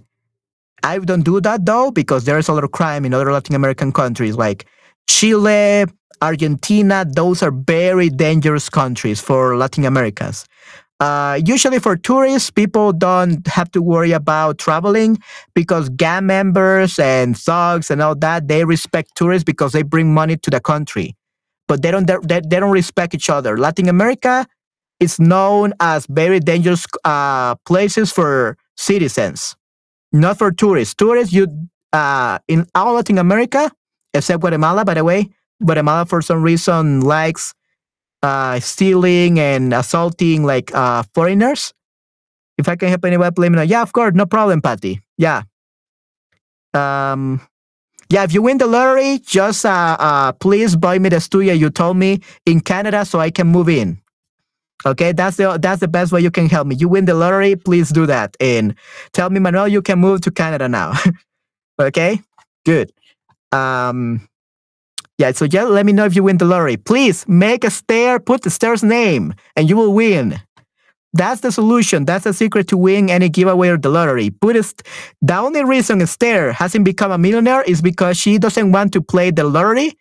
[0.83, 3.91] I don't do that though because there's a lot of crime in other Latin American
[3.91, 4.65] countries like
[5.07, 5.85] Chile,
[6.21, 7.05] Argentina.
[7.05, 10.45] Those are very dangerous countries for Latin Americans.
[10.99, 15.17] Uh, usually for tourists, people don't have to worry about traveling
[15.55, 20.35] because gang members and thugs and all that, they respect tourists because they bring money
[20.35, 21.15] to the country.
[21.69, 23.57] But they don't, they, they don't respect each other.
[23.57, 24.45] Latin America
[24.99, 29.55] is known as very dangerous uh, places for citizens,
[30.11, 30.95] not for tourists.
[30.95, 31.47] Tourists, you
[31.93, 33.71] uh, in all Latin America,
[34.13, 35.29] except Guatemala, by the way,
[35.63, 37.53] Guatemala for some reason likes
[38.21, 41.73] uh, stealing and assaulting like uh, foreigners.
[42.57, 43.63] If I can help anybody, let me.
[43.63, 45.01] Yeah, of course, no problem, Patty.
[45.17, 45.43] Yeah.
[46.73, 47.41] Um,
[48.09, 51.69] yeah, if you win the lottery, just uh, uh, please buy me the studio you
[51.69, 53.98] told me in Canada so I can move in.
[54.85, 56.75] Okay, that's the that's the best way you can help me.
[56.75, 58.75] You win the lottery, please do that and
[59.11, 60.93] tell me, Manuel, you can move to Canada now.
[61.79, 62.21] okay,
[62.65, 62.91] good.
[63.51, 64.27] Um,
[65.17, 66.77] yeah, so just let me know if you win the lottery.
[66.77, 70.39] Please make a stair, put the stair's name, and you will win.
[71.11, 72.05] That's the solution.
[72.05, 74.29] That's the secret to win any giveaway or the lottery.
[74.29, 74.87] Put a st-
[75.21, 79.31] the only reason Esther hasn't become a millionaire is because she doesn't want to play
[79.31, 79.97] the lottery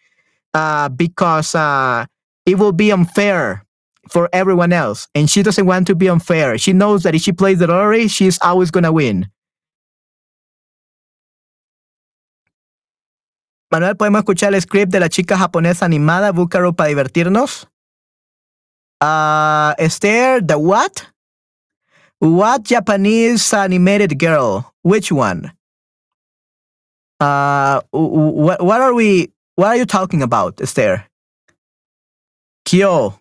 [0.54, 2.04] uh, because uh,
[2.46, 3.64] it will be unfair
[4.10, 5.08] for everyone else.
[5.14, 6.58] And she doesn't want to be unfair.
[6.58, 9.28] She knows that if she plays the lottery, she's always going to win.
[13.70, 17.66] Manuel, ¿podemos escuchar el script de la chica japonesa animada Búcaro para divertirnos?
[19.00, 21.06] Uh, Esther, the what?
[22.18, 24.72] What Japanese animated girl?
[24.82, 25.52] Which one?
[27.20, 31.04] Uh, what, what are we, what are you talking about, Esther?
[32.64, 33.18] Kyo.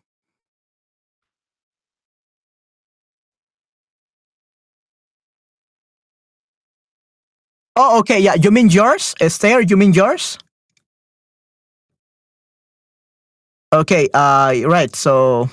[7.77, 8.19] Oh, okay.
[8.19, 8.33] Yeah.
[8.35, 9.13] You mean yours?
[9.21, 10.39] Esther, you mean yours?
[13.73, 14.09] Okay.
[14.13, 14.95] Uh, right.
[14.95, 15.49] So.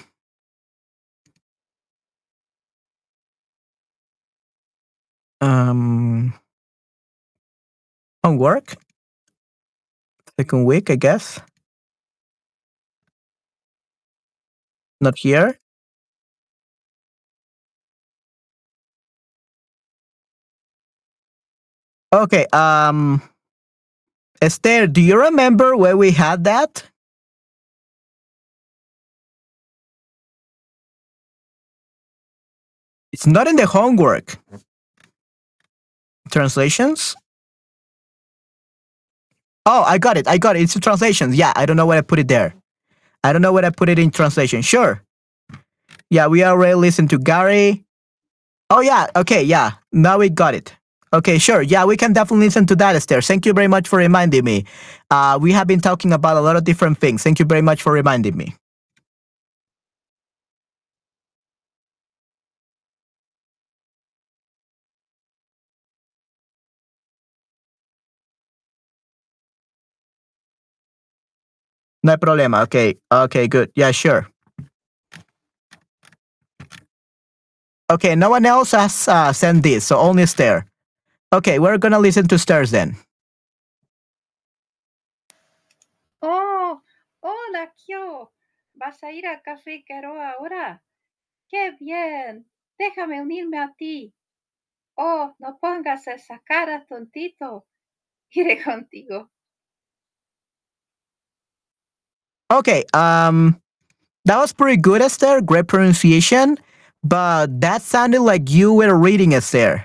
[5.42, 6.32] Um,
[8.24, 8.76] on work.
[10.40, 11.40] Second week, I guess.
[15.00, 15.58] Not here.
[22.14, 22.46] Okay.
[22.52, 23.20] Um,
[24.40, 26.84] Esther, do you remember where we had that?
[33.12, 34.38] It's not in the homework.
[36.30, 37.16] Translations?
[39.66, 40.28] Oh, I got it.
[40.28, 40.62] I got it.
[40.62, 41.34] It's translations.
[41.34, 42.54] Yeah, I don't know where I put it there.
[43.24, 44.62] I don't know where I put it in translation.
[44.62, 45.02] Sure.
[46.10, 47.84] Yeah, we already listened to Gary.
[48.70, 49.08] Oh, yeah.
[49.16, 49.42] Okay.
[49.42, 49.72] Yeah.
[49.92, 50.76] Now we got it.
[51.14, 51.62] Okay, sure.
[51.62, 53.22] Yeah, we can definitely listen to that, Esther.
[53.22, 54.64] Thank you very much for reminding me.
[55.12, 57.22] Uh, we have been talking about a lot of different things.
[57.22, 58.56] Thank you very much for reminding me.
[72.02, 72.62] No hay problema.
[72.64, 72.96] Okay.
[73.12, 73.70] Okay, good.
[73.76, 74.26] Yeah, sure.
[77.90, 80.66] Okay, no one else has uh, sent this, so only Esther.
[81.34, 82.94] Okay, we're gonna listen to Esther's then.
[86.22, 86.80] Oh,
[87.20, 88.30] hola, Kyo.
[88.76, 90.80] ¿Vas a ir al Café Quero ahora?
[91.50, 92.44] ¡Qué bien!
[92.78, 94.14] Déjame unirme a ti.
[94.96, 97.64] Oh, no pongas esa cara, tontito.
[98.32, 99.28] Iré contigo.
[102.52, 103.60] Okay, um,
[104.24, 105.40] that was pretty good, Esther.
[105.40, 106.58] Great pronunciation,
[107.02, 109.84] but that sounded like you were reading Esther.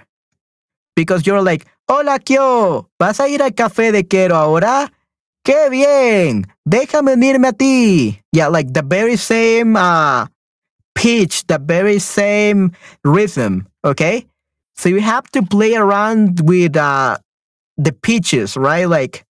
[0.99, 4.91] Because you're like, hola, Kyo, ¿vas a ir al café de Quero ahora?
[5.45, 6.45] ¡Qué bien!
[6.67, 8.19] Déjame unirme a ti.
[8.33, 10.25] Yeah, like the very same uh,
[10.95, 12.73] pitch, the very same
[13.05, 14.25] rhythm, okay?
[14.75, 17.15] So you have to play around with uh,
[17.77, 18.83] the pitches, right?
[18.89, 19.23] Like,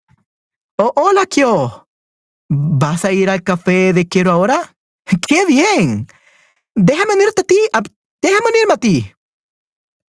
[0.80, 1.86] oh, hola, Kyo,
[2.50, 4.76] ¿Vas a ir al café de quiero ahora?
[5.28, 6.08] ¡Qué bien!
[6.76, 7.60] Déjame unirte a ti.
[7.74, 7.84] a-
[8.24, 9.14] déjame unirme a ti.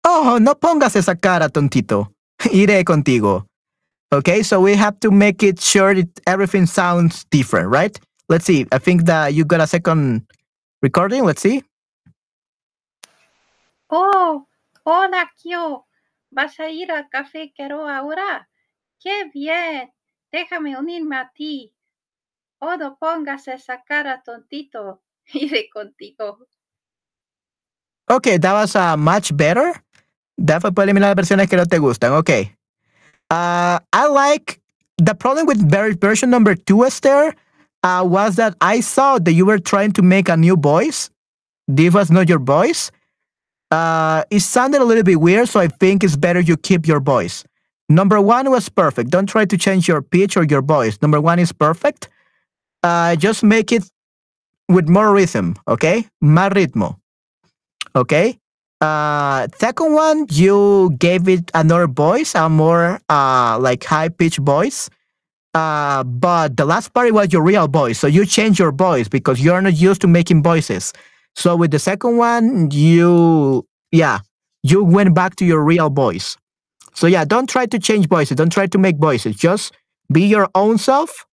[0.04, 2.12] Oh, no pongas esa cara, tontito.
[2.52, 3.46] Iré contigo.
[4.12, 7.98] Okay, so we have to make it sure that everything sounds different, right?
[8.28, 8.66] Let's see.
[8.72, 10.26] I think that you got a second
[10.82, 11.24] recording.
[11.24, 11.62] Let's see.
[13.90, 14.46] Oh,
[14.84, 15.84] hola, Kyo.
[16.32, 18.48] ¿Vas a ir al Café Quero ahora?
[19.00, 19.90] ¡Qué bien!
[20.32, 21.74] Déjame unirme a ti.
[22.60, 25.02] Oh, no pongas esa cara, tontito.
[25.34, 26.38] Iré contigo.
[28.08, 29.82] Okay, that was uh, much better.
[30.40, 32.12] That por eliminar las versiones que no te gustan.
[32.12, 32.52] Okay.
[33.30, 34.60] Uh, I like
[34.96, 37.34] the problem with ver- version number two, Esther,
[37.84, 41.10] uh, was that I saw that you were trying to make a new voice.
[41.68, 42.90] This was not your voice.
[43.70, 47.00] Uh, it sounded a little bit weird, so I think it's better you keep your
[47.00, 47.44] voice.
[47.88, 49.10] Number one was perfect.
[49.10, 50.98] Don't try to change your pitch or your voice.
[51.02, 52.08] Number one is perfect.
[53.18, 53.84] Just make it
[54.68, 56.06] with more rhythm, okay?
[56.22, 56.96] Más ritmo.
[57.94, 58.38] Okay.
[58.80, 64.88] Uh, second one, you gave it another voice, a more uh like high pitched voice.
[65.52, 69.40] Uh, but the last part was your real voice, so you changed your voice because
[69.40, 70.92] you're not used to making voices.
[71.34, 74.20] So with the second one, you yeah,
[74.62, 76.36] you went back to your real voice.
[76.94, 78.36] So yeah, don't try to change voices.
[78.36, 79.36] Don't try to make voices.
[79.36, 79.72] Just
[80.12, 81.26] be your own self,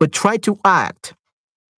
[0.00, 1.14] but try to act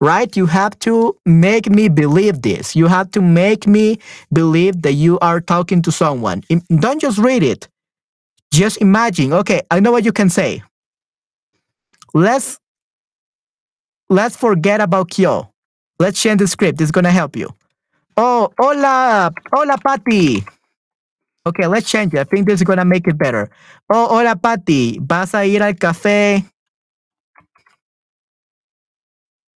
[0.02, 0.36] right?
[0.36, 2.76] You have to make me believe this.
[2.76, 4.00] You have to make me
[4.32, 6.44] believe that you are talking to someone.
[6.70, 7.68] Don't just read it.
[8.52, 9.34] Just imagine.
[9.34, 10.64] Okay, I know what you can say.
[12.14, 12.58] Let's
[14.10, 15.52] let's forget about Kyo.
[16.00, 16.80] Let's change the script.
[16.82, 17.50] It's gonna help you.
[18.18, 20.46] Oh, hola, hola, Patty.
[21.46, 22.20] Okay, let's change it.
[22.20, 23.50] I think this is gonna make it better.
[23.90, 25.00] Oh, hola, Patty.
[25.00, 26.46] ¿Vas a ir al café?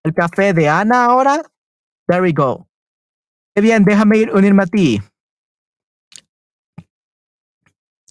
[0.03, 1.41] El café de Ana ahora.
[2.07, 2.67] There we go.
[3.55, 5.01] Qué bien, déjame ir unirme a ti.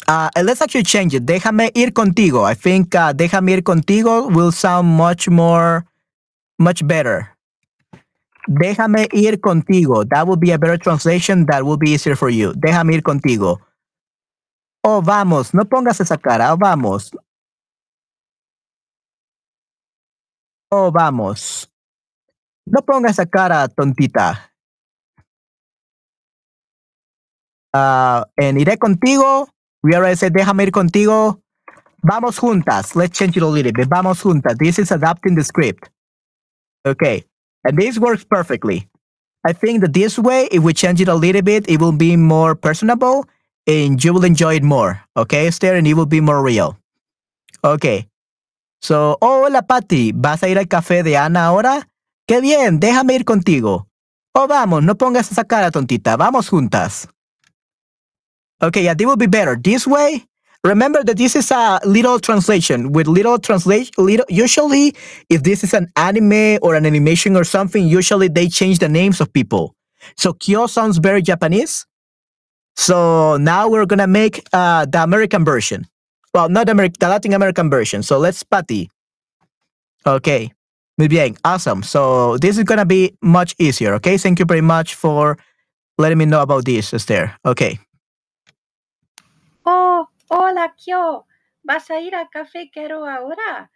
[0.07, 1.27] Uh, and let's actually change it.
[1.27, 2.43] Déjame ir contigo.
[2.43, 5.85] I think uh, déjame ir contigo will sound much more,
[6.59, 7.29] much better.
[8.49, 10.09] Déjame ir contigo.
[10.09, 12.55] That would be a better translation that will be easier for you.
[12.55, 13.59] Déjame ir contigo.
[14.83, 15.53] Oh, vamos.
[15.53, 16.53] No pongas esa cara.
[16.53, 17.11] Oh, vamos.
[20.71, 21.69] Oh, vamos.
[22.71, 24.53] No pongas esa cara, tontita.
[27.75, 29.49] En iré contigo.
[29.83, 31.41] We already said, déjame ir contigo.
[32.03, 32.95] Vamos juntas.
[32.95, 33.89] Let's change it a little bit.
[33.89, 34.57] Vamos juntas.
[34.59, 35.91] This is adapting the script.
[36.87, 37.25] Okay.
[37.65, 38.89] And this works perfectly.
[39.47, 42.17] I think that this way, if we change it a little bit, it will be
[42.17, 43.27] more personable
[43.67, 45.01] and you will enjoy it more.
[45.17, 45.75] Okay, Esther?
[45.75, 46.77] And it will be more real.
[47.65, 48.09] Okay.
[48.81, 50.13] So, hola, Patty.
[50.13, 51.88] ¿Vas a ir al café de Ana ahora?
[52.29, 53.89] Qué bien, déjame ir contigo.
[54.35, 56.17] Oh, vamos, no pongas esa cara tontita.
[56.17, 57.09] Vamos juntas.
[58.61, 59.57] Okay, yeah, this will be better.
[59.57, 60.29] This way,
[60.65, 64.95] remember that this is a little translation with little translation little usually
[65.31, 69.21] if this is an anime or an animation or something usually they change the names
[69.21, 69.75] of people
[70.17, 71.87] so kyo sounds very japanese
[72.77, 75.87] so now we're gonna make uh, the american version
[76.35, 78.91] well not Ameri- the latin american version so let's patty
[80.05, 80.51] okay
[80.99, 84.95] muy bien awesome so this is gonna be much easier okay thank you very much
[84.95, 85.39] for
[85.97, 87.79] letting me know about this esther okay
[89.71, 91.27] Oh, hola, Kyo.
[91.63, 93.71] ¿Vas a ir a Café Quero ahora?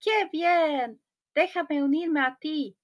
[0.00, 0.98] ¡Qué bien!
[1.36, 2.74] Déjame unirme a ti.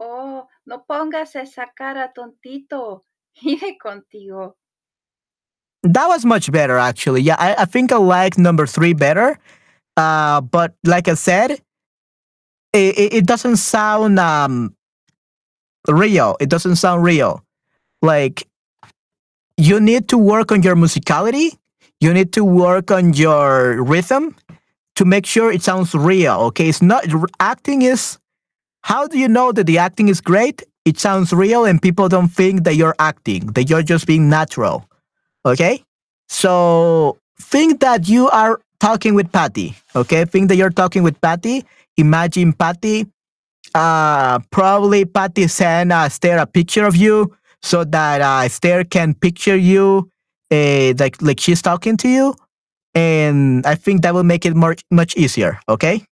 [0.00, 3.04] Oh, no pongas esa cara tontito.
[3.42, 4.56] Iré contigo.
[5.84, 7.22] That was much better, actually.
[7.22, 9.38] Yeah, I, I think I like number three better.
[9.96, 11.60] Uh, but like I said,
[12.74, 14.74] it, it, doesn't sound um,
[15.88, 16.36] real.
[16.40, 17.44] It doesn't sound real.
[18.02, 18.46] Like
[19.56, 21.56] you need to work on your musicality.
[22.00, 24.36] You need to work on your rhythm
[24.96, 26.34] to make sure it sounds real.
[26.52, 27.06] Okay, it's not
[27.40, 28.18] acting is.
[28.82, 30.62] How do you know that the acting is great?
[30.84, 33.46] It sounds real, and people don't think that you're acting.
[33.52, 34.86] That you're just being natural.
[35.46, 35.82] Okay?
[36.28, 39.76] So think that you are talking with Patty.
[39.96, 40.24] Okay?
[40.26, 41.64] Think that you're talking with Patty.
[41.96, 43.06] Imagine Patty.
[43.74, 49.14] Uh, probably Patty send uh, Esther a picture of you so that uh, Esther can
[49.14, 50.10] picture you
[50.50, 52.34] uh, like like she's talking to you.
[52.94, 55.58] And I think that will make it more much easier.
[55.68, 56.04] Okay?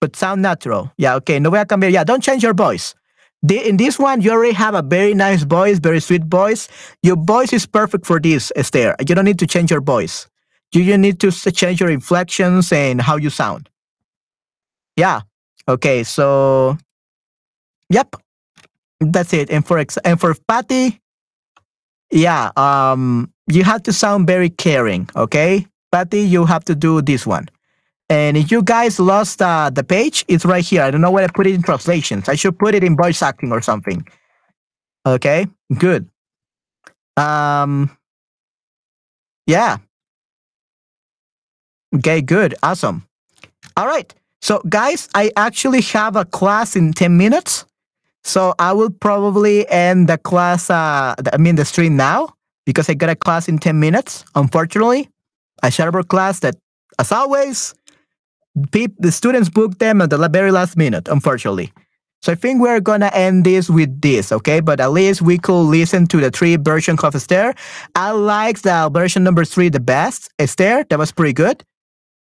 [0.00, 0.92] But sound natural.
[0.96, 1.40] Yeah, okay.
[1.40, 1.90] No voy a cambiar.
[1.90, 2.94] Yeah, don't change your voice.
[3.42, 6.68] The, in this one, you already have a very nice voice, very sweet voice.
[7.02, 8.96] Your voice is perfect for this, Esther.
[9.00, 10.26] You don't need to change your voice.
[10.72, 13.68] You just need to change your inflections and how you sound.
[14.96, 15.22] Yeah.
[15.66, 16.04] Okay.
[16.04, 16.76] So,
[17.88, 18.14] yep.
[19.00, 19.50] That's it.
[19.50, 21.00] And for ex- and for Patty,
[22.10, 22.50] yeah.
[22.56, 25.08] Um, you have to sound very caring.
[25.14, 27.48] Okay, Patty, you have to do this one.
[28.10, 30.82] And if you guys lost uh, the page, it's right here.
[30.82, 32.28] I don't know where I put it in translations.
[32.28, 34.06] I should put it in voice acting or something.
[35.06, 35.46] Okay,
[35.78, 36.08] good.
[37.16, 37.96] Um,
[39.46, 39.78] yeah.
[41.96, 42.54] Okay, good.
[42.62, 43.06] Awesome.
[43.76, 44.12] All right.
[44.40, 47.64] So, guys, I actually have a class in 10 minutes.
[48.24, 52.34] So, I will probably end the class, uh, I mean, the stream now
[52.66, 54.24] because I got a class in 10 minutes.
[54.34, 55.08] Unfortunately,
[55.62, 55.70] a
[56.04, 56.54] class that,
[56.98, 57.74] as always,
[58.72, 61.72] peop- the students book them at the very last minute, unfortunately.
[62.20, 64.60] So I think we're gonna end this with this, okay?
[64.60, 67.54] But at least we could listen to the three versions of Esther.
[67.94, 70.28] I like the version number three the best.
[70.38, 71.62] Esther, that was pretty good.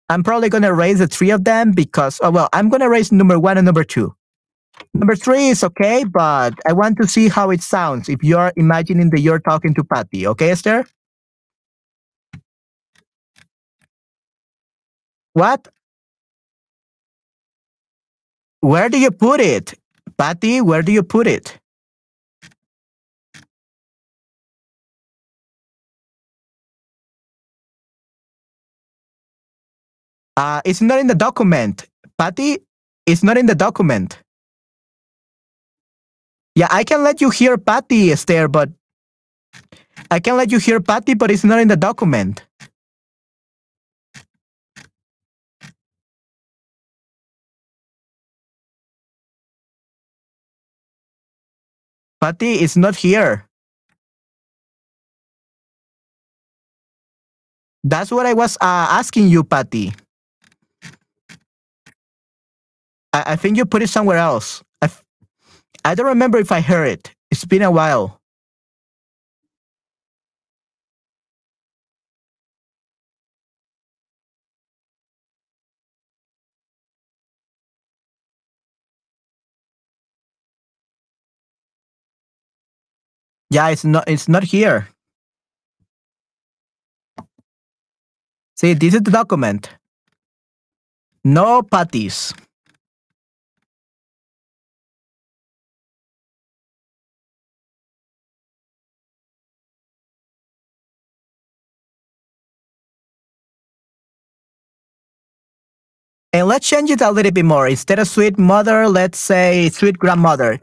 [0.09, 3.39] I'm probably gonna raise the three of them because, oh well, I'm gonna raise number
[3.39, 4.15] one and number two.
[4.93, 9.11] Number three is okay, but I want to see how it sounds if you're imagining
[9.11, 10.85] that you're talking to Patty, okay, Esther?
[15.33, 15.69] What?
[18.61, 19.75] Where do you put it?
[20.19, 21.59] Patty, where do you put it?
[30.37, 31.87] Uh, it's not in the document.
[32.19, 32.59] Patty,
[33.07, 34.19] it's not in the document.
[36.55, 38.71] Yeah, I can let you hear Patty, Esther, but
[40.11, 42.45] I can let you hear Patty, but it's not in the document.
[52.21, 53.47] Patty is not here.
[57.85, 59.93] That's what I was uh, asking you, Patty.
[63.15, 64.65] I, I think you put it somewhere else.
[64.83, 65.05] I, f-
[65.85, 67.13] I don't remember if I heard it.
[67.31, 68.21] It's been a while.
[83.51, 84.05] Yeah, it's not.
[84.09, 84.89] It's not here.
[88.57, 89.71] See, this is the document.
[91.25, 92.35] No patties.
[106.35, 107.69] And let's change it a little bit more.
[107.69, 110.59] Instead of sweet mother, let's say sweet grandmother.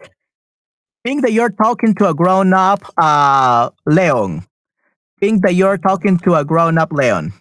[1.05, 4.45] Think that you're talking to a grown up uh, Leon.
[5.21, 7.31] Think that you're talking to a grown up Leon.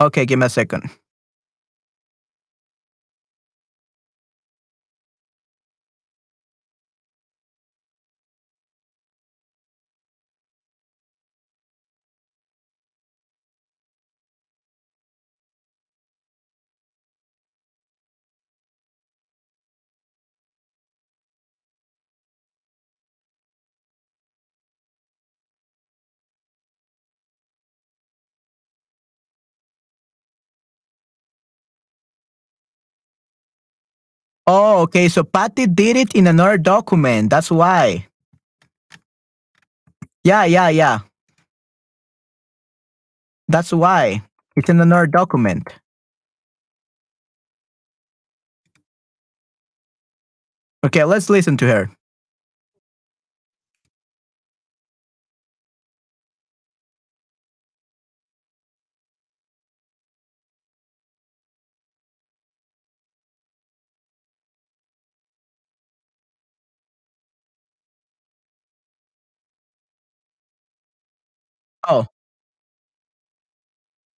[0.00, 0.88] Okay, give me a second.
[34.86, 35.08] Okay.
[35.08, 37.30] So Patty did it in another document.
[37.30, 38.06] That's why.
[40.24, 41.00] Yeah, yeah, yeah.
[43.48, 44.22] That's why.
[44.56, 45.68] It's in another document.
[50.84, 51.95] Okay, let's listen to her.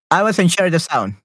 [0.09, 1.15] I wasn't sure the sound.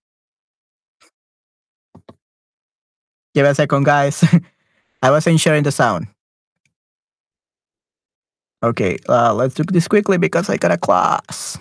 [3.35, 4.25] Give a second, guys.
[5.03, 6.09] I wasn't sharing the sound.
[8.63, 11.59] Okay, uh, let's do this quickly because I got a class.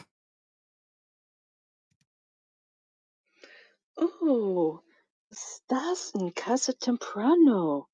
[3.98, 4.84] Oh,
[5.31, 7.89] estás en casa temprano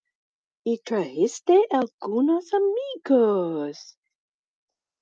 [0.65, 3.96] y trajiste algunos amigos.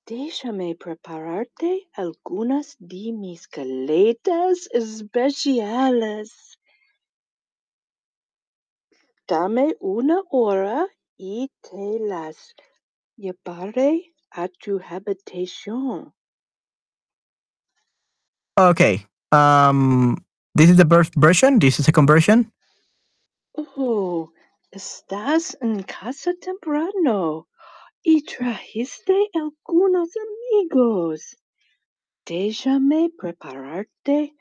[0.06, 6.60] Déjame prepararte algunas de mis galetas especiales.
[9.26, 12.54] Dame una hora y te las
[13.16, 16.14] llevaré a tu habitación.
[18.56, 19.04] Okay.
[19.32, 20.24] Um,
[20.54, 21.58] this is the first version.
[21.58, 22.52] This is the second version.
[23.56, 24.30] Oh,
[24.70, 27.48] estás en casa temprano
[28.08, 31.36] y trajiste algunos amigos.
[32.24, 34.32] Déjame prepararte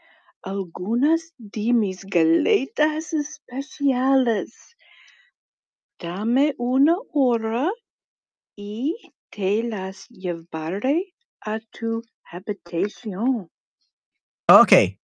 [0.43, 4.53] algunas de mis galetas especiales.
[5.99, 7.71] Dame una hora
[8.55, 8.95] y
[9.31, 13.49] te las llevaré a tu habitación.
[14.47, 14.99] Okay.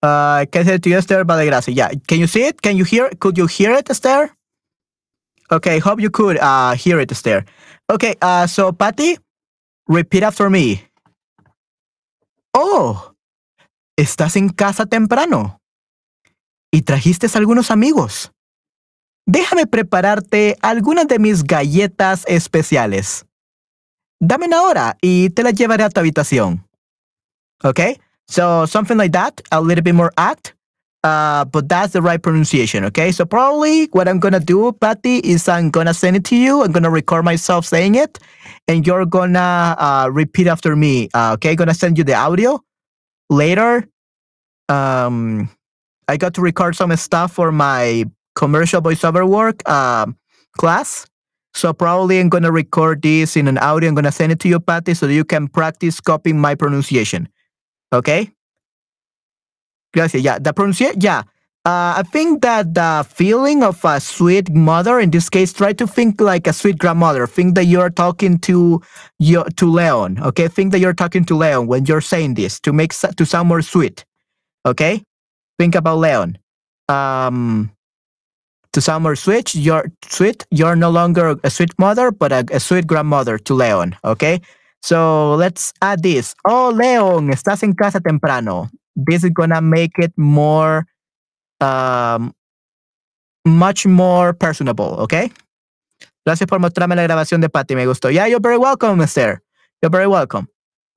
[0.00, 1.74] Uh, ¿Qué se to Esther Valegracia?
[1.74, 1.90] Yeah.
[2.06, 2.62] Can you see it?
[2.62, 3.10] Can you hear?
[3.18, 4.36] Could you hear it, Esther?
[5.50, 5.78] Okay.
[5.78, 7.44] Hope you could uh, hear it, Esther.
[7.90, 8.14] Okay.
[8.22, 9.18] Uh, so, Patty,
[9.88, 10.82] repeat after me.
[12.52, 13.12] Oh,
[13.96, 15.60] estás en casa temprano
[16.72, 18.32] y trajiste algunos amigos.
[19.26, 23.26] Déjame prepararte algunas de mis galletas especiales.
[24.20, 26.66] Dame una hora y te las llevaré a tu habitación.
[27.62, 28.00] Okay?
[28.26, 30.54] So something like that, a little bit more act,
[31.02, 32.84] uh, but that's the right pronunciation.
[32.84, 33.12] Okay?
[33.12, 36.62] So probably what I'm gonna do, Patty, is I'm gonna send it to you.
[36.62, 38.18] I'm gonna record myself saying it,
[38.68, 41.08] and you're gonna uh, repeat after me.
[41.14, 41.56] Uh, okay?
[41.56, 42.60] gonna send you the audio
[43.30, 43.88] later.
[44.68, 45.48] Um,
[46.06, 48.04] I got to record some stuff for my
[48.34, 50.16] commercial voiceover work um,
[50.58, 51.06] class.
[51.54, 53.88] So probably I'm gonna record this in an audio.
[53.88, 57.28] I'm gonna send it to you, Patty, so you can practice copying my pronunciation.
[57.92, 58.30] Okay.
[59.92, 60.22] Gracias.
[60.22, 61.00] Yeah, the pronunciation.
[61.00, 61.22] Yeah.
[61.66, 65.86] Uh, I think that the feeling of a sweet mother, in this case, try to
[65.86, 67.26] think like a sweet grandmother.
[67.26, 68.80] Think that you're talking to
[69.18, 70.20] your to Leon.
[70.22, 73.48] Okay, think that you're talking to Leon when you're saying this to make to sound
[73.48, 74.06] more sweet.
[74.64, 75.02] Okay,
[75.58, 76.38] think about Leon.
[76.88, 77.70] Um,
[78.72, 80.46] to sound more sweet, you're sweet.
[80.50, 83.96] You're no longer a sweet mother, but a, a sweet grandmother to Leon.
[84.02, 84.40] Okay,
[84.80, 86.34] so let's add this.
[86.46, 88.70] Oh, Leon, estás en casa temprano.
[88.96, 90.86] This is gonna make it more,
[91.60, 92.34] um,
[93.44, 94.96] much more personable.
[95.00, 95.30] Okay.
[96.26, 97.74] Gracias por mostrarme la grabación de Patty.
[97.74, 98.12] Me gustó.
[98.12, 99.40] Yeah, you're very welcome, Esther.
[99.82, 100.48] You're very welcome.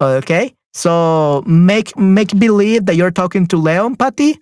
[0.02, 0.54] Okay.
[0.74, 4.40] So make make believe that you're talking to Leon, Patty.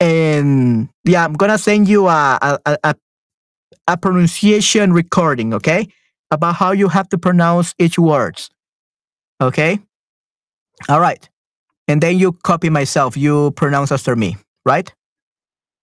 [0.00, 2.94] And yeah, I'm gonna send you a a, a,
[3.88, 5.88] a pronunciation recording, okay?
[6.30, 8.50] About how you have to pronounce each words.
[9.40, 9.78] Okay?
[10.88, 11.28] All right.
[11.88, 13.16] And then you copy myself.
[13.16, 14.92] You pronounce after me, right?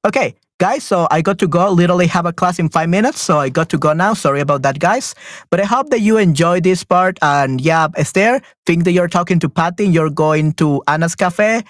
[0.06, 0.84] Okay, guys.
[0.84, 1.70] So I got to go.
[1.70, 3.22] Literally have a class in five minutes.
[3.22, 4.14] So I got to go now.
[4.14, 5.14] Sorry about that, guys.
[5.52, 7.20] But I hope that you enjoyed this part.
[7.22, 9.86] And yeah, Esther, think that you're talking to Patty.
[9.86, 11.64] You're going to Anna's Cafe.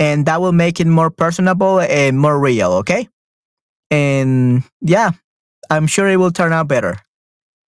[0.00, 3.08] And that will make it more personable and more real, okay?
[3.90, 5.10] And yeah,
[5.70, 6.96] I'm sure it will turn out better.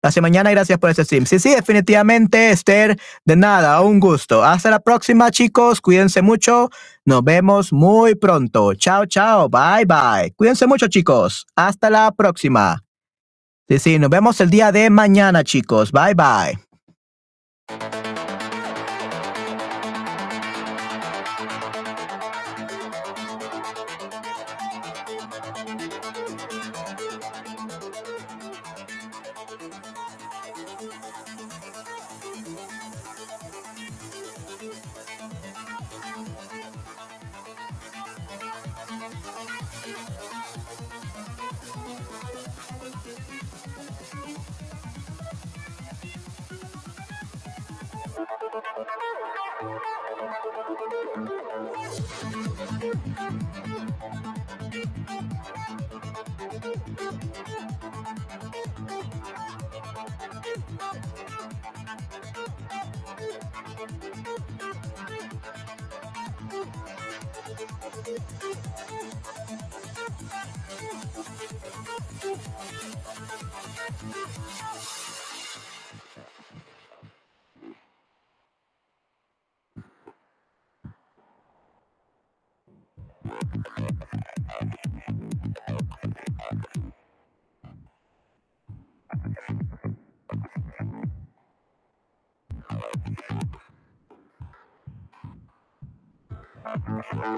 [0.04, 1.26] Hasta mañana gracias por este stream.
[1.26, 4.44] Sí, sí, definitivamente, Esther, de nada, un gusto.
[4.44, 5.80] Hasta la próxima, chicos.
[5.80, 6.70] Cuídense mucho.
[7.06, 8.74] Nos vemos muy pronto.
[8.76, 9.48] Chao, chao.
[9.48, 10.34] Bye, bye.
[10.36, 11.48] Cuídense mucho, chicos.
[11.56, 12.84] Hasta la próxima.
[13.70, 15.94] Sí, sí, nos vemos el día de mañana, chicos.
[15.94, 16.60] Bye, bye.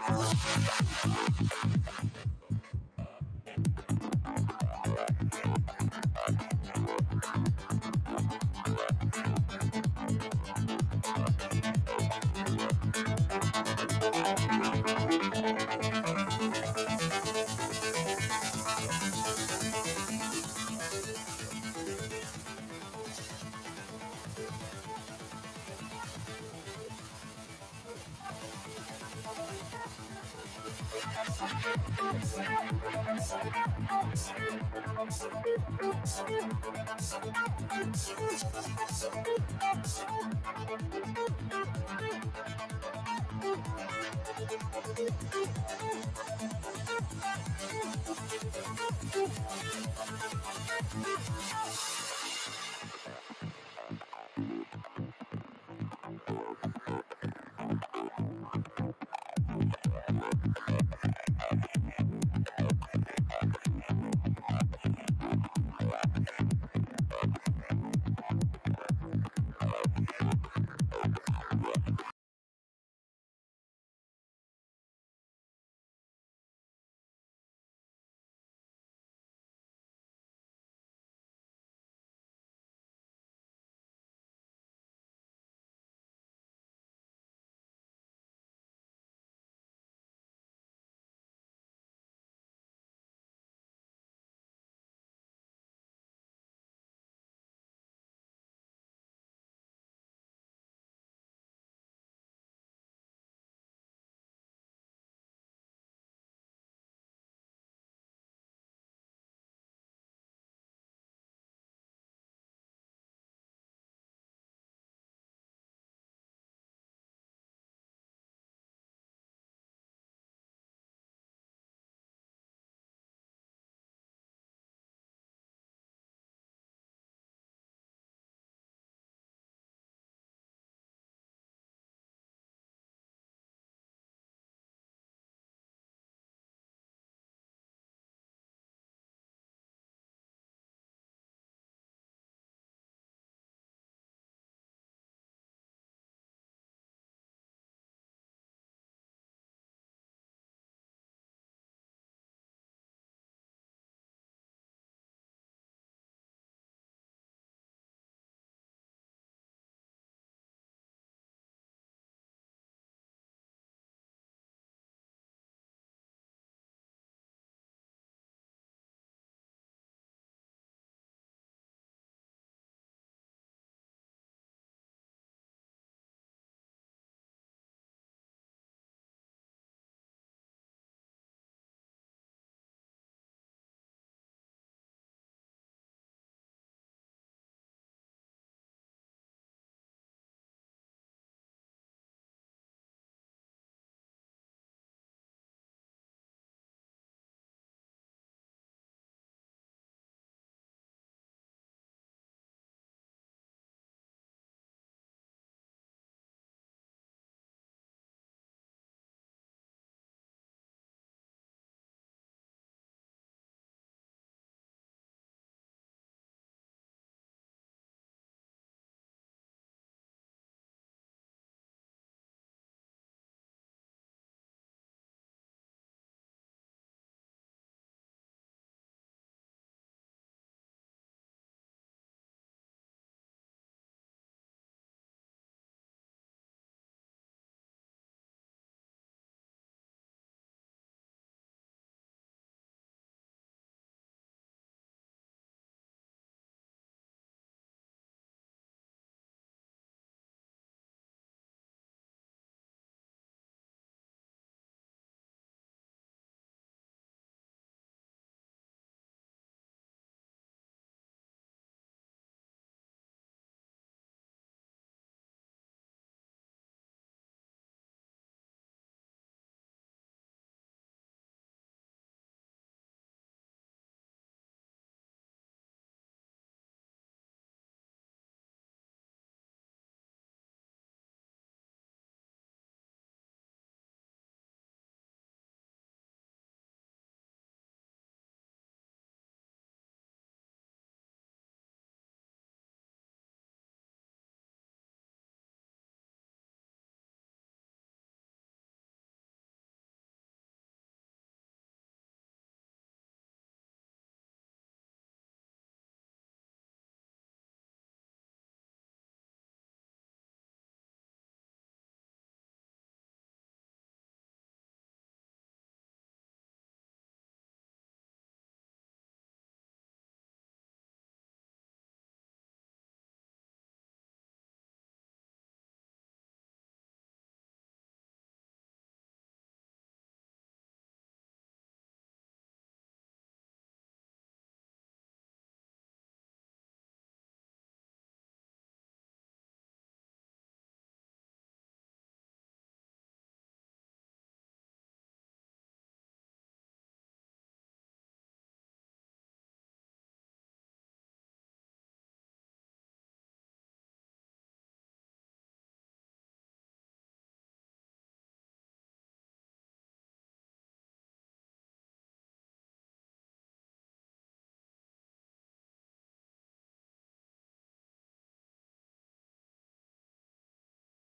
[0.07, 0.44] Thank